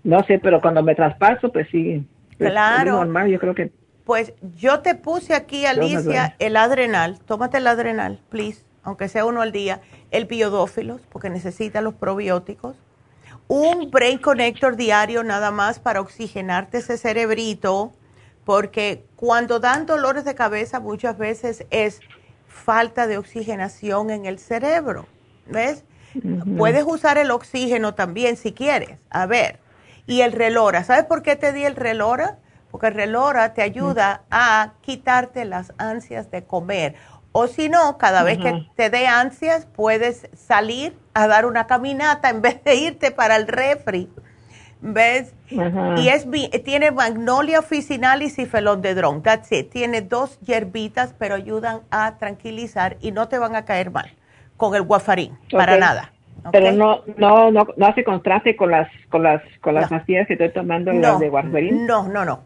[0.03, 2.05] No sé, pero cuando me traspaso, pues sí.
[2.37, 2.91] pues, Claro.
[2.91, 3.71] es normal, yo creo que
[4.03, 5.65] Pues yo te puse aquí.
[5.65, 7.19] Alicia, el adrenal.
[7.25, 9.81] Tómate el adrenal, please, aunque sea uno al día.
[10.11, 12.75] El biodófilos, porque necesita los probióticos.
[13.47, 17.93] Un Brain Connector diario nada más para oxigenarte ese cerebrito,
[18.43, 21.99] porque cuando dan dolores de cabeza muchas veces es
[22.47, 25.07] falta de oxigenación en el cerebro.
[25.47, 25.83] ¿Ves?
[26.57, 28.97] Puedes usar el oxígeno también si quieres.
[29.09, 29.59] A ver.
[30.07, 30.83] Y el relora.
[30.83, 32.37] ¿Sabes por qué te di el relora?
[32.71, 36.95] Porque el relora te ayuda a quitarte las ansias de comer.
[37.31, 42.29] O si no, cada vez que te dé ansias, puedes salir a dar una caminata
[42.29, 44.09] en vez de irte para el refri.
[44.81, 45.33] ¿Ves?
[45.49, 46.27] Y es
[46.63, 49.23] tiene magnolia officinalis y felondedrón.
[49.23, 49.71] That's it.
[49.71, 54.13] Tiene dos hierbitas, pero ayudan a tranquilizar y no te van a caer mal
[54.57, 56.11] con el guafarín, para nada.
[56.51, 59.97] Pero no, no, no, no hace contraste con las, con las, con las No.
[59.97, 61.85] pastillas que estoy tomando, No, las de warfarín.
[61.87, 62.43] no, no, no.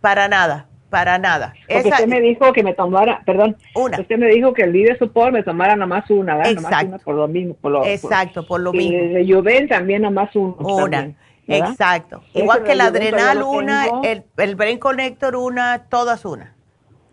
[0.00, 1.52] Para nada, para nada.
[1.66, 3.98] Porque Esa- usted me dijo que me tomara, perdón, Una.
[4.00, 6.52] usted me dijo que el líder support me tomara nomás una, ¿verdad?
[6.54, 6.88] Nomás Exacto.
[6.94, 7.54] una por lo mismo.
[7.54, 9.14] Por lo, Exacto, por lo y mismo.
[9.14, 10.54] de Juven también nomás uno.
[10.60, 11.12] Una.
[11.48, 12.22] Exacto.
[12.34, 14.02] Igual que todavía adrenal una, tengo.
[14.04, 16.54] el, el brain connector una, todas una.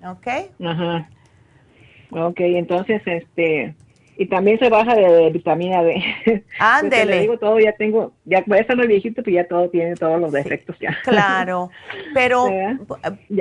[0.06, 0.28] ¿Ok?
[0.64, 1.10] Ajá.
[2.12, 3.76] Ok, entonces, este,
[4.18, 6.44] y también se baja de, vitamina D.
[6.60, 7.16] Ándele.
[7.16, 9.96] Le digo todo, ya tengo, ya voy a estar muy viejito, pues ya todo tiene
[9.96, 10.98] todos los defectos ya.
[11.04, 11.70] Claro,
[12.14, 12.48] pero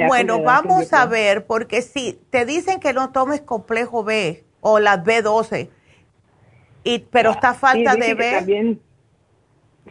[0.07, 5.03] bueno, vamos a ver, porque si te dicen que no tomes complejo B o las
[5.03, 5.71] B12,
[6.85, 8.81] y, pero está falta Ah, Sí, dice de B, También,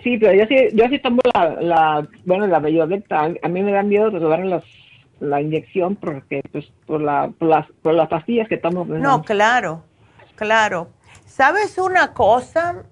[0.03, 3.23] sí, pero yo sí, yo sí tomo la, la bueno, la bellodecta.
[3.41, 4.63] A mí me da miedo tomar las,
[5.19, 8.85] la inyección porque, pues, por, la, por, las, por las pastillas que tomo.
[8.85, 9.83] pues, no, claro,
[10.35, 10.89] claro.
[11.25, 12.83] ¿Sabes una cosa,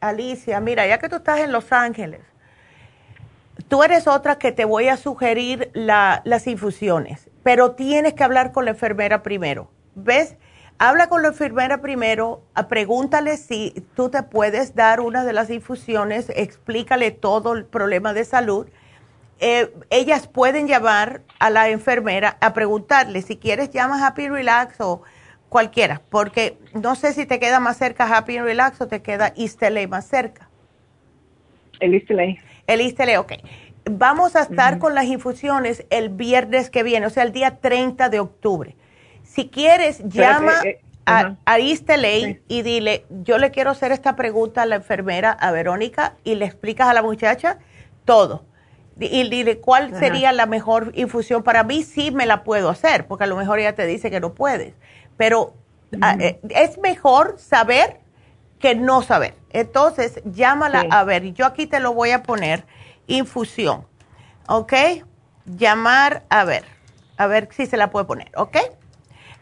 [0.00, 0.60] Alicia?
[0.60, 2.20] Mira, ya que tú estás en Los Ángeles,
[3.68, 8.52] tú eres otra que te voy a sugerir la- las infusiones, pero tienes que hablar
[8.52, 9.70] con la enfermera primero.
[9.94, 10.36] ¿Ves?
[10.78, 15.50] Habla con la enfermera primero, a- pregúntale si tú te puedes dar una de las
[15.50, 18.66] infusiones, explícale todo el problema de salud.
[19.40, 25.02] Eh, ellas pueden llamar a la enfermera a preguntarle si quieres llama Happy Relax o
[25.50, 29.60] cualquiera, porque no sé si te queda más cerca Happy Relax o te queda East
[29.60, 30.48] LA más cerca.
[31.80, 32.38] El Isteley.
[32.66, 33.32] El Istele, ok.
[33.90, 38.08] Vamos a estar con las infusiones el viernes que viene, o sea, el día 30
[38.08, 38.76] de octubre.
[39.24, 44.66] Si quieres, llama eh, a, Istele y dile, yo le quiero hacer esta pregunta a
[44.66, 47.58] la enfermera, a Verónica, y le explicas a la muchacha
[48.04, 48.44] todo.
[49.00, 49.98] Y dile, ¿cuál Ajá.
[49.98, 51.82] sería la mejor infusión para mí?
[51.82, 54.74] Sí me la puedo hacer, porque a lo mejor ella te dice que no puedes.
[55.20, 55.52] Pero
[56.00, 58.00] ah, eh, es mejor saber
[58.58, 59.34] que no saber.
[59.50, 60.88] Entonces, llámala Sí.
[60.90, 61.34] a ver.
[61.34, 62.64] Yo aquí te lo voy a poner,
[63.06, 63.86] infusión.
[64.48, 64.72] ¿Ok?
[65.44, 66.64] Llamar a ver.
[67.18, 68.30] A ver si se la puede poner.
[68.34, 68.56] ¿Ok?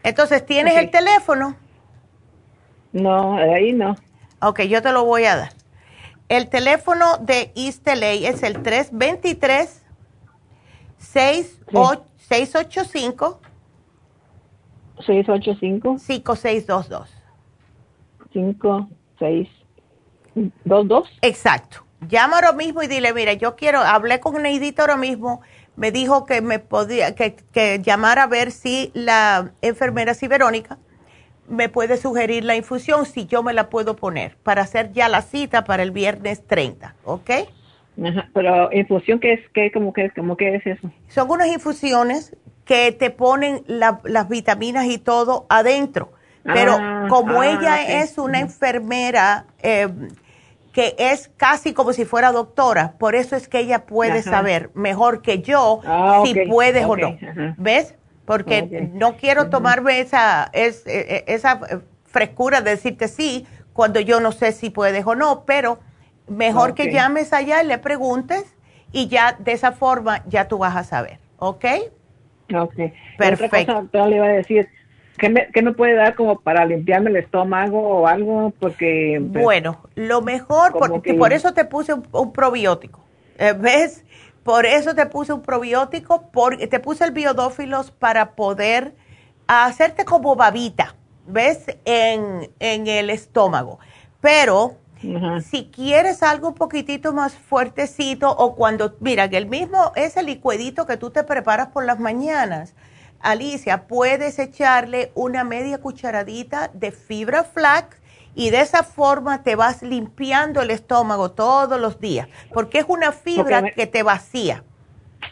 [0.03, 1.55] Entonces, ¿tienes el teléfono?
[2.91, 3.95] No, ahí no.
[4.41, 5.53] Ok, yo te lo voy a dar.
[6.27, 9.81] El teléfono de East LA es el 323
[10.97, 13.39] 685
[15.05, 17.09] 685 5622.
[18.33, 18.89] 5,
[19.19, 19.47] 6,
[20.65, 21.09] 2, 2.
[21.21, 21.85] Exacto.
[22.07, 25.41] Llama ahora mismo y dile, mira, yo quiero, hablé con Neidita ahora mismo,
[25.75, 30.77] me dijo que me podía, que, que llamara a ver si la enfermera, si Verónica,
[31.49, 35.21] me puede sugerir la infusión, si yo me la puedo poner, para hacer ya la
[35.21, 37.29] cita para el viernes 30, ¿ok?
[38.05, 40.89] Ajá, pero infusión, ¿qué es, qué, cómo, qué, cómo, qué es eso?
[41.07, 42.35] Son unas infusiones
[42.69, 46.11] que te ponen la, las vitaminas y todo adentro.
[46.43, 49.87] Pero Ah, como ah, ella es una enfermera eh,
[50.71, 54.29] que es casi como si fuera doctora, por eso es que ella puede Ajá.
[54.29, 57.07] saber mejor que yo Ah, si puedes o no.
[57.07, 57.55] ajá.
[57.57, 57.95] ¿Ves?
[58.25, 63.99] Porque no quiero tomarme esa, es, eh, eh, esa eh, frescura de decirte sí cuando
[63.99, 65.79] yo no sé si puedes o no, pero
[66.27, 68.43] mejor que llames allá y le preguntes
[68.91, 71.65] y ya de esa forma ya tú vas a saber, ¿ok?
[72.53, 72.73] Ok.
[73.17, 73.45] Perfecto.
[73.45, 74.69] Otra cosa, doctora, le iba a decir,
[75.17, 78.53] ¿qué me, ¿qué me puede dar como para limpiarme el estómago o algo?
[78.59, 79.21] Porque...
[79.31, 82.99] pues, Bueno, lo mejor, porque que- por eso te puse un, un probiótico.
[83.37, 84.03] Eh, ¿Ves?
[84.43, 88.93] Por eso te puse un probiótico, porque te puse el biodófilos para poder
[89.47, 90.95] hacerte como babita,
[91.27, 91.65] ¿ves?
[91.85, 93.79] En, en el estómago.
[94.21, 94.75] Pero
[95.41, 100.85] si quieres algo un poquitito más fuertecito o cuando, mira, que el mismo, ese licuidito
[100.85, 102.75] que tú te preparas por las mañanas,
[103.21, 107.97] Alicia, puedes echarle una media cucharadita de fibra flax
[108.35, 113.11] y de esa forma te vas limpiando el estómago todos los días, porque es una
[113.11, 114.63] fibra que te vacía.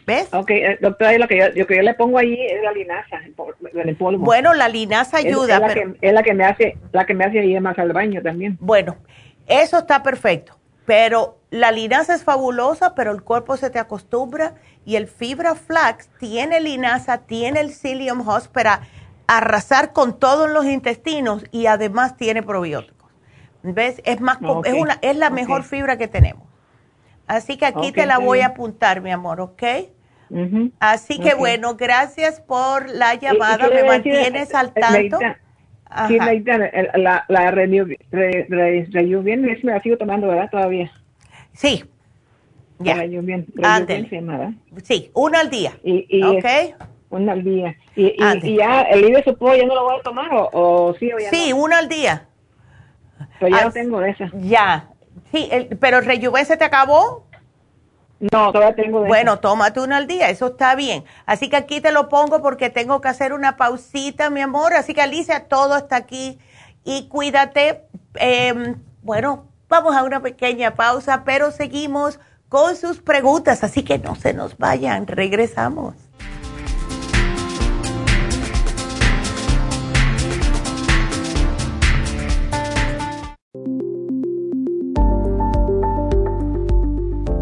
[0.06, 0.28] ¿Ves?
[0.32, 3.16] Ok, eh, doctora, lo que, yo, lo que yo le pongo ahí es la linaza,
[3.24, 3.34] en
[3.88, 4.24] en polvo.
[4.24, 7.06] Bueno, la linaza Es- ayuda, es, la pero- que, es la que me hace, la
[7.06, 8.56] que me hace ir más al baño también.
[8.60, 8.96] Bueno,
[9.48, 14.54] eso está perfecto, pero la linaza es fabulosa, pero el cuerpo se te acostumbra
[14.84, 18.82] y el fibra flax tiene linaza, tiene el psyllium husk para
[19.26, 23.10] arrasar con todos los intestinos y además tiene probióticos.
[23.62, 24.00] ¿Ves?
[24.04, 26.46] Es más, es una, es la mejor fibra que tenemos.
[27.26, 29.62] Así que aquí te la voy a apuntar, mi amor, ¿ok?
[30.80, 35.18] Así que bueno, gracias por la ¿Y- y llamada, me mantienes al Eh, tanto.
[35.90, 36.32] Ajá.
[36.32, 37.66] El- la, la re,
[38.10, 40.48] re, Rejuven, esa me la sigo tomando, ¿verdad?
[40.50, 40.90] Todavía.
[41.52, 41.84] Sí.
[42.78, 42.96] Ya.
[42.96, 44.02] La Rejuven, Ándele.
[44.02, 44.52] Rejuven se llama, ¿verdad?
[44.84, 45.72] Sí, una al día.
[45.82, 46.44] Y, y ¿Ok?
[46.44, 46.74] es-
[47.10, 47.74] una al día.
[47.96, 51.10] Y, y, y ya, el supo, ya no lo voy a tomar, o, o sí,
[51.10, 51.56] o ya Sí, no?
[51.64, 52.26] una al día.
[53.40, 54.30] Pero ya Ah, no tengo de esa.
[54.34, 54.88] Ya.
[55.32, 57.26] Sí, el- pero el rejuven se te acabó.
[58.20, 61.04] No, todavía tengo de Bueno, tómate una al día, eso está bien.
[61.26, 64.74] Así que aquí te lo pongo porque tengo que hacer una pausita, mi amor.
[64.74, 66.38] Así que Alicia, todo está aquí.
[66.84, 67.84] Y cuídate.
[68.16, 72.18] Eh, bueno, vamos a una pequeña pausa, pero seguimos
[72.48, 73.62] con sus preguntas.
[73.62, 75.94] Así que no se nos vayan, regresamos.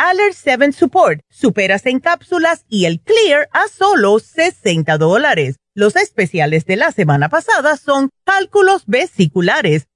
[0.00, 5.56] Aller 7 Support, superas en cápsulas y el Clear a solo 60 dólares.
[5.74, 9.88] Los especiales de la semana pasada son cálculos vesiculares,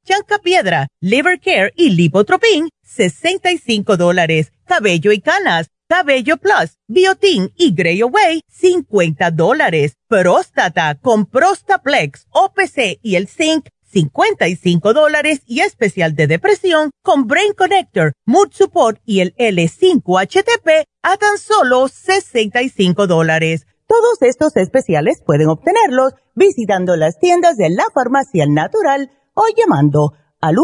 [0.43, 4.51] piedra, liver care y lipotropin, 65 dólares.
[4.65, 9.95] Cabello y canas, cabello plus, biotin y Grey Away, 50 dólares.
[10.09, 17.53] Próstata con Prostaplex, OPC y el zinc, 55 dólares y especial de depresión con Brain
[17.53, 23.67] Connector, Mood Support y el L5HTP a tan solo 65 dólares.
[23.87, 30.57] Todos estos especiales pueden obtenerlos visitando las tiendas de la farmacia natural o llamando al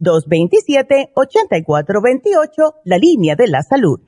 [0.00, 4.07] 1-800-227-8428, la línea de la salud.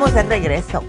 [0.00, 0.82] Estamos de regreso.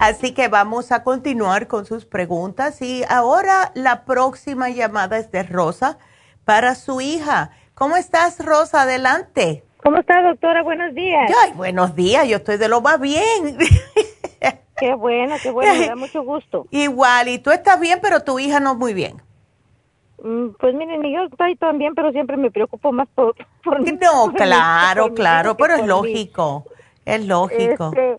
[0.00, 5.42] Así que vamos a continuar con sus preguntas y ahora la próxima llamada es de
[5.42, 5.98] Rosa
[6.46, 7.50] para su hija.
[7.74, 8.82] ¿Cómo estás, Rosa?
[8.82, 9.64] Adelante.
[9.82, 10.62] ¿Cómo está, doctora?
[10.62, 11.30] Buenos días.
[11.42, 13.58] Ay, buenos días, yo estoy de lo más bien.
[14.78, 16.66] Qué bueno, qué bueno, me da mucho gusto.
[16.70, 19.22] Igual, y tú estás bien, pero tu hija no muy bien.
[20.22, 23.36] Mm, pues miren, yo estoy también, pero siempre me preocupo más por...
[23.62, 26.64] por no, claro, claro, pero es lógico,
[27.04, 27.92] es lógico.
[27.94, 28.18] Este,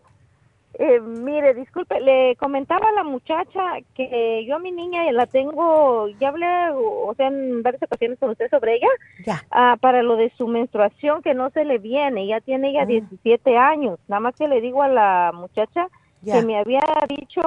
[0.78, 3.60] eh, mire, disculpe, le comentaba a la muchacha
[3.94, 8.30] que yo a mi niña la tengo, ya hablé, o sea, en varias ocasiones con
[8.30, 12.40] usted sobre ella, ah, para lo de su menstruación que no se le viene, ya
[12.40, 13.68] tiene ya 17 ah.
[13.68, 15.88] años, nada más que le digo a la muchacha
[16.24, 17.40] que me había dicho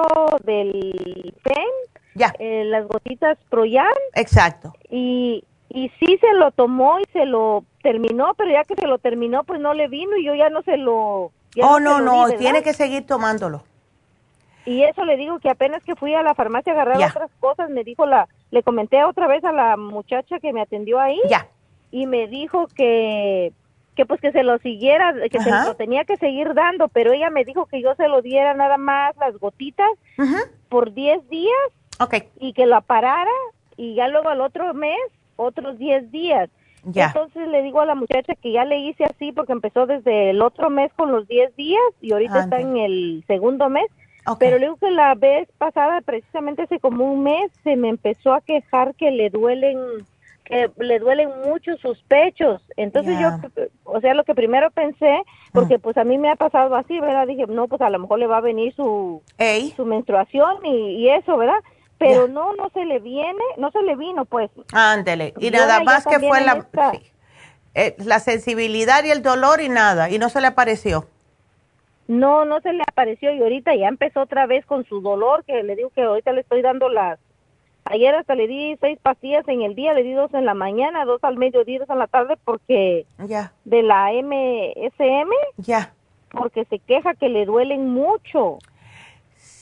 [0.44, 3.86] del PEN, eh, las gotitas Proyan.
[4.14, 4.72] Exacto.
[4.88, 8.98] Y, y sí se lo tomó y se lo terminó, pero ya que se lo
[8.98, 11.32] terminó, pues no le vino y yo ya no se lo
[11.62, 13.64] oh, no, no, tiene que seguir tomándolo.
[14.66, 17.70] Y eso le digo que apenas que fui a la farmacia a agarrar otras cosas,
[17.70, 21.20] me dijo la, le comenté otra vez a la muchacha que me atendió ahí.
[21.28, 21.48] Ya.
[21.90, 23.52] Y me dijo que,
[23.96, 27.30] que pues que se lo siguiera, que se lo tenía que seguir dando, pero ella
[27.30, 29.90] me dijo que yo se lo diera nada más las gotitas
[30.68, 31.52] por 10 días.
[31.98, 32.28] Okay.
[32.38, 33.30] Y que la parara
[33.76, 34.98] y ya luego al otro mes
[35.36, 36.50] otros 10 días.
[36.84, 40.42] Entonces le digo a la muchacha que ya le hice así porque empezó desde el
[40.42, 43.86] otro mes con los 10 días y ahorita está en el segundo mes.
[44.38, 48.32] Pero le digo que la vez pasada, precisamente hace como un mes, se me empezó
[48.32, 49.78] a quejar que le duelen
[50.44, 52.60] que le duelen mucho sus pechos.
[52.76, 53.28] Entonces yo,
[53.84, 57.26] o sea, lo que primero pensé, porque pues a mí me ha pasado así, ¿verdad?
[57.26, 59.22] Dije, no, pues a lo mejor le va a venir su,
[59.76, 61.60] su menstruación y, y eso, ¿verdad?
[62.00, 64.50] Pero no, no se le viene, no se le vino, pues.
[64.72, 66.66] Ándele, y nada más que fue la,
[67.74, 71.06] eh, la sensibilidad y el dolor y nada, y no se le apareció.
[72.08, 75.62] No, no se le apareció y ahorita ya empezó otra vez con su dolor, que
[75.62, 77.18] le digo que ahorita le estoy dando las,
[77.84, 81.04] ayer hasta le di seis pastillas en el día, le di dos en la mañana,
[81.04, 83.52] dos al mediodía, dos en la tarde, porque ya.
[83.66, 85.92] de la MSM, ya.
[86.30, 88.58] porque se queja que le duelen mucho.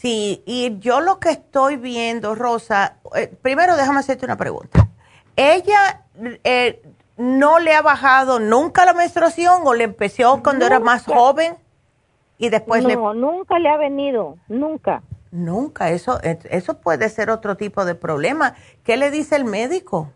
[0.01, 4.87] Sí, y yo lo que estoy viendo, Rosa, eh, primero déjame hacerte una pregunta.
[5.35, 6.05] ¿Ella
[6.45, 6.81] eh,
[7.16, 11.57] no le ha bajado nunca la menstruación o le empezó cuando era más joven
[12.39, 12.97] y después no, le...
[13.20, 15.03] Nunca le ha venido, nunca.
[15.33, 18.55] Nunca, eso, eso puede ser otro tipo de problema.
[18.85, 20.12] ¿Qué le dice el médico?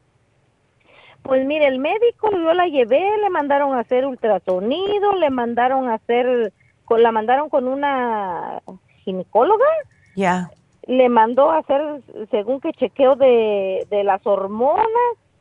[1.24, 5.94] Pues mire, el médico yo la llevé, le mandaron a hacer ultrasonido, le mandaron a
[5.94, 6.52] hacer,
[6.88, 8.62] la mandaron con una
[9.04, 9.66] ginecóloga.
[10.16, 10.50] Ya.
[10.86, 14.86] Le mandó a hacer, según que chequeo de, de las hormonas.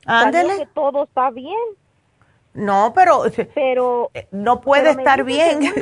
[0.06, 0.58] Ándele.
[0.58, 1.58] que todo está bien.
[2.54, 3.24] No, pero,
[3.54, 5.60] pero eh, no puede estar bien.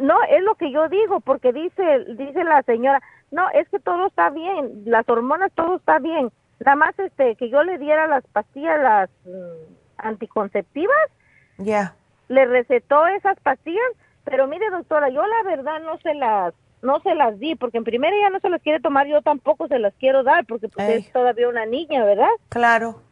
[0.00, 3.00] no, es lo que yo digo, porque dice, dice la señora,
[3.30, 6.30] no, es que todo está bien, las hormonas, todo está bien.
[6.60, 11.10] Nada más este, que yo le diera las pastillas, las mm, anticonceptivas.
[11.58, 11.94] Ya.
[12.28, 13.90] Le recetó esas pastillas
[14.30, 17.84] pero mire, doctora, yo la verdad no se las no se las di porque en
[17.84, 20.88] primera ella no se las quiere tomar, yo tampoco se las quiero dar porque pues,
[20.88, 22.28] es todavía una niña, ¿verdad?
[22.48, 23.02] Claro.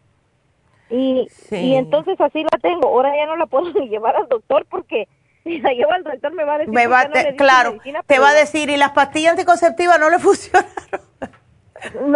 [0.88, 2.88] Y, y entonces así la tengo.
[2.88, 5.09] Ahora ya no la puedo ni llevar al doctor porque
[5.43, 6.74] si la llevo al doctor me va a decir.
[6.74, 11.05] Me va, claro, te va a decir, ¿y las pastillas anticonceptivas no le funcionaron?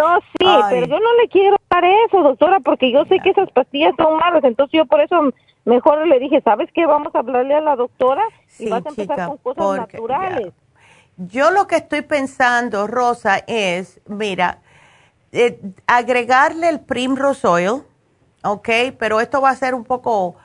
[0.00, 3.50] No, sí, pero yo no le quiero dar eso, doctora, porque yo sé que esas
[3.50, 5.32] pastillas son malas, entonces yo por eso
[5.64, 6.86] mejor le dije, ¿sabes qué?
[6.86, 8.22] Vamos a hablarle a la doctora
[8.58, 10.52] y vas a empezar con cosas naturales.
[11.16, 14.60] Yo lo que estoy pensando, Rosa, es, mira,
[15.32, 17.82] eh, agregarle el Primrose Oil,
[18.42, 18.68] ¿ok?
[18.98, 20.36] Pero esto va a ser un poco,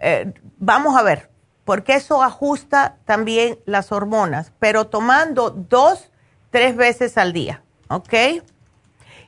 [0.00, 1.30] eh, vamos a ver,
[1.64, 6.10] porque eso ajusta también las hormonas, pero tomando dos,
[6.50, 8.42] tres veces al día, ¿ok?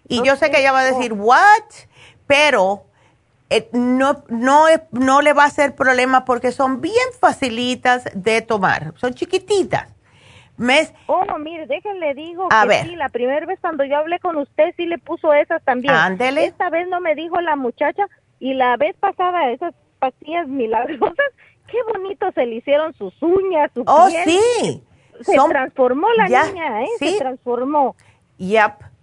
[0.09, 1.65] Y yo sé que ella va a decir, ¿what?
[2.27, 2.85] Pero
[3.49, 8.93] eh, no, no, no le va a hacer problema porque son bien facilitas de tomar,
[8.97, 9.93] son chiquititas.
[10.57, 10.93] Mes.
[11.07, 14.87] Oh, mire, déjenle digo que sí, la primera vez cuando yo hablé con usted sí
[14.87, 15.95] le puso esas también.
[15.95, 16.47] Ándele.
[16.47, 18.07] Esta vez no me dijo la muchacha
[18.41, 21.27] y la vez pasada esas pastillas milagrosas,
[21.67, 24.83] qué bonito se le hicieron sus uñas, su oh, sí.
[25.21, 26.89] Se transformó la niña, ¿eh?
[26.99, 27.95] Se transformó.
[28.39, 28.96] Yep.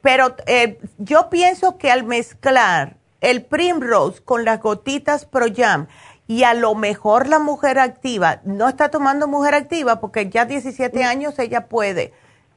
[0.00, 5.86] Pero eh, yo pienso que al mezclar el Primrose con las gotitas Pro Jam
[6.26, 11.02] y a lo mejor la mujer activa no está tomando mujer activa porque ya 17
[11.02, 12.12] años ella puede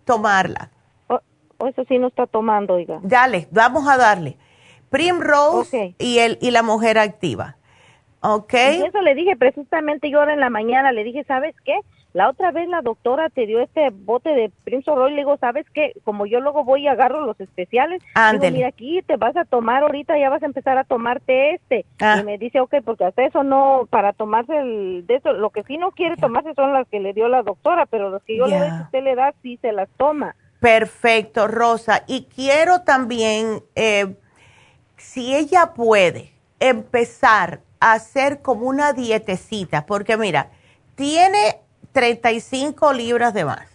[0.06, 0.70] tomarla.
[1.08, 1.20] O,
[1.68, 2.99] eso sí no está tomando, oiga.
[3.02, 4.38] Dale, vamos a darle.
[4.90, 7.56] Primrose y, el, y la mujer activa.
[8.22, 8.53] ¿Ok?
[8.53, 11.80] Y eso le dije precisamente yo ahora en la mañana, le dije, ¿sabes qué?
[12.13, 15.65] La otra vez la doctora te dio este bote de Prince Roy, le digo, ¿sabes
[15.73, 15.93] qué?
[16.03, 18.01] Como yo luego voy y agarro los especiales,
[18.31, 21.85] digo, mira aquí te vas a tomar ahorita, ya vas a empezar a tomarte este.
[22.01, 22.17] Ah.
[22.19, 25.63] Y me dice, ok, porque hasta eso no, para tomarse el, de eso, lo que
[25.63, 28.45] sí no quiere tomarse son las que le dio la doctora, pero los que yo
[28.45, 30.35] le doy que usted le da, sí se las toma.
[30.59, 32.03] Perfecto, Rosa.
[32.07, 34.15] Y quiero también, eh,
[34.97, 40.49] si ella puede empezar a hacer como una dietecita, porque mira,
[40.95, 41.61] tiene
[41.91, 43.68] 35 libras de más.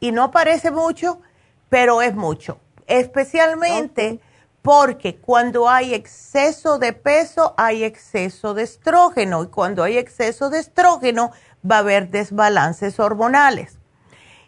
[0.00, 1.20] Y no parece mucho,
[1.68, 2.58] pero es mucho.
[2.86, 4.20] Especialmente
[4.62, 9.42] porque cuando hay exceso de peso, hay exceso de estrógeno.
[9.44, 11.32] Y cuando hay exceso de estrógeno,
[11.70, 13.78] va a haber desbalances hormonales.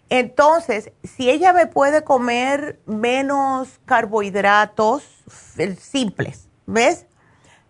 [0.09, 5.03] Entonces, si ella me puede comer menos carbohidratos
[5.79, 7.07] simples, ¿ves?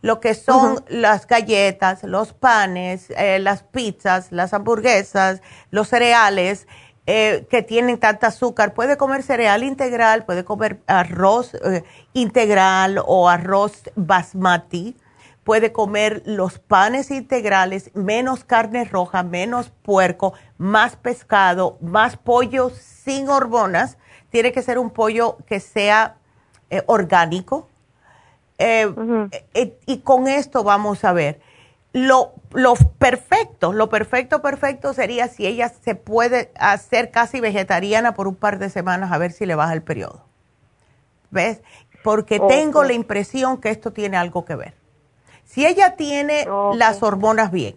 [0.02, 6.66] Lo que son las galletas, los panes, eh, las pizzas, las hamburguesas, los cereales
[7.06, 8.74] eh, que tienen tanta azúcar.
[8.74, 14.97] Puede comer cereal integral, puede comer arroz eh, integral o arroz basmati.
[15.44, 23.28] Puede comer los panes integrales, menos carne roja, menos puerco, más pescado, más pollo sin
[23.28, 23.97] hormonas.
[24.31, 26.16] Tiene que ser un pollo que sea
[26.86, 27.68] orgánico,
[28.58, 28.92] eh,
[29.54, 31.40] eh, y con esto vamos a ver.
[31.92, 38.28] Lo, lo perfecto, lo perfecto, perfecto sería si ella se puede hacer casi vegetariana por
[38.28, 40.24] un par de semanas a ver si le baja el periodo.
[41.30, 41.62] ¿Ves?
[42.02, 44.74] Porque tengo la impresión que esto tiene algo que ver.
[45.44, 47.76] Si ella tiene las hormonas bien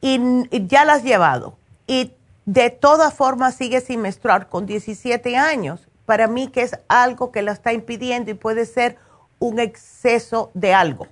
[0.00, 0.20] y,
[0.50, 1.56] y ya las has llevado
[1.86, 2.12] y
[2.44, 7.42] de todas formas sigue sin menstruar con 17 años, para mí que es algo que
[7.42, 8.98] la está impidiendo y puede ser
[9.44, 11.06] un exceso de algo.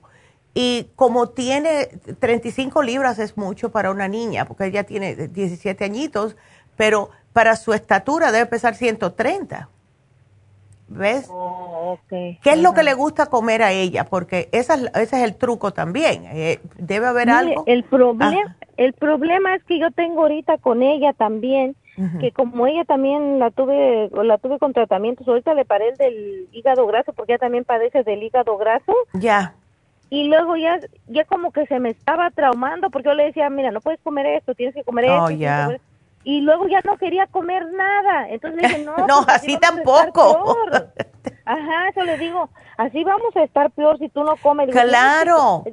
[0.55, 1.87] Y como tiene
[2.19, 6.37] 35 libras es mucho para una niña, porque ella tiene 17 añitos,
[6.77, 9.69] pero para su estatura debe pesar 130.
[10.89, 11.27] ¿Ves?
[11.31, 14.05] Oh, ¿Qué es lo que le gusta comer a ella?
[14.05, 16.25] Porque esa, ese es el truco también.
[16.27, 17.65] Eh, debe haber algo.
[17.67, 21.77] El, problema el problema es que yo tengo ahorita con ella también
[22.21, 26.49] que como ella también la tuve la tuve con tratamientos, ahorita le paré el del
[26.53, 28.95] hígado graso porque ella también padece del hígado graso.
[29.13, 29.55] Ya.
[30.09, 33.71] Y luego ya ya como que se me estaba traumando porque yo le decía, mira,
[33.71, 35.83] no puedes comer esto, tienes que comer oh, esto.
[36.25, 38.29] Y luego ya no quería comer nada.
[38.29, 40.57] Entonces le dije, no, no pues así, tampoco.
[41.45, 44.71] Ajá, eso le digo, así vamos a estar peor si tú no comes.
[44.71, 45.65] Claro.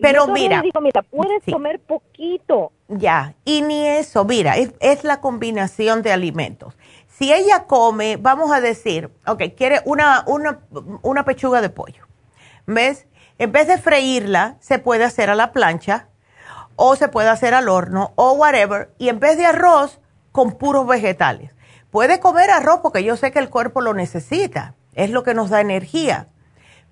[0.00, 2.72] Pero mira, digo, mira, puedes comer poquito.
[2.88, 6.74] Ya, y ni eso, mira, es, la combinación de alimentos.
[7.08, 10.60] Si ella come, vamos a decir, ok, quiere una, una,
[11.02, 12.06] una pechuga de pollo,
[12.66, 13.06] ¿ves?
[13.38, 16.08] En vez de freírla, se puede hacer a la plancha
[16.76, 20.00] o se puede hacer al horno o whatever, y en vez de arroz,
[20.32, 21.52] con puros vegetales.
[21.90, 25.50] Puede comer arroz porque yo sé que el cuerpo lo necesita, es lo que nos
[25.50, 26.28] da energía,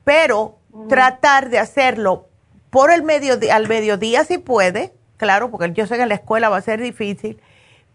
[0.05, 0.59] pero
[0.89, 2.28] tratar de hacerlo
[2.71, 6.49] por el mediodía, al mediodía si puede, claro, porque yo sé que en la escuela
[6.49, 7.41] va a ser difícil,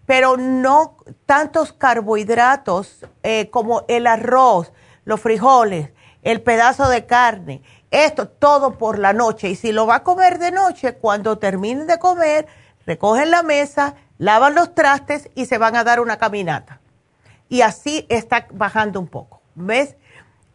[0.05, 4.71] pero no tantos carbohidratos eh, como el arroz,
[5.05, 5.89] los frijoles,
[6.23, 9.49] el pedazo de carne, esto todo por la noche.
[9.49, 12.47] Y si lo va a comer de noche, cuando termine de comer,
[12.85, 16.79] recogen la mesa, lavan los trastes y se van a dar una caminata.
[17.49, 19.41] Y así está bajando un poco.
[19.53, 19.95] ¿Ves?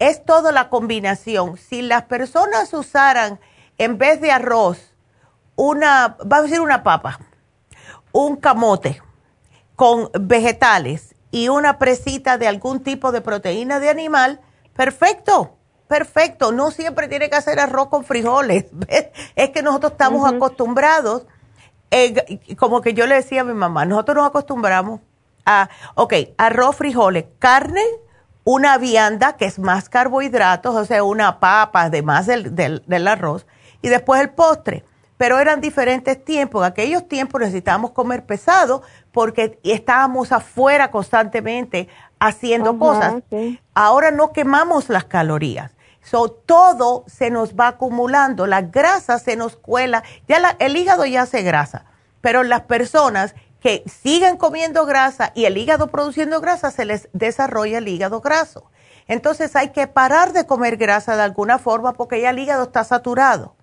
[0.01, 1.57] Es toda la combinación.
[1.57, 3.39] Si las personas usaran
[3.79, 4.95] en vez de arroz
[5.57, 7.19] una, va a decir una papa,
[8.13, 9.03] un camote
[9.75, 14.41] con vegetales y una presita de algún tipo de proteína de animal,
[14.75, 15.57] perfecto,
[15.89, 16.53] perfecto.
[16.53, 18.67] No siempre tiene que hacer arroz con frijoles.
[19.37, 21.27] Es que nosotros estamos acostumbrados,
[22.57, 25.01] como que yo le decía a mi mamá, nosotros nos acostumbramos
[25.45, 27.85] a, ok, arroz, frijoles, carne,
[28.45, 33.47] una vianda que es más carbohidratos, o sea, una papa además del, del, del arroz,
[33.83, 34.85] y después el postre
[35.19, 36.63] pero eran diferentes tiempos.
[36.63, 38.83] En aquellos tiempos necesitábamos comer pesado
[39.13, 41.89] porque estábamos afuera constantemente
[42.21, 43.17] haciendo cosas.
[43.75, 45.73] Ahora no quemamos las calorías.
[46.01, 51.23] So, todo se nos va acumulando, la grasa se nos cuela, ya el hígado ya
[51.23, 51.85] hace grasa,
[52.23, 57.79] pero las personas que siguen comiendo grasa y el hígado produciendo grasa, se les desarrolla
[57.79, 58.71] el hígado graso.
[59.07, 62.85] Entonces hay que parar de comer grasa de alguna forma porque ya el hígado está
[62.85, 63.58] saturado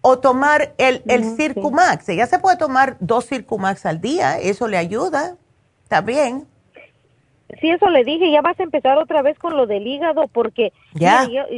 [0.00, 2.06] o tomar el, el Circumax.
[2.06, 5.36] Ya se puede tomar dos Circumax al día, eso le ayuda
[5.88, 6.46] también.
[7.60, 10.72] Sí, eso le dije, ya vas a empezar otra vez con lo del hígado, porque
[10.92, 11.08] yo,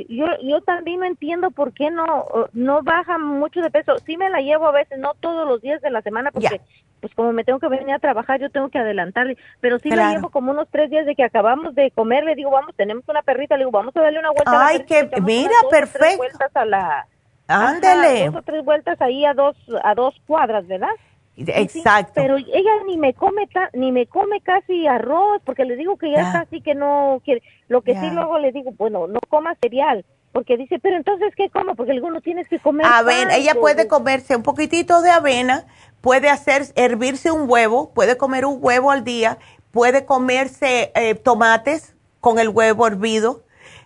[0.09, 3.99] yo, yo, también no entiendo por qué no, no baja mucho de peso.
[4.07, 6.61] Sí me la llevo a veces, no todos los días de la semana, porque
[7.01, 10.12] pues como me tengo que venir a trabajar, yo tengo que adelantarle, pero sí la
[10.12, 13.23] llevo como unos tres días de que acabamos de comer, le digo, vamos, tenemos una
[13.23, 14.67] perrita, le digo, vamos a darle una vuelta.
[14.67, 16.19] Ay, que, mira, perfecto.
[16.19, 17.09] vueltas a la,
[17.51, 18.27] Ándele.
[18.27, 20.89] dos o tres vueltas ahí a dos, a dos cuadras, ¿verdad?
[21.36, 22.12] Exacto.
[22.14, 26.20] pero ella ni me come ni me come casi arroz porque le digo que ya
[26.20, 27.43] está así que no quiere.
[27.68, 30.05] Lo que sí luego le digo, bueno, no coma cereal.
[30.32, 31.74] Porque dice, pero entonces, ¿qué como?
[31.74, 32.86] Porque algunos tienes que comer.
[32.86, 35.66] Avena, ella puede comerse un poquitito de avena,
[36.01, 39.39] puede hacer, hervirse un huevo, puede comer un huevo al día,
[39.72, 43.43] puede comerse eh, tomates con el huevo hervido,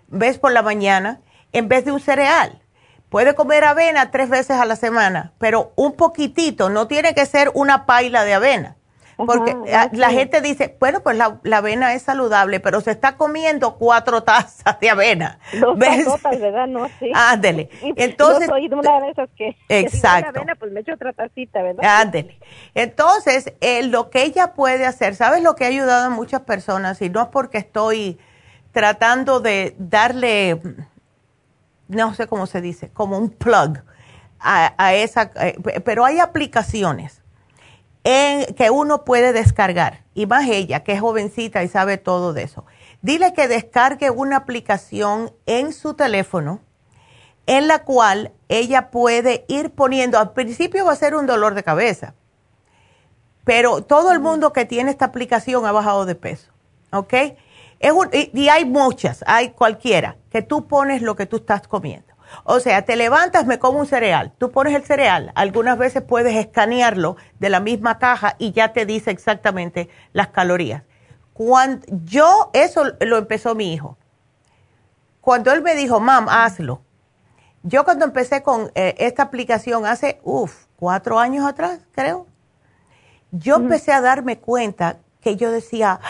[0.08, 1.22] ves por la mañana,
[1.52, 2.60] en vez de un cereal
[3.14, 7.48] Puede comer avena tres veces a la semana, pero un poquitito, no tiene que ser
[7.54, 8.74] una paila de avena.
[9.16, 9.54] Porque
[9.92, 14.80] la gente dice, bueno, pues la, avena es saludable, pero se está comiendo cuatro tazas
[14.80, 15.38] de avena.
[15.60, 16.66] Dos tazas, ¿verdad?
[16.66, 17.12] No, sí.
[17.14, 17.70] Ándele.
[17.94, 20.32] Entonces, Yo soy de una de esas que, exacto.
[20.32, 21.84] Que avena, pues me echo otra tacita, ¿verdad?
[21.84, 22.36] Ándele.
[22.74, 27.00] Entonces, eh, lo que ella puede hacer, ¿sabes lo que ha ayudado a muchas personas?
[27.00, 28.18] Y no es porque estoy
[28.72, 30.58] tratando de darle
[31.88, 33.78] no sé cómo se dice, como un plug
[34.46, 37.22] a, esa, eh, pero hay aplicaciones
[38.04, 42.42] en, que uno puede descargar, y más ella, que es jovencita y sabe todo de
[42.42, 42.66] eso.
[43.00, 46.60] Dile que descargue una aplicación en su teléfono
[47.46, 51.62] en la cual ella puede ir poniendo, al principio va a ser un dolor de
[51.62, 52.14] cabeza,
[53.44, 56.50] pero todo el mundo que tiene esta aplicación ha bajado de peso,
[56.92, 57.14] ¿ok?
[58.12, 62.14] Y, hay muchas, hay cualquiera, que tú pones lo que tú estás comiendo.
[62.44, 66.34] O sea, te levantas, me como un cereal, tú pones el cereal, algunas veces puedes
[66.34, 70.82] escanearlo de la misma caja y ya te dice exactamente las calorías.
[71.32, 73.98] Cuando yo, eso lo empezó mi hijo.
[75.20, 76.82] Cuando él me dijo, mam, hazlo.
[77.62, 82.26] Yo cuando empecé con eh, esta aplicación hace, uff, cuatro años atrás, creo,
[83.30, 86.00] yo empecé a darme cuenta que yo decía,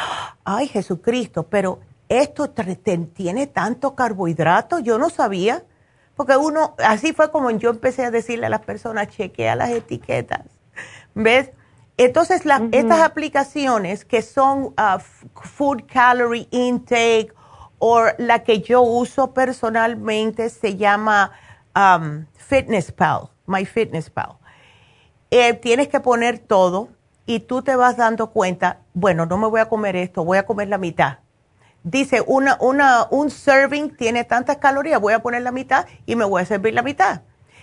[0.44, 1.78] ay Jesucristo, pero
[2.08, 2.50] esto
[3.14, 5.62] tiene tanto carbohidrato, yo no sabía,
[6.16, 10.42] porque uno, así fue como yo empecé a decirle a las personas, chequea las etiquetas,
[11.14, 11.52] ¿ves?
[11.96, 12.42] Entonces,
[12.72, 14.98] estas aplicaciones que son uh,
[15.32, 17.32] Food Calorie Intake
[17.78, 21.30] o la que yo uso personalmente se llama
[21.76, 24.38] um, Fitness Pal, My Fitness Pal.
[25.30, 26.88] Eh, tienes que poner todo
[27.26, 30.46] y tú te vas dando cuenta, bueno, no me voy a comer esto, voy a
[30.46, 31.18] comer la mitad.
[31.82, 36.24] Dice, una, una, un serving tiene tantas calorías, voy a poner la mitad y me
[36.24, 37.22] voy a servir la mitad.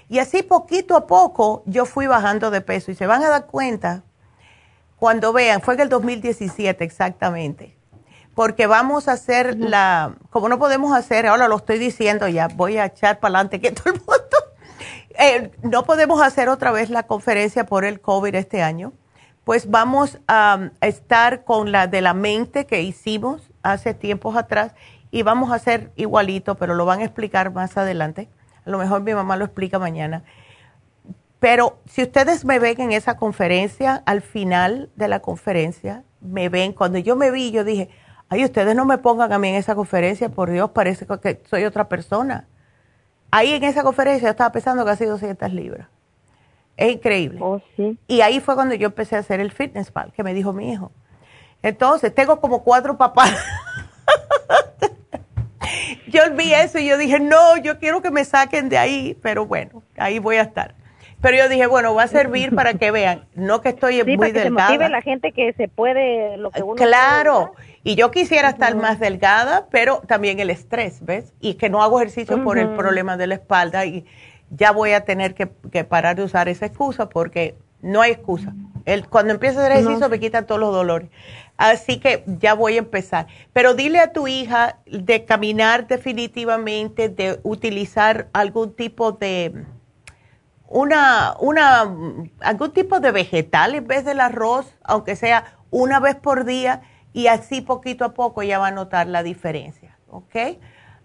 [0.09, 3.45] Y así poquito a poco yo fui bajando de peso y se van a dar
[3.45, 4.03] cuenta
[4.97, 7.75] cuando vean, fue en el 2017 exactamente,
[8.35, 12.77] porque vamos a hacer la, como no podemos hacer, ahora lo estoy diciendo ya, voy
[12.77, 14.37] a echar para adelante que todo el mundo,
[15.17, 18.93] eh, no podemos hacer otra vez la conferencia por el COVID este año
[19.43, 24.73] pues vamos a estar con la de la mente que hicimos hace tiempos atrás
[25.11, 28.29] y vamos a hacer igualito, pero lo van a explicar más adelante.
[28.65, 30.23] A lo mejor mi mamá lo explica mañana.
[31.39, 36.71] Pero si ustedes me ven en esa conferencia, al final de la conferencia, me ven,
[36.71, 37.89] cuando yo me vi, yo dije,
[38.29, 41.65] ay, ustedes no me pongan a mí en esa conferencia, por Dios, parece que soy
[41.65, 42.47] otra persona.
[43.31, 45.87] Ahí en esa conferencia yo estaba pesando casi 200 libras.
[46.81, 47.37] Es increíble.
[47.41, 47.97] Oh, sí.
[48.07, 50.71] Y ahí fue cuando yo empecé a hacer el fitness pal, que me dijo mi
[50.71, 50.91] hijo.
[51.61, 53.31] Entonces, tengo como cuatro papás.
[56.07, 59.45] yo vi eso y yo dije, no, yo quiero que me saquen de ahí, pero
[59.45, 60.73] bueno, ahí voy a estar.
[61.21, 64.17] Pero yo dije, bueno, va a servir para que vean, no que estoy sí, muy
[64.17, 64.67] para que delgada.
[64.67, 67.53] se motive la gente que se puede lo que uno Claro,
[67.83, 71.31] y yo quisiera estar más delgada, pero también el estrés, ¿ves?
[71.39, 74.03] Y que no hago ejercicio por el problema de la espalda y
[74.51, 78.53] ya voy a tener que, que parar de usar esa excusa porque no hay excusa.
[78.85, 80.09] El, cuando empiezo a hacer ejercicio No.
[80.09, 81.09] me quitan todos los dolores.
[81.57, 83.27] Así que ya voy a empezar.
[83.53, 89.65] Pero dile a tu hija de caminar definitivamente, de utilizar algún tipo de
[90.67, 91.93] una, una,
[92.39, 96.81] algún tipo de vegetal en vez del arroz, aunque sea una vez por día,
[97.13, 100.35] y así poquito a poco ya va a notar la diferencia, ¿ok?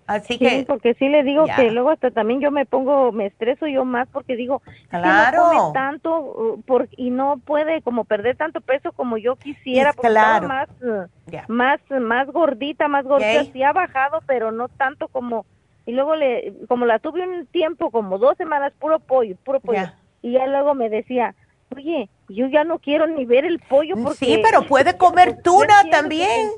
[0.07, 1.57] Así Sí, que, porque sí le digo Ya.
[1.57, 5.39] que luego hasta también yo me pongo, me estreso yo más porque digo, que Claro.
[5.39, 9.93] no come tanto uh, por, y no puede como perder tanto peso como yo quisiera,
[9.93, 10.49] porque claro.
[10.49, 11.07] más, uh,
[11.49, 13.53] más, más gordita, más gordita, Ok.
[13.53, 15.47] sí ha bajado, pero no tanto como,
[15.85, 19.87] y luego le, como la tuve un tiempo, como dos semanas, puro pollo, puro pollo,
[20.23, 21.35] y ya luego me decía,
[21.75, 24.17] oye, yo ya no quiero ni ver el pollo porque...
[24.27, 26.51] sí, pero puede comer tuna también.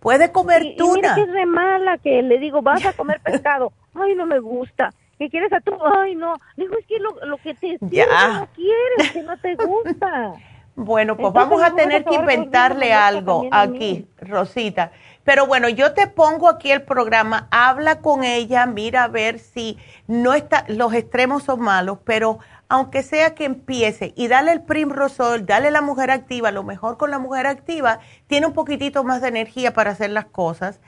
[0.00, 0.94] Puede comer Y- y tuna.
[0.96, 3.72] mira que es re mala que le digo, vas a comer pescado.
[3.94, 4.92] Ay, no me gusta.
[5.18, 5.72] ¿Qué quieres a tú?
[5.98, 6.34] Ay, no.
[6.56, 8.06] Le digo, es que lo, lo que te sirve Ya.
[8.40, 10.32] no quieres, que no te gusta.
[10.76, 14.92] Bueno, pues Entonces, vamos a tener que inventarle algo aquí, Rosita.
[15.24, 19.76] Pero bueno, yo te pongo aquí el programa, habla con ella, mira a ver si
[20.06, 22.38] no está, los extremos son malos, pero
[22.70, 27.10] aunque sea que empiece y dale el Primrosol, dale la mujer activa, lo mejor con
[27.10, 27.98] la mujer activa,
[28.28, 30.78] tiene un poquitito más de energía para hacer las cosas.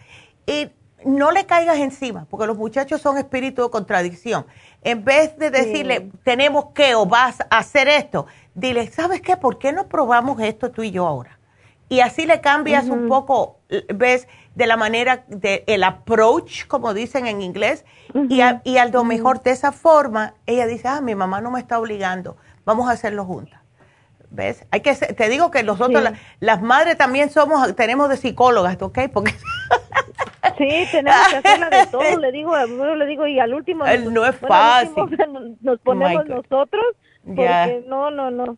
[0.47, 0.71] Y
[1.05, 4.47] no le caigas encima, porque los muchachos son espíritu de contradicción.
[4.83, 9.37] En vez de decirle, tenemos que o vas a hacer esto, dile, ¿sabes qué?
[9.37, 11.41] ¿Por qué no probamos esto tú y yo ahora?
[11.89, 13.59] Y así le cambias un poco,
[13.95, 17.85] ves, de la manera, de el approach, como dicen en inglés,
[18.29, 21.51] y, a, y a lo mejor de esa forma, ella dice, ah, mi mamá no
[21.51, 23.61] me está obligando, vamos a hacerlo juntas.
[24.35, 24.65] ¿Ves?
[24.71, 26.11] Hay que, ser- te digo que nosotros, Sí.
[26.11, 28.99] la- las madres también somos, tenemos de psicólogas, ¿ok?
[29.13, 29.35] Porque
[30.59, 32.55] Sí, tenemos que hacerla de todo, le digo,
[32.97, 33.85] le digo, y al último...
[33.87, 34.93] El no es bueno, fácil.
[34.97, 36.37] último nos ponemos My God.
[36.51, 36.85] nosotros,
[37.25, 38.57] porque no, no, no.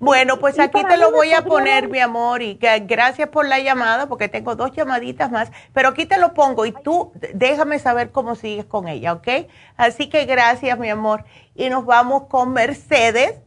[0.00, 3.58] Bueno, pues aquí te lo voy a poner, mi amor, y que gracias por la
[3.58, 8.12] llamada, porque tengo dos llamaditas más, pero aquí te lo pongo y tú déjame saber
[8.12, 9.28] cómo sigues con ella, ¿ok?
[9.76, 11.24] Así que gracias, mi amor.
[11.56, 13.40] Y nos vamos con Mercedes.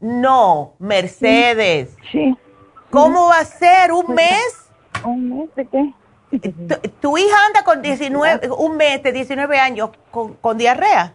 [0.00, 1.96] No, Mercedes.
[2.12, 2.36] Sí.
[2.90, 3.92] ¿Cómo va a ser?
[3.92, 4.70] ¿Un mes?
[5.02, 5.92] ¿Un mes de qué?
[6.30, 11.14] Tu, tu hija anda con 19, un mes de 19 años con, con diarrea.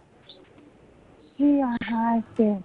[1.36, 2.58] Sí, ajá, este,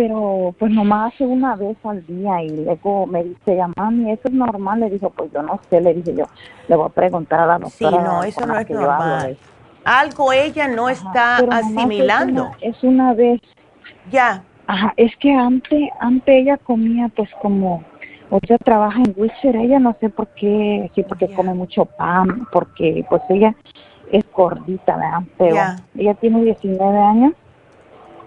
[0.00, 4.22] pero pues nomás hace una vez al día y luego me dice ella, mami, ¿eso
[4.28, 4.80] es normal?
[4.80, 6.24] Le dijo, pues yo no sé, le dije yo,
[6.68, 8.02] le voy a preguntar a la Sí, doctora.
[8.02, 9.30] no, eso no es normal.
[9.32, 9.40] eso".
[9.84, 12.44] Algo ella no está es asimilando.
[12.44, 13.42] una- Es una, vez.
[14.10, 14.42] Ya.
[14.66, 17.84] Ajá, es que antes, antes ella comía pues como,
[18.42, 23.04] ella trabaja en Witcher, ella no sé por qué, sí, porque come mucho pan, porque
[23.10, 23.54] pues ella
[24.10, 25.22] es gordita, ¿verdad?
[25.36, 25.76] Pero Ya.
[25.94, 27.32] ella tiene 19 años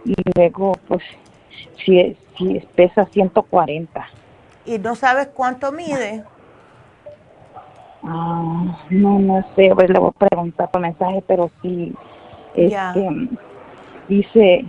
[0.06, 1.02] y luego pues
[1.86, 4.08] si, si pesa 140.
[4.66, 6.24] Y no sabes cuánto mide.
[8.04, 11.94] Ah, no, no sé, pues le voy a preguntar por mensaje, pero sí,
[12.56, 12.94] Ya.
[12.95, 13.30] este,
[14.08, 14.66] dice,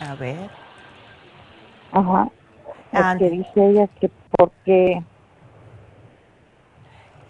[0.00, 0.36] A ver.
[1.92, 2.28] ajá,
[2.94, 5.02] Ah, porque dice ella que porque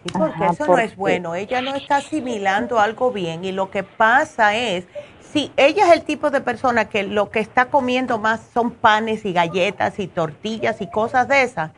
[0.05, 1.35] Sí, porque Ajá, eso no porque- es bueno.
[1.37, 3.45] Ella no está asimilando algo bien.
[3.45, 4.89] Y lo que pasa es,
[5.33, 9.25] si ella es el tipo de persona que lo que está comiendo más son panes
[9.25, 11.73] y galletas y tortillas y cosas de esas.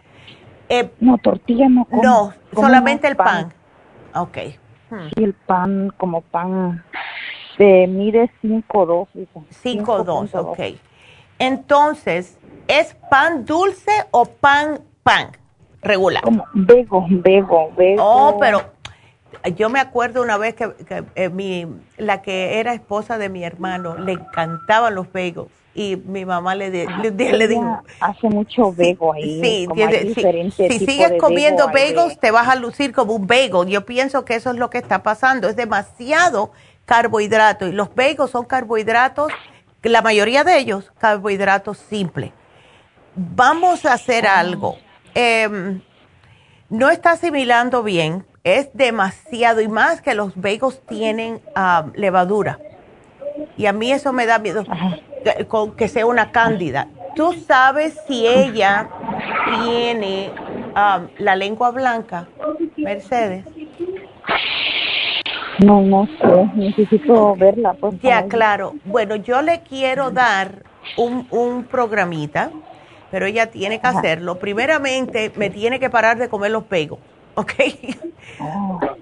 [0.68, 3.52] eh, no tortilla no no, solamente el pan.
[4.14, 4.38] Ok.
[4.90, 5.08] Hmm.
[5.14, 6.82] Sí, el pan como pan
[7.56, 9.08] se mide 5.2.
[9.14, 9.30] dice.
[9.62, 10.34] 5.2, 5.2.
[10.34, 10.60] ok.
[11.38, 15.28] Entonces, ¿es pan dulce o pan pan
[15.82, 16.22] regular?
[16.22, 18.02] Como vego, vego, vego.
[18.02, 18.73] Oh, pero
[19.50, 21.66] yo me acuerdo una vez que, que, eh, mi,
[21.98, 26.70] la que era esposa de mi hermano le encantaban los bagels y mi mamá le,
[26.70, 29.40] di- le, dijo, hace mucho vego ahí.
[29.40, 32.92] sí, como tiene- si, diferentes si sigues de comiendo de- bagels te vas a lucir
[32.92, 33.66] como un bagel.
[33.68, 36.52] Yo pienso que eso es lo que está pasando, es demasiado
[36.86, 39.32] carbohidrato y los bagels son carbohidratos,
[39.82, 42.30] la mayoría de ellos carbohidratos simples.
[43.16, 44.76] Vamos a hacer algo.
[45.14, 45.80] Em,
[46.70, 52.58] no está asimilando bien, es demasiado y más que los bagels tienen ah, levadura.
[53.56, 54.64] Y a mí eso me da miedo.
[55.48, 56.88] con que sea una cándida.
[57.16, 58.88] ¿Tú sabes si ella
[59.62, 60.30] tiene
[60.76, 62.28] um, la lengua blanca,
[62.76, 63.44] Mercedes?
[65.64, 67.74] No, no sé, necesito verla.
[67.74, 68.74] Pues, ya, claro.
[68.84, 70.64] Bueno, yo le quiero dar
[70.96, 72.50] un, un programita,
[73.12, 74.38] pero ella tiene que hacerlo.
[74.40, 76.98] Primeramente, me tiene que parar de comer los pegos,
[77.34, 77.52] ¿ok?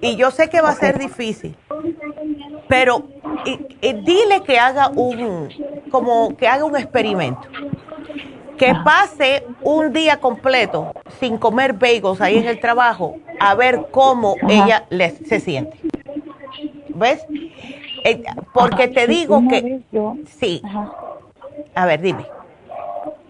[0.01, 1.57] Y yo sé que va a ser difícil,
[2.69, 3.05] pero
[3.81, 5.49] dile que haga un,
[5.91, 7.43] como que haga un experimento.
[8.57, 14.37] Que pase un día completo sin comer bagels ahí en el trabajo, a ver cómo
[14.49, 14.87] ella
[15.27, 15.79] se siente.
[16.95, 17.25] ¿Ves?
[18.05, 18.23] Eh,
[18.53, 19.81] porque te digo que...
[20.39, 20.63] sí.
[21.75, 22.27] A ver, dime.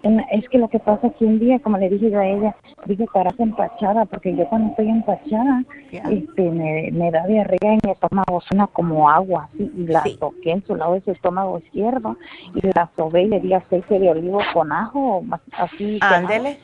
[0.02, 2.56] Es que lo que pasa es que un día, como le dije a ella,
[2.86, 7.90] dije, estarás empachada, porque yo cuando estoy empachada, este, me, me, da diarrea en mi
[7.92, 12.16] estómago, suena como agua, así, y la toqué en su lado de su estómago izquierdo,
[12.54, 15.22] y la sobé y le di aceite de olivo con ajo,
[15.52, 16.00] así.
[16.00, 16.58] Ándele.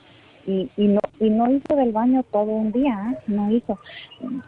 [0.45, 3.19] Y, y, no, y no hizo del baño todo un día, ¿eh?
[3.27, 3.79] no hizo,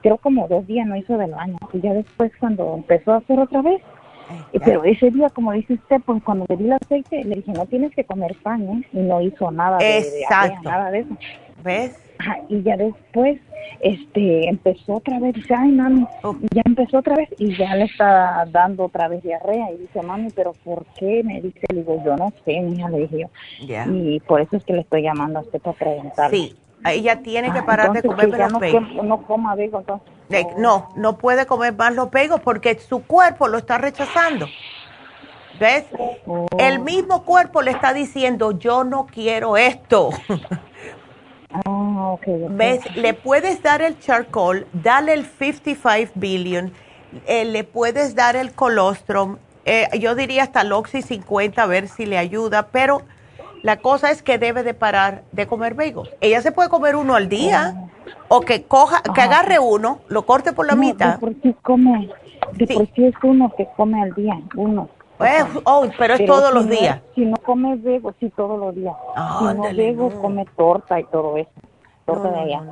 [0.02, 3.38] creo como dos días no hizo del baño, y ya después cuando empezó a hacer
[3.38, 3.82] otra vez,
[4.64, 7.66] pero ese día, como dice usted, pues cuando le di el aceite, le dije, no
[7.66, 8.88] tienes que comer pan, ¿eh?
[8.92, 10.04] Y no hizo nada de,
[10.62, 11.16] nada de eso.
[11.62, 11.98] ¿Ves?
[12.48, 13.40] y ya después,
[13.80, 16.36] este, empezó otra vez, dice, ay, mami, oh.
[16.54, 19.72] ya empezó otra vez y ya le está dando otra vez diarrea.
[19.72, 21.22] Y dice, mami, pero ¿por qué?
[21.24, 23.92] Me dice, le digo, yo no sé, mija, le dije yo.
[23.92, 26.36] Y por eso es que le estoy llamando a usted para preguntarle.
[26.36, 29.04] Sí, ella tiene que parar de comer los pegos.
[29.04, 30.19] No, coma entonces.
[30.56, 34.46] No, no puede comer más los pegos porque su cuerpo lo está rechazando.
[35.58, 35.84] ¿Ves?
[36.26, 36.46] Oh.
[36.58, 40.10] El mismo cuerpo le está diciendo, yo no quiero esto.
[41.66, 42.14] Ah,
[42.50, 42.80] ¿Ves?
[42.94, 46.72] Le puedes dar el charcoal, dale el 55 billion,
[47.26, 51.88] eh, le puedes dar el colostrum, eh, yo diría hasta el Oxy 50 a ver
[51.88, 53.02] si le ayuda, pero
[53.62, 56.10] la cosa es que debe de parar de comer bagels.
[56.20, 57.74] Ella se puede comer uno al día
[58.28, 61.14] o que coja, que agarre uno, lo corte por la mitad.
[61.14, 62.08] De por sí come,
[62.52, 64.88] de por sí es uno que come al día, uno.
[65.18, 67.00] Pues, oh, pero es todos los días.
[67.14, 68.94] si no come bagels, sí todos los días.
[69.38, 71.50] si no bagels, come torta y todo eso.
[72.06, 72.62] Torta de allá.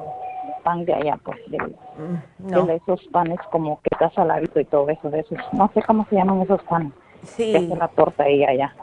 [0.64, 4.88] Pan de allá, pues, de, mm, de, esos panes como que está saladito y todo
[4.88, 5.38] eso, de esos.
[5.52, 6.92] No sé cómo se llaman esos panes.
[7.22, 7.52] Sí.
[7.52, 8.74] Que la torta ella allá.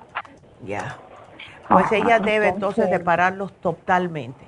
[0.64, 0.98] Ya.
[1.68, 4.46] Pues ella debe entonces, separarlos totalmente.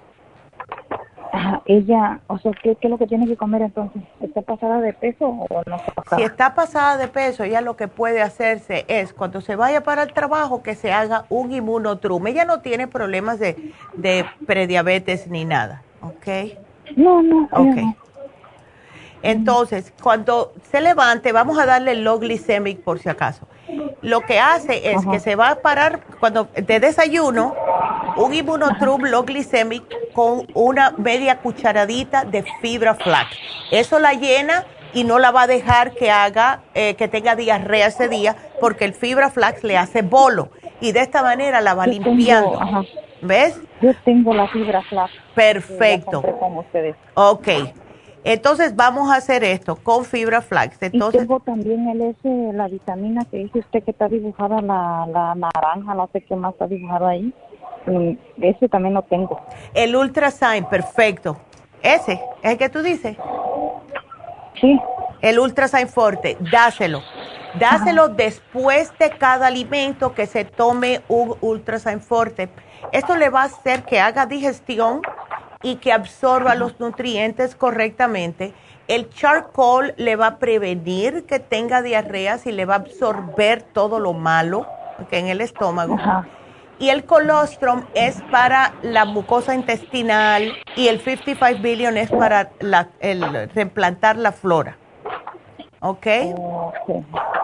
[1.65, 4.01] Ella, o sea, ¿qué, es lo que tiene que comer entonces?
[4.21, 6.17] ¿Está pasada de peso o no está pasada?
[6.17, 10.03] Si está pasada de peso, ella lo que puede hacerse es, cuando se vaya para
[10.03, 12.27] el trabajo, que se haga un inmunotrum.
[12.27, 16.57] Ella no tiene problemas de, de prediabetes ni nada, ¿ok?
[16.95, 17.49] No, no.
[17.51, 17.77] Ok.
[19.23, 23.47] Entonces, cuando se levante, vamos a darle el low glycemic por si acaso
[24.01, 27.55] lo que hace es que se va a parar cuando de desayuno
[28.15, 29.83] un inmunotrum low glycemic
[30.13, 33.37] con una media cucharadita de fibra flax.
[33.71, 37.87] Eso la llena y no la va a dejar que haga eh, que tenga diarrea
[37.87, 40.49] ese día porque el fibra flax le hace bolo
[40.81, 42.59] y de esta manera la va limpiando.
[43.21, 43.59] ¿Ves?
[43.81, 45.11] Yo tengo la fibra flax.
[45.33, 46.23] Perfecto.
[47.15, 47.47] Ok.
[48.23, 50.81] Entonces vamos a hacer esto con fibra flax.
[50.81, 55.07] Entonces, y tengo también el ese, la vitamina que dice usted que está dibujada la,
[55.07, 57.33] la naranja, no sé qué más está dibujado ahí.
[58.41, 59.39] ese también lo tengo.
[59.73, 61.37] El Ultrasign, perfecto.
[61.81, 63.15] Ese, ¿es el que tú dices?
[64.59, 64.79] Sí.
[65.21, 67.01] El Ultrasign Forte, dáselo.
[67.59, 72.49] Dáselo después de cada alimento que se tome un Ultrasign Forte.
[72.91, 75.01] Esto le va a hacer que haga digestión
[75.63, 78.53] y que absorba los nutrientes correctamente.
[78.87, 83.99] El charcoal le va a prevenir que tenga diarreas y le va a absorber todo
[83.99, 84.67] lo malo
[85.09, 85.97] que en el estómago.
[86.79, 92.89] Y el colostrum es para la mucosa intestinal y el 55 billion es para la,
[92.99, 94.77] el, reimplantar la flora.
[95.79, 96.07] ¿Ok?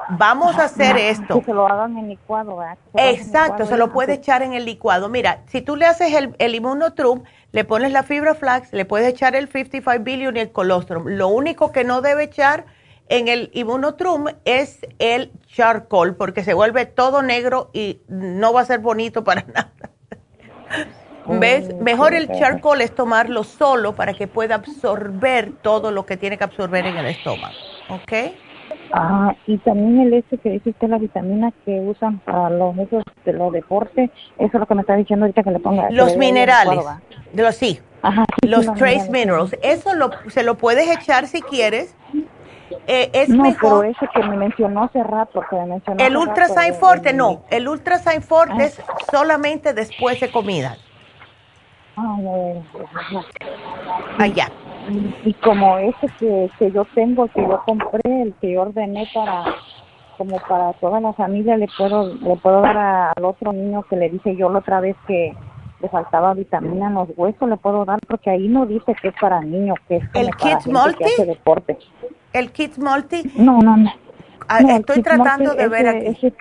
[0.09, 1.39] Vamos a hacer esto.
[1.39, 2.59] Que se lo hagan en licuado,
[2.95, 5.09] Exacto, se lo puede echar en el licuado.
[5.09, 9.07] Mira, si tú le haces el, el inmunotrum, le pones la fibra flax, le puedes
[9.07, 11.07] echar el 55 billion y el colostrum.
[11.07, 12.65] Lo único que no debe echar
[13.09, 18.65] en el inmunotrum es el charcoal, porque se vuelve todo negro y no va a
[18.65, 19.71] ser bonito para nada.
[21.25, 21.69] ¿Ves?
[21.71, 26.37] Oh, Mejor el charcoal es tomarlo solo para que pueda absorber todo lo que tiene
[26.37, 27.53] que absorber en el estómago.
[27.89, 28.11] ¿Ok?
[28.95, 33.03] Ah, y también el ese que dice usted, la vitamina que usan para los, esos,
[33.25, 35.89] de los deportes, eso es lo que me está diciendo ahorita que le ponga.
[35.89, 36.79] Los minerales,
[37.33, 37.79] de los, sí,
[38.43, 41.95] los trace minerals, eso lo, se lo puedes echar si quieres
[42.85, 43.81] eh, es no, mejor.
[43.81, 47.41] pero ese que me mencionó hace rato, que me mencionó El Ultra Sign Forte no,
[47.49, 48.63] el Ultra Sign Forte Ah.
[48.63, 50.77] es solamente después de comida.
[51.95, 53.23] Ah, ya, ya,
[54.19, 54.23] ya.
[54.23, 54.51] Allá.
[55.25, 59.43] Y, como ese que, que yo tengo, que yo compré, el que yo ordené para
[60.17, 63.95] como para toda la familia, le puedo le puedo dar a- al otro niño que
[63.95, 65.33] le dije yo la otra vez que
[65.79, 69.15] le faltaba vitamina en los huesos, le puedo dar porque ahí no dice que es
[69.19, 70.97] para niños, que es como ¿El para Kids gente Multi?
[70.97, 71.77] que hace deporte.
[72.31, 73.91] El Kids Multi, No, no, no.
[74.47, 76.05] ah, No, estoy tratando Multi, de ver aquí.
[76.07, 76.33] ese-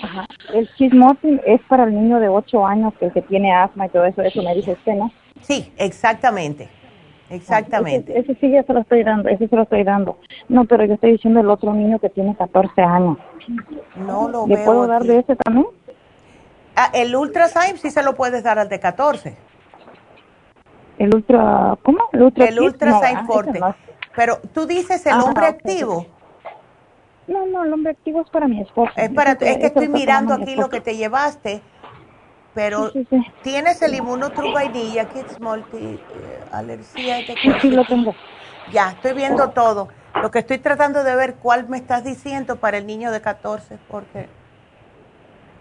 [0.00, 0.26] ajá.
[0.52, 3.90] El Kids Multi es para el niño de 8 años que, que tiene asma y
[3.90, 5.10] todo eso, eso me dice usted, ¿no?
[5.40, 6.68] Sí, exactamente.
[7.36, 8.12] Exactamente.
[8.18, 10.18] Ese, ese sí ya se lo estoy dando, ese se lo estoy dando.
[10.48, 13.18] No, pero yo estoy diciendo el otro niño que tiene 14 años.
[13.96, 15.08] No lo ¿Le veo puedo dar aquí.
[15.08, 15.66] de ese también?
[16.76, 19.36] Ah, el Ultra Sign sí se lo puedes dar al de 14.
[20.98, 21.98] El ultra, ¿cómo?
[22.12, 23.58] El ultra, El no, ah, Forte.
[23.58, 23.74] no.
[24.14, 26.06] Pero tú dices el Ah, hombre activo.
[27.26, 28.92] No, no, el hombre activo es para mi esposo.
[28.96, 31.62] Es para es que estoy mirando aquí lo que te llevaste,
[32.54, 33.16] pero Sí, sí, sí.
[33.42, 38.16] tienes el inmunotru vainilla, Kids Multi, eh, alergia, Sí, sí, lo tengo.
[38.72, 39.88] Ya, estoy viendo todo.
[40.22, 43.78] Lo que estoy tratando de ver cuál me estás diciendo para el niño de 14,
[43.88, 44.28] porque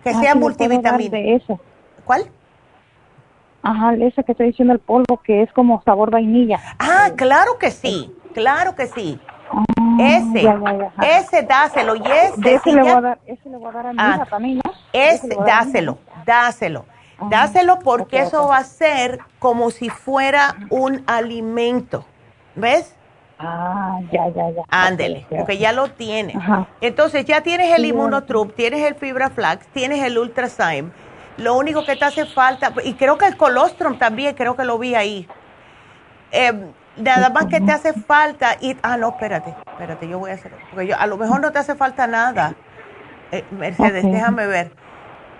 [0.03, 1.09] que Ah, sea dar multivitamina.
[1.09, 1.57] de ese.
[2.05, 2.29] ¿Cuál?
[3.61, 6.59] Ajá, ese que estoy diciendo el polvo que es como sabor vainilla.
[6.79, 9.19] Ah, claro que sí, claro que sí.
[9.55, 9.63] Ah,
[9.99, 11.07] Ese, ya, ya, ya, ajá.
[11.19, 13.71] ese dáselo y ese, De ese si le voy a dar, ese le voy a
[13.71, 14.71] dar a mi Ah, hija también, ¿no?
[14.93, 16.85] Ese ese, dáselo, dáselo.
[17.19, 22.05] Ah, Dáselo porque eso va a ser como si fuera un alimento.
[22.55, 22.95] ¿Ves?
[23.39, 24.63] Ah, ya, ya, ya.
[24.69, 26.35] Ándele, porque ya lo tienes.
[26.35, 26.67] Ajá.
[26.81, 30.91] Entonces ya tienes el Sí, Immunotrup, tienes el Fibra Flax, tienes el Ultrazyme.
[31.37, 34.77] Lo único que te hace falta, y creo que el colostrum también, creo que lo
[34.77, 35.27] vi ahí.
[36.31, 36.53] Eh,
[36.97, 40.51] nada más que te hace falta, y, ah, no, espérate, espérate, yo voy a hacer,
[40.71, 42.55] porque yo, a lo mejor no te hace falta nada.
[43.31, 44.71] Eh, Mercedes, déjame ver.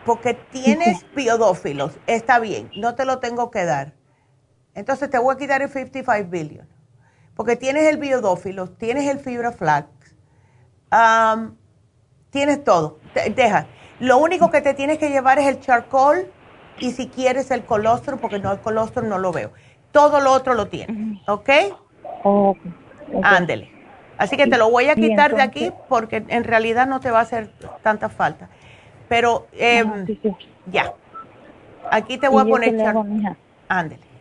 [0.06, 3.94] Porque tienes biodófilos, está bien, no te lo tengo que dar.
[4.74, 6.68] Entonces te voy a quitar el 55 billion.
[7.36, 9.88] Porque tienes el biodófilo, tienes el fibra flax,
[10.90, 11.56] am,
[12.30, 13.00] tienes todo.
[13.14, 13.68] Te- deja.
[14.00, 16.28] Lo único que te tienes que llevar es el charcoal
[16.80, 19.52] y si quieres el colostrum, porque no el colostrum no lo veo.
[19.94, 21.50] Todo lo otro lo tienes, ¿ok?
[22.24, 22.58] Ok,
[23.14, 23.26] ok.
[23.26, 23.72] Ándele.
[24.18, 27.20] Así que te lo voy a quitar de aquí porque en realidad no te va
[27.20, 27.50] a hacer
[27.84, 28.50] tanta falta.
[29.08, 30.36] Pero em, Ah, sí, sí.
[30.72, 30.94] ya.
[31.92, 33.36] Aquí te voy a ¿Y yo qué poner?
[33.68, 34.13] Ándele.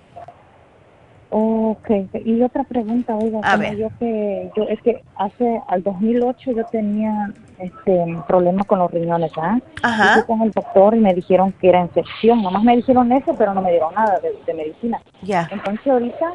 [1.35, 1.89] Ok,
[2.27, 3.75] y otra pregunta, oiga, A ver.
[3.79, 9.33] yo que yo es que hace al 2008 yo tenía este problema con los riñones,
[9.39, 9.59] ¿ah?
[9.83, 10.11] Ajá.
[10.11, 13.35] Y fui con el doctor y me dijeron que era infección, nomás me dijeron eso,
[13.39, 15.01] pero no me dieron nada de, de medicina.
[15.23, 15.49] Ya.
[15.51, 16.33] Entonces ahorita,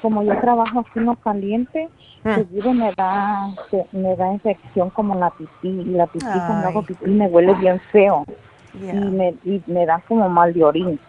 [0.00, 1.88] como yo trabajo aquí en lo caliente,
[2.24, 2.34] Mm.
[2.36, 3.48] seguido me da
[3.90, 6.72] me da infección como la pipí y la pipí cuando Ay.
[6.72, 8.24] hago pipí me huele bien feo
[8.80, 11.00] y me y me da como mal de orín.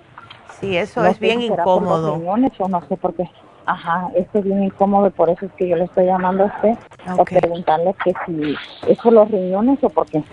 [0.63, 2.15] Sí, eso No es bien incómodo.
[2.15, 3.29] riñones o no sé por qué.
[3.65, 6.47] Ajá, esto es bien incómodo y por eso es que yo le estoy llamando a
[6.47, 6.71] usted
[7.05, 8.55] para preguntarle que si
[8.87, 10.23] es por los riñones o por qué.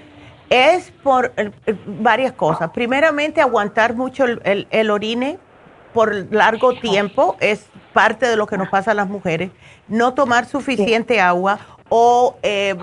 [0.50, 2.70] Es por eh, eh, varias cosas.
[2.70, 5.38] Primeramente, aguantar mucho el, el- el orine
[5.92, 9.50] por largo tiempo es parte de lo que nos pasa a las mujeres.
[9.88, 12.76] No tomar suficiente agua o, eh,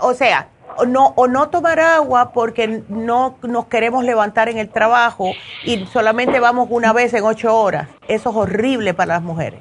[0.00, 0.48] o sea,
[0.86, 5.32] no, o no tomar agua porque no nos queremos levantar en el trabajo
[5.64, 7.88] y solamente vamos una vez en ocho horas.
[8.08, 9.60] Eso es horrible para las mujeres.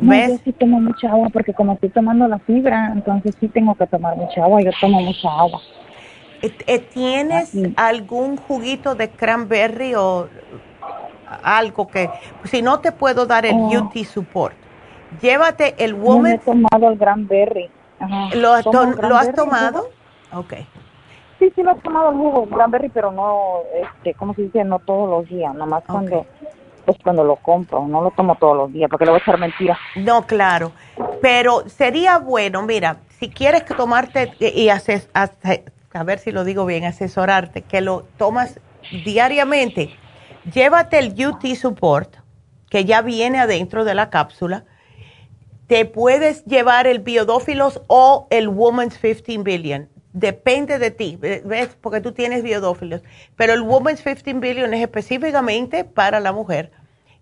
[0.00, 0.28] No, ¿Ves?
[0.30, 3.86] yo sí tomo mucha agua porque como estoy tomando la fibra, entonces sí tengo que
[3.86, 4.62] tomar mucha agua.
[4.62, 5.60] Yo tomo mucha agua.
[6.42, 7.74] Eh, eh, ¿Tienes Ah, sí.
[7.76, 10.26] algún juguito de cranberry o
[11.42, 12.08] algo que,
[12.44, 13.68] si no te puedo dar el Oh.
[13.78, 14.54] UT Support,
[15.20, 17.68] llévate el No me he Woman, tomado el gran berry.
[18.00, 18.34] Ajá.
[18.34, 19.88] ¿lo, has ¿Tomo to- el gran ¿lo has berry, tomado?
[20.32, 20.54] Ok,
[21.38, 24.42] Sí, sí lo he tomado el jugo, el gran berry, pero no, este, ¿cómo se
[24.42, 24.62] dice?
[24.64, 26.26] No todos los días, nomás cuando,
[26.84, 27.86] pues cuando lo compro.
[27.86, 29.78] No lo tomo todos los días porque le voy a echar mentira.
[29.96, 30.72] no, claro,
[31.22, 36.66] pero sería bueno, mira, si quieres que tomarte y ase- a ver si lo digo
[36.66, 38.60] bien, asesorarte, que lo tomas
[39.04, 39.90] diariamente,
[40.52, 42.16] llévate el UT Support,
[42.68, 44.64] que ya viene adentro de la cápsula,
[45.70, 49.88] te puedes llevar el biodófilos o el Woman's 15 Billion.
[50.12, 51.76] Depende de ti, ve- ¿ves?
[51.80, 53.02] Porque tú tienes biodófilos.
[53.36, 56.72] Pero el Woman's 15 Billion es específicamente para la mujer.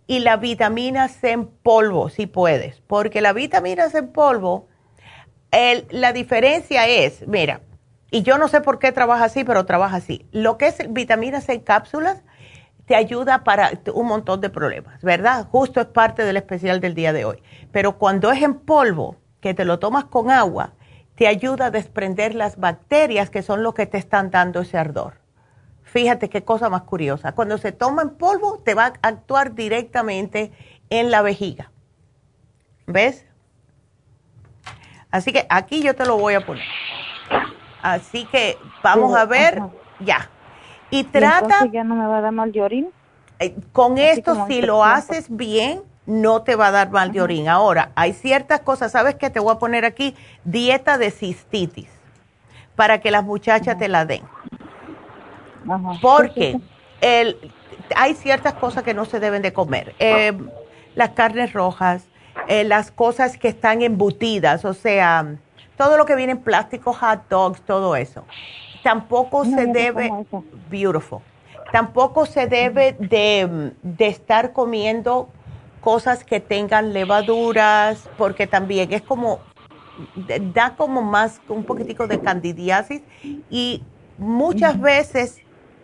[0.06, 2.80] Y la vitamina C en polvo, si puedes.
[2.86, 4.66] Porque la vitamina C en polvo,
[5.50, 7.60] el- la diferencia es, mira,
[8.10, 10.24] y yo no sé por qué trabaja así, pero trabaja así.
[10.32, 12.22] Lo que es vitamina C en cápsulas,
[12.88, 15.46] te ayuda para un montón de problemas, ¿verdad?
[15.50, 17.42] Justo es parte del especial del día de hoy.
[17.70, 20.72] Pero cuando es en polvo, que te lo tomas con agua,
[21.14, 25.20] te ayuda a desprender las bacterias que son lo que te están dando ese ardor.
[25.82, 27.32] Fíjate qué cosa más curiosa.
[27.32, 30.50] Cuando se toma en polvo, te va a actuar directamente
[30.88, 31.70] en la vejiga.
[32.86, 33.26] ¿Ves?
[35.10, 36.64] Así que aquí yo te lo voy a poner.
[37.82, 39.60] Así que vamos a ver,
[40.00, 40.30] ya.
[40.90, 41.66] Y trata...
[41.72, 42.88] ya no me va a dar mal de orín?
[43.38, 47.48] Eh, con esto, si lo haces bien, no te va a dar mal de orín.
[47.48, 49.30] Ahora, hay ciertas cosas, ¿sabes qué?
[49.30, 51.88] Te voy a poner aquí dieta de cistitis
[52.74, 54.22] para que las muchachas te la den.
[56.00, 56.58] Porque
[57.00, 57.36] el,
[57.94, 59.94] hay ciertas cosas que no se deben de comer.
[59.98, 60.32] Eh,
[60.94, 62.04] las carnes rojas,
[62.48, 65.26] eh, las cosas que están embutidas, o sea,
[65.76, 68.24] todo lo que viene en plástico, hot dogs, todo eso.
[68.82, 70.10] Tampoco se debe,
[70.70, 71.20] beautiful,
[71.72, 75.28] tampoco se debe de, de estar comiendo
[75.80, 79.40] cosas que tengan levaduras, porque también es como,
[80.54, 83.02] da como más, un poquitico de candidiasis
[83.50, 83.82] y
[84.18, 85.38] muchas veces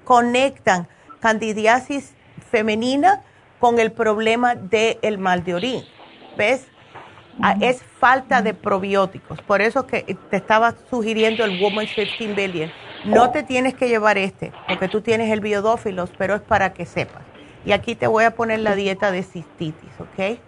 [0.04, 0.88] conectan
[1.20, 2.14] candidiasis
[2.50, 3.22] femenina
[3.58, 5.84] con el problema del mal de orín.
[6.36, 6.66] ¿Ves?
[7.42, 9.40] Ah, es falta de probióticos.
[9.42, 12.70] Por eso que te estaba sugiriendo el Woman's 15 Billion.
[13.04, 16.86] No te tienes que llevar este, porque tú tienes el biodófilos, pero es para que
[16.86, 17.22] sepas.
[17.66, 20.38] Y aquí te voy a poner la dieta de cistitis, ¿ok?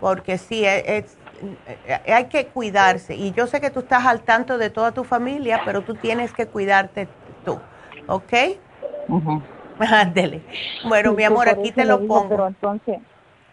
[0.00, 1.16] Porque sí, es,
[1.86, 3.14] e, hay que cuidarse.
[3.14, 6.32] Y yo sé que tú estás al tanto de toda tu familia, pero tú tienes
[6.32, 7.08] que cuidarte
[7.44, 7.58] tú,
[8.06, 8.32] ¿ok?
[9.78, 10.42] Ándele.
[10.84, 12.28] Bueno, mi amor, aquí te lo pongo.
[12.28, 12.98] Pero entonces,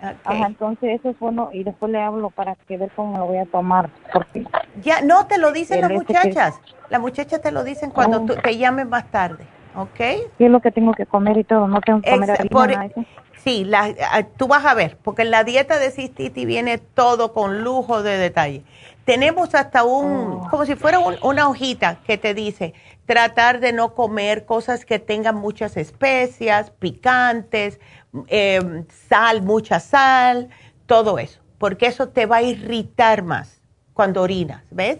[0.03, 3.38] Ajá, entonces eso es bueno y después le hablo para que ver cómo lo voy
[3.38, 3.90] a tomar.
[4.11, 4.45] Porque
[4.82, 6.59] ya, no, te lo dicen las muchachas.
[6.90, 8.25] Las muchachas te lo dicen cuando oh.
[8.41, 9.95] te llamen más tarde, ¿ok?
[9.95, 11.67] ¿Qué es lo que tengo que comer y todo?
[11.67, 12.91] ¿No tengo que comer
[13.38, 13.93] Sí, la,
[14.38, 18.17] tú vas a ver, porque en la dieta de cistitis viene todo con lujo de
[18.17, 18.64] detalle.
[19.03, 20.48] Tenemos hasta un, oh.
[20.49, 22.73] como si fuera una hojita que te dice,
[23.06, 27.80] tratar de no comer cosas que tengan muchas especias, picantes,
[28.27, 30.50] eh, sal, mucha sal,
[30.85, 33.61] todo eso, porque eso te va a irritar más
[33.93, 35.00] cuando orinas, ¿ves?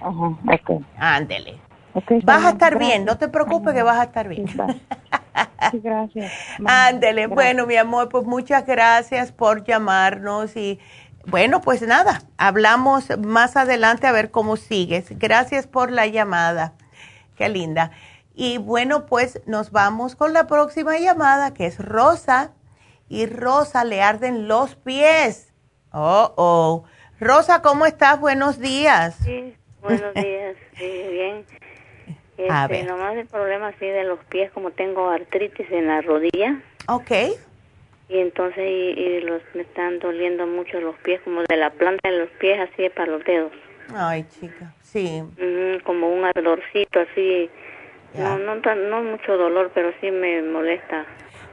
[0.00, 0.82] Ajá, ok.
[0.96, 1.58] Ándele.
[2.24, 4.46] vas a estar bien, no te preocupes que vas a estar bien.
[4.48, 4.58] Sí,
[5.82, 6.32] gracias.
[6.64, 10.78] Ándele, bueno, mi amor, pues muchas gracias por llamarnos y
[11.26, 15.18] bueno, pues nada, hablamos más adelante a ver cómo sigues.
[15.18, 16.72] Gracias por la llamada.
[17.36, 17.90] Qué linda.
[18.40, 22.54] Y bueno, pues nos vamos con la próxima llamada, que es Rosa.
[23.08, 25.52] Y Rosa le arden los pies.
[25.90, 26.84] Oh, oh.
[27.18, 28.20] Rosa, ¿cómo estás?
[28.20, 29.16] Buenos días.
[29.24, 30.54] Sí, buenos días.
[30.78, 31.44] Sí, bien.
[32.48, 32.86] a este, ver.
[32.86, 36.62] Nomás el problema así de los pies, como tengo artritis en la rodilla.
[36.86, 37.10] Ok.
[38.08, 42.18] Y entonces y, los me están doliendo mucho los pies, como de la planta de
[42.18, 43.50] los pies, así para los dedos.
[43.92, 45.24] Ay, chica, sí.
[45.82, 47.50] como un ardorcito así
[48.14, 51.04] no, no, no mucho dolor, pero sí me molesta.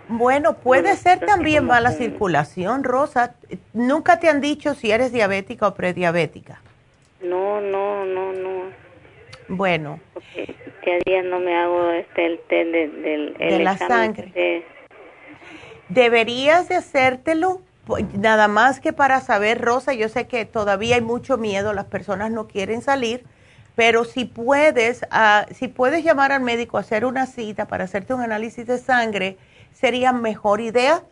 [0.07, 3.35] Bueno, puede ser también mala circulación, Rosa.
[3.73, 6.61] ¿Nunca te han dicho si eres diabética o prediabética?
[7.21, 8.63] No, no, no, no.
[9.47, 9.99] Bueno.
[10.81, 14.63] Que a día no me hago este el té de, del de la sangre.
[15.89, 21.01] Deberías de hacértelo pues, nada más que para saber, Rosa, yo sé que todavía hay
[21.01, 23.23] mucho miedo, las personas no quieren salir,
[23.75, 28.13] pero si puedes, ah, si puedes llamar al médico a hacer una cita para hacerte
[28.13, 29.37] un análisis de sangre,
[29.73, 31.03] sería mejor idea.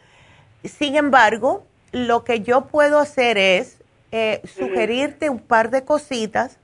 [0.63, 3.79] Sin embargo, lo que yo puedo hacer es
[4.11, 6.57] eh, sugerirte un par de cositas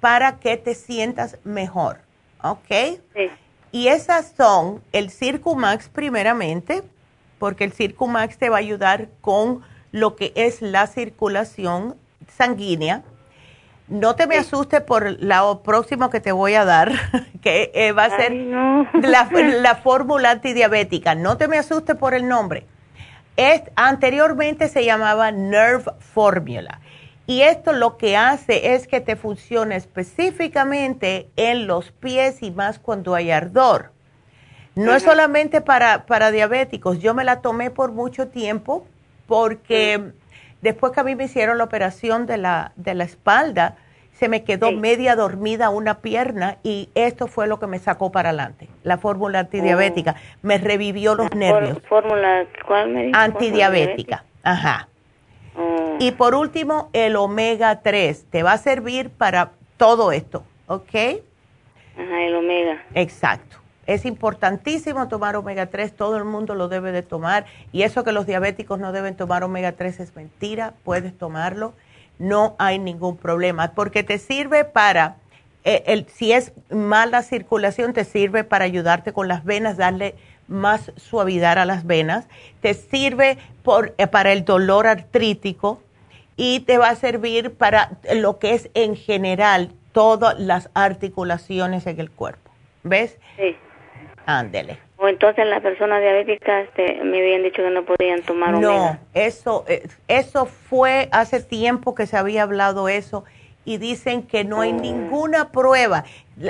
[0.00, 2.00] para que te sientas mejor,
[2.42, 2.98] ¿ok?
[3.14, 3.30] Sí.
[3.72, 6.82] Y esas son el Circumax primeramente,
[7.38, 11.96] porque el Circumax te va a ayudar con lo que es la circulación
[12.36, 13.04] sanguínea
[13.90, 16.92] no te me asustes por lo próximo que te voy a dar,
[17.42, 18.32] que eh, va a ser
[19.02, 21.14] la, fórmula antidiabética.
[21.14, 22.66] No te me asustes por el nombre.
[23.36, 26.80] Es, anteriormente se llamaba Nerve Formula.
[27.26, 32.78] Y esto lo que hace es que te funcione específicamente en los pies y más
[32.78, 33.92] cuando hay ardor.
[34.74, 37.00] No es solamente para, para diabéticos.
[37.00, 38.86] Yo me la tomé por mucho tiempo
[39.26, 40.12] porque
[40.62, 43.76] Después que a mí me hicieron la operación de la, de la espalda,
[44.12, 48.28] se me quedó media dormida una pierna y esto fue lo que me sacó para
[48.28, 50.16] adelante, la fórmula antidiabética.
[50.18, 50.38] Oh.
[50.42, 51.78] Me revivió los nervios.
[51.88, 54.88] ¿Fórmula cuál me Antidiabética, ajá.
[55.56, 55.96] Oh.
[55.98, 58.26] Y por último, el omega 3.
[58.30, 60.94] Te va a servir para todo esto, ¿ok?
[61.96, 62.82] Ajá, el omega.
[62.94, 63.59] Exacto.
[63.90, 67.46] Es importantísimo tomar omega 3, todo el mundo lo debe de tomar.
[67.72, 71.74] Y eso que los diabéticos no deben tomar omega 3 es mentira, puedes tomarlo,
[72.20, 75.16] no hay ningún problema, porque te sirve para,
[75.64, 80.14] eh, el, si es mala circulación, te sirve para ayudarte con las venas, darle
[80.46, 82.28] más suavidad a las venas,
[82.60, 85.82] te sirve por, eh, para el dolor artrítico
[86.36, 91.98] y te va a servir para lo que es en general todas las articulaciones en
[91.98, 92.52] el cuerpo.
[92.84, 93.18] ¿Ves?
[93.36, 93.56] Sí.
[94.38, 94.78] Ándele.
[94.96, 98.70] O entonces las personas diabéticas este, me habían dicho que no podían tomar omega.
[98.70, 103.24] No, eso, eh, eso fue hace tiempo que se había hablado eso
[103.64, 106.04] y dicen que no hay ninguna prueba.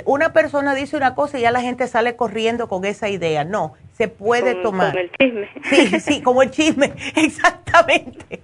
[0.05, 3.45] Una persona dice una cosa y ya la gente sale corriendo con esa idea.
[3.45, 4.93] No, se puede tomar.
[4.93, 5.49] Como el chisme.
[5.65, 8.41] Sí, sí, como el chisme, exactamente.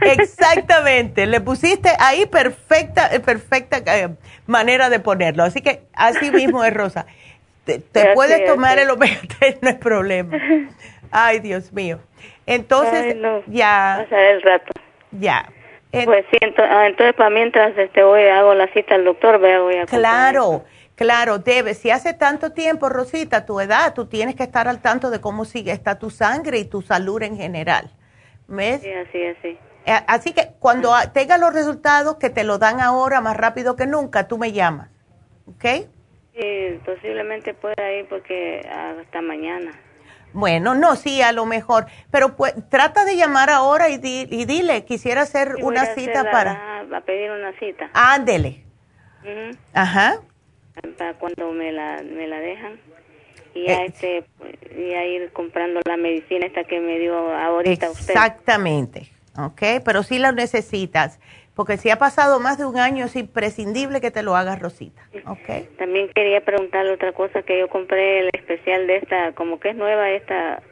[0.00, 4.08] Exactamente, le pusiste ahí perfecta, perfecta eh,
[4.46, 5.44] manera de ponerlo.
[5.44, 7.06] Así que así mismo es Rosa.
[7.78, 10.36] Te, puedes tomar el omega 3, no hay problema.
[11.10, 12.00] Ay, Dios mío.
[12.46, 13.16] Entonces,
[13.46, 14.06] ya.
[14.10, 14.72] el rato.
[15.12, 15.48] Ya.
[15.90, 19.86] pues sí, ah, entonces, para mientras este, voy, hago la cita al doctor, voy a.
[19.86, 20.64] Claro.
[21.00, 21.72] Claro, debe.
[21.72, 25.46] Si hace tanto tiempo, Rosita, tu edad, tú tienes que estar al tanto de cómo
[25.46, 27.90] sigue está tu sangre y tu salud en general.
[28.48, 28.82] ¿Ves?
[28.82, 29.58] Sí, así, así.
[29.86, 33.86] Eh, así que cuando tenga los resultados que te lo dan ahora más rápido que
[33.86, 34.90] nunca, tú me llamas.
[35.46, 35.88] ¿Ok?
[36.40, 39.72] Sí, posiblemente pueda ir porque hasta mañana.
[40.32, 41.86] Bueno, no, sí, a lo mejor.
[42.10, 46.80] Pero pues, trata de llamar ahora y, y dile, quisiera hacer una cita para...
[46.80, 47.90] A pedir una cita.
[47.92, 48.64] Ándele.
[49.74, 50.20] Ajá
[50.96, 52.80] para cuando me la, me la dejan
[53.54, 54.24] y a, eh, este,
[54.76, 58.10] y a ir comprando la medicina esta que me dio ahorita usted.
[58.10, 61.18] Exactamente, ok, pero si la necesitas,
[61.54, 65.02] porque si ha pasado más de un año es imprescindible que te lo hagas, Rosita,
[65.26, 65.76] ok.
[65.78, 69.76] También quería preguntarle otra cosa, que yo compré el especial de esta, como que es
[69.76, 70.62] nueva esta,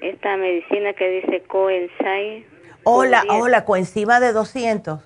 [0.00, 2.46] esta medicina que dice coenzai.
[2.84, 5.00] Hola, hola, coenzima de 200.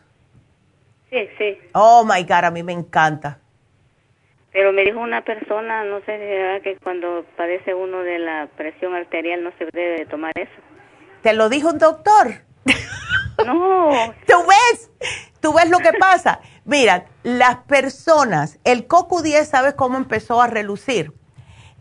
[1.11, 1.59] Sí, sí.
[1.73, 3.39] Oh, my God, a mí me encanta.
[4.53, 8.95] Pero me dijo una persona, no sé si que cuando padece uno de la presión
[8.95, 10.51] arterial no se debe de tomar eso.
[11.23, 12.29] ¿Te lo dijo un doctor?
[13.45, 13.91] No.
[14.27, 14.91] ¿Tú ves?
[15.41, 16.41] ¿Tú ves lo que pasa?
[16.65, 21.13] Mira, las personas, el CoQ10, ¿sabes cómo empezó a relucir?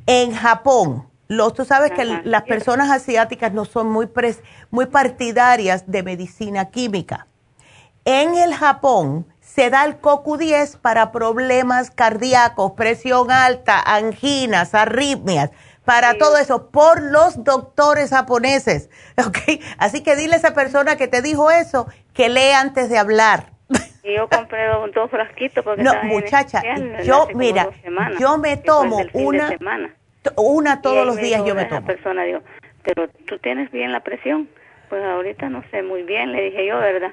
[0.05, 4.07] En Japón, los, tú sabes que las personas asiáticas no son muy,
[4.69, 7.27] muy partidarias de medicina química.
[8.03, 15.49] En el Japón, se da el CoQ10 para problemas cardíacos, presión alta, anginas, arritmias,
[15.85, 18.89] para todo eso, por los doctores japoneses.
[19.17, 19.61] ¿ok?
[19.77, 23.51] Así que dile a esa persona que te dijo eso que lee antes de hablar.
[24.03, 26.61] Y yo compré dos, frasquitos porque No, muchacha,
[27.03, 27.69] yo, mira,
[28.19, 29.49] yo me tomo una,
[30.35, 31.85] una todos los días yo me tomo.
[31.87, 32.41] persona dijo,
[32.83, 34.47] pero tú tienes bien la presión.
[34.89, 37.11] Pues ahorita no sé muy bien, le dije yo, ¿verdad?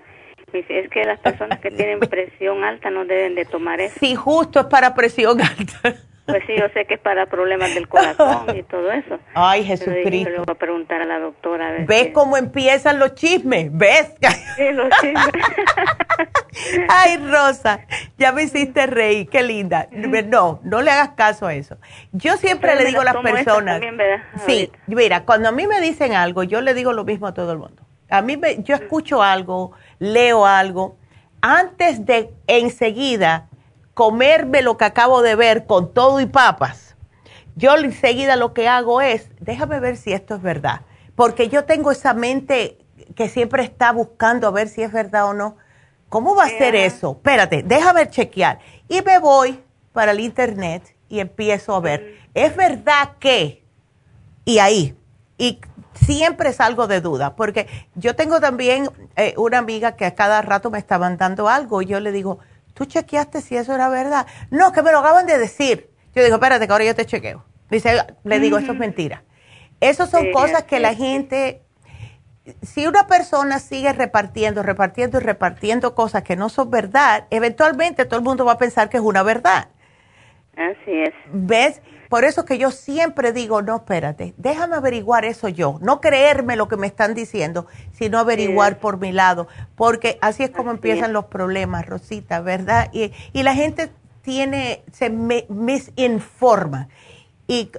[0.52, 3.96] es que las personas que tienen presión alta no deben de tomar eso.
[3.98, 5.98] Sí, justo es para presión alta.
[6.26, 9.18] Pues sí, yo sé que es para problemas del corazón y todo eso.
[9.34, 10.30] Ay, Jesucristo.
[10.30, 11.84] le voy a preguntar a la doctora.
[11.86, 13.68] ¿Ves cómo empiezan los chismes?
[13.72, 14.14] ¿Ves?
[14.56, 15.32] Sí, los chismes.
[16.88, 17.80] Ay, Rosa,
[18.18, 19.88] ya me hiciste reír, qué linda.
[19.90, 21.76] No, no le hagas caso a eso.
[22.12, 23.80] Yo siempre le digo a las personas.
[24.46, 27.52] sí, mira, cuando a mí me dicen algo, yo le digo lo mismo a todo
[27.52, 27.82] el mundo.
[28.10, 30.96] A mí me, yo escucho algo leo algo,
[31.40, 33.48] antes de enseguida
[33.94, 36.96] comerme lo que acabo de ver con todo y papas,
[37.54, 40.82] yo enseguida lo que hago es, déjame ver si esto es verdad,
[41.14, 42.78] porque yo tengo esa mente
[43.14, 45.56] que siempre está buscando a ver si es verdad o no.
[46.08, 47.12] ¿Cómo va a ser eso?
[47.12, 48.58] Espérate, déjame chequear.
[48.88, 49.62] Y me voy
[49.92, 53.64] para el internet y empiezo a ver, ¿es verdad que?
[54.44, 54.96] Y ahí,
[55.38, 55.60] y
[55.94, 60.70] siempre salgo de duda, porque yo tengo también eh, una amiga que a cada rato
[60.70, 62.38] me está mandando algo y yo le digo,
[62.82, 64.26] ¿tú chequeaste si eso era verdad?
[64.50, 65.88] No, que me lo acaban de decir.
[66.14, 67.44] Yo digo, espérate, que ahora yo te chequeo.
[67.70, 69.22] Dice, le digo, eso es mentira.
[69.80, 71.62] Esas son cosas que la gente,
[72.60, 78.18] si una persona sigue repartiendo, repartiendo y repartiendo cosas que no son verdad, eventualmente todo
[78.18, 79.68] el mundo va a pensar que es una verdad.
[80.56, 81.14] Así es.
[81.32, 81.80] ¿Ves?
[82.12, 86.68] Por eso que yo siempre digo, no, espérate, déjame averiguar eso yo, no creerme lo
[86.68, 91.24] que me están diciendo, sino averiguar por mi lado, porque así es como empiezan los
[91.24, 92.90] problemas, Rosita, ¿verdad?
[92.92, 96.88] Y, y la gente tiene, se misinforma.
[97.46, 97.70] Y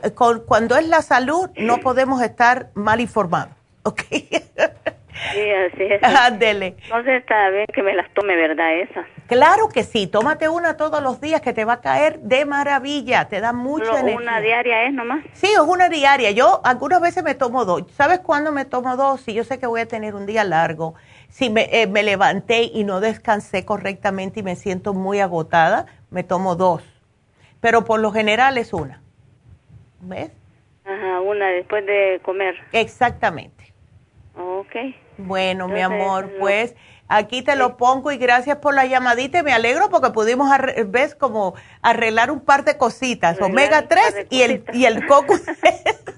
[0.47, 3.53] cuando es la salud, no podemos estar mal informados,
[3.83, 4.01] ¿ok?
[5.31, 6.03] Sí, así es.
[6.21, 6.75] Ándele.
[6.83, 8.73] Entonces está bien que me las tome, ¿verdad?
[8.77, 9.05] Esa.
[9.27, 13.27] Claro que sí, tómate una todos los días que te va a caer de maravilla,
[13.29, 14.17] te da mucha energía.
[14.17, 15.23] ¿Una diaria es nomás?
[15.33, 16.31] Sí, es una diaria.
[16.31, 17.83] Yo algunas veces me tomo dos.
[17.93, 19.21] ¿Sabes cuándo me tomo dos?
[19.21, 20.95] Si yo sé que voy a tener un día largo,
[21.29, 26.23] si me, eh, me levanté y no descansé correctamente y me siento muy agotada, me
[26.23, 26.83] tomo dos.
[27.61, 29.01] Pero por lo general es una.
[30.01, 30.31] ¿Ves?
[30.85, 32.55] Ajá, una después de comer.
[32.73, 33.73] Exactamente.
[34.35, 34.75] Ok.
[35.17, 36.75] Bueno, mi amor, pues
[37.07, 39.39] aquí te lo pongo y gracias por la llamadita.
[39.39, 40.49] y Me alegro porque pudimos,
[40.87, 45.35] ves, como arreglar un par de cositas, omega 3 y el, y el coco.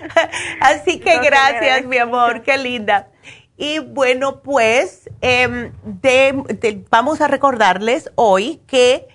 [0.60, 3.08] Así que gracias, mi amor, qué linda.
[3.56, 5.72] Y bueno, pues em,
[6.90, 9.08] vamos a recordarles hoy que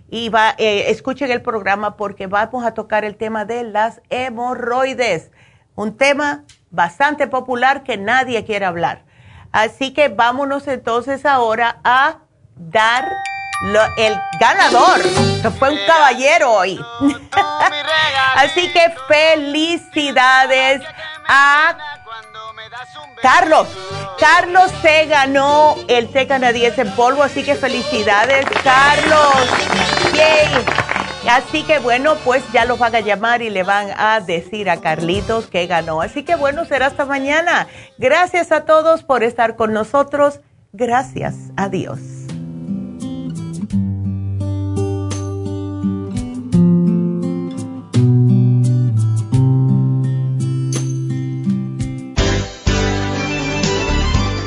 [0.09, 5.31] y va, eh, escuchen el programa porque vamos a tocar el tema de las hemorroides,
[5.75, 9.03] un tema bastante popular que nadie quiere hablar.
[9.51, 12.19] Así que vámonos entonces ahora a
[12.55, 13.11] dar
[13.97, 15.01] el ganador,
[15.41, 16.79] que fue un caballero hoy.
[18.35, 20.81] Así que felicidades
[21.27, 21.96] a
[23.21, 23.67] Carlos.
[24.19, 29.49] Carlos se ganó el té canadiense en polvo, así que felicidades, Carlos.
[31.29, 34.79] Así que bueno, pues ya los van a llamar y le van a decir a
[34.79, 36.01] Carlitos que ganó.
[36.01, 37.67] Así que bueno, será hasta mañana.
[37.97, 40.39] Gracias a todos por estar con nosotros.
[40.71, 41.35] Gracias.
[41.57, 42.16] Adiós.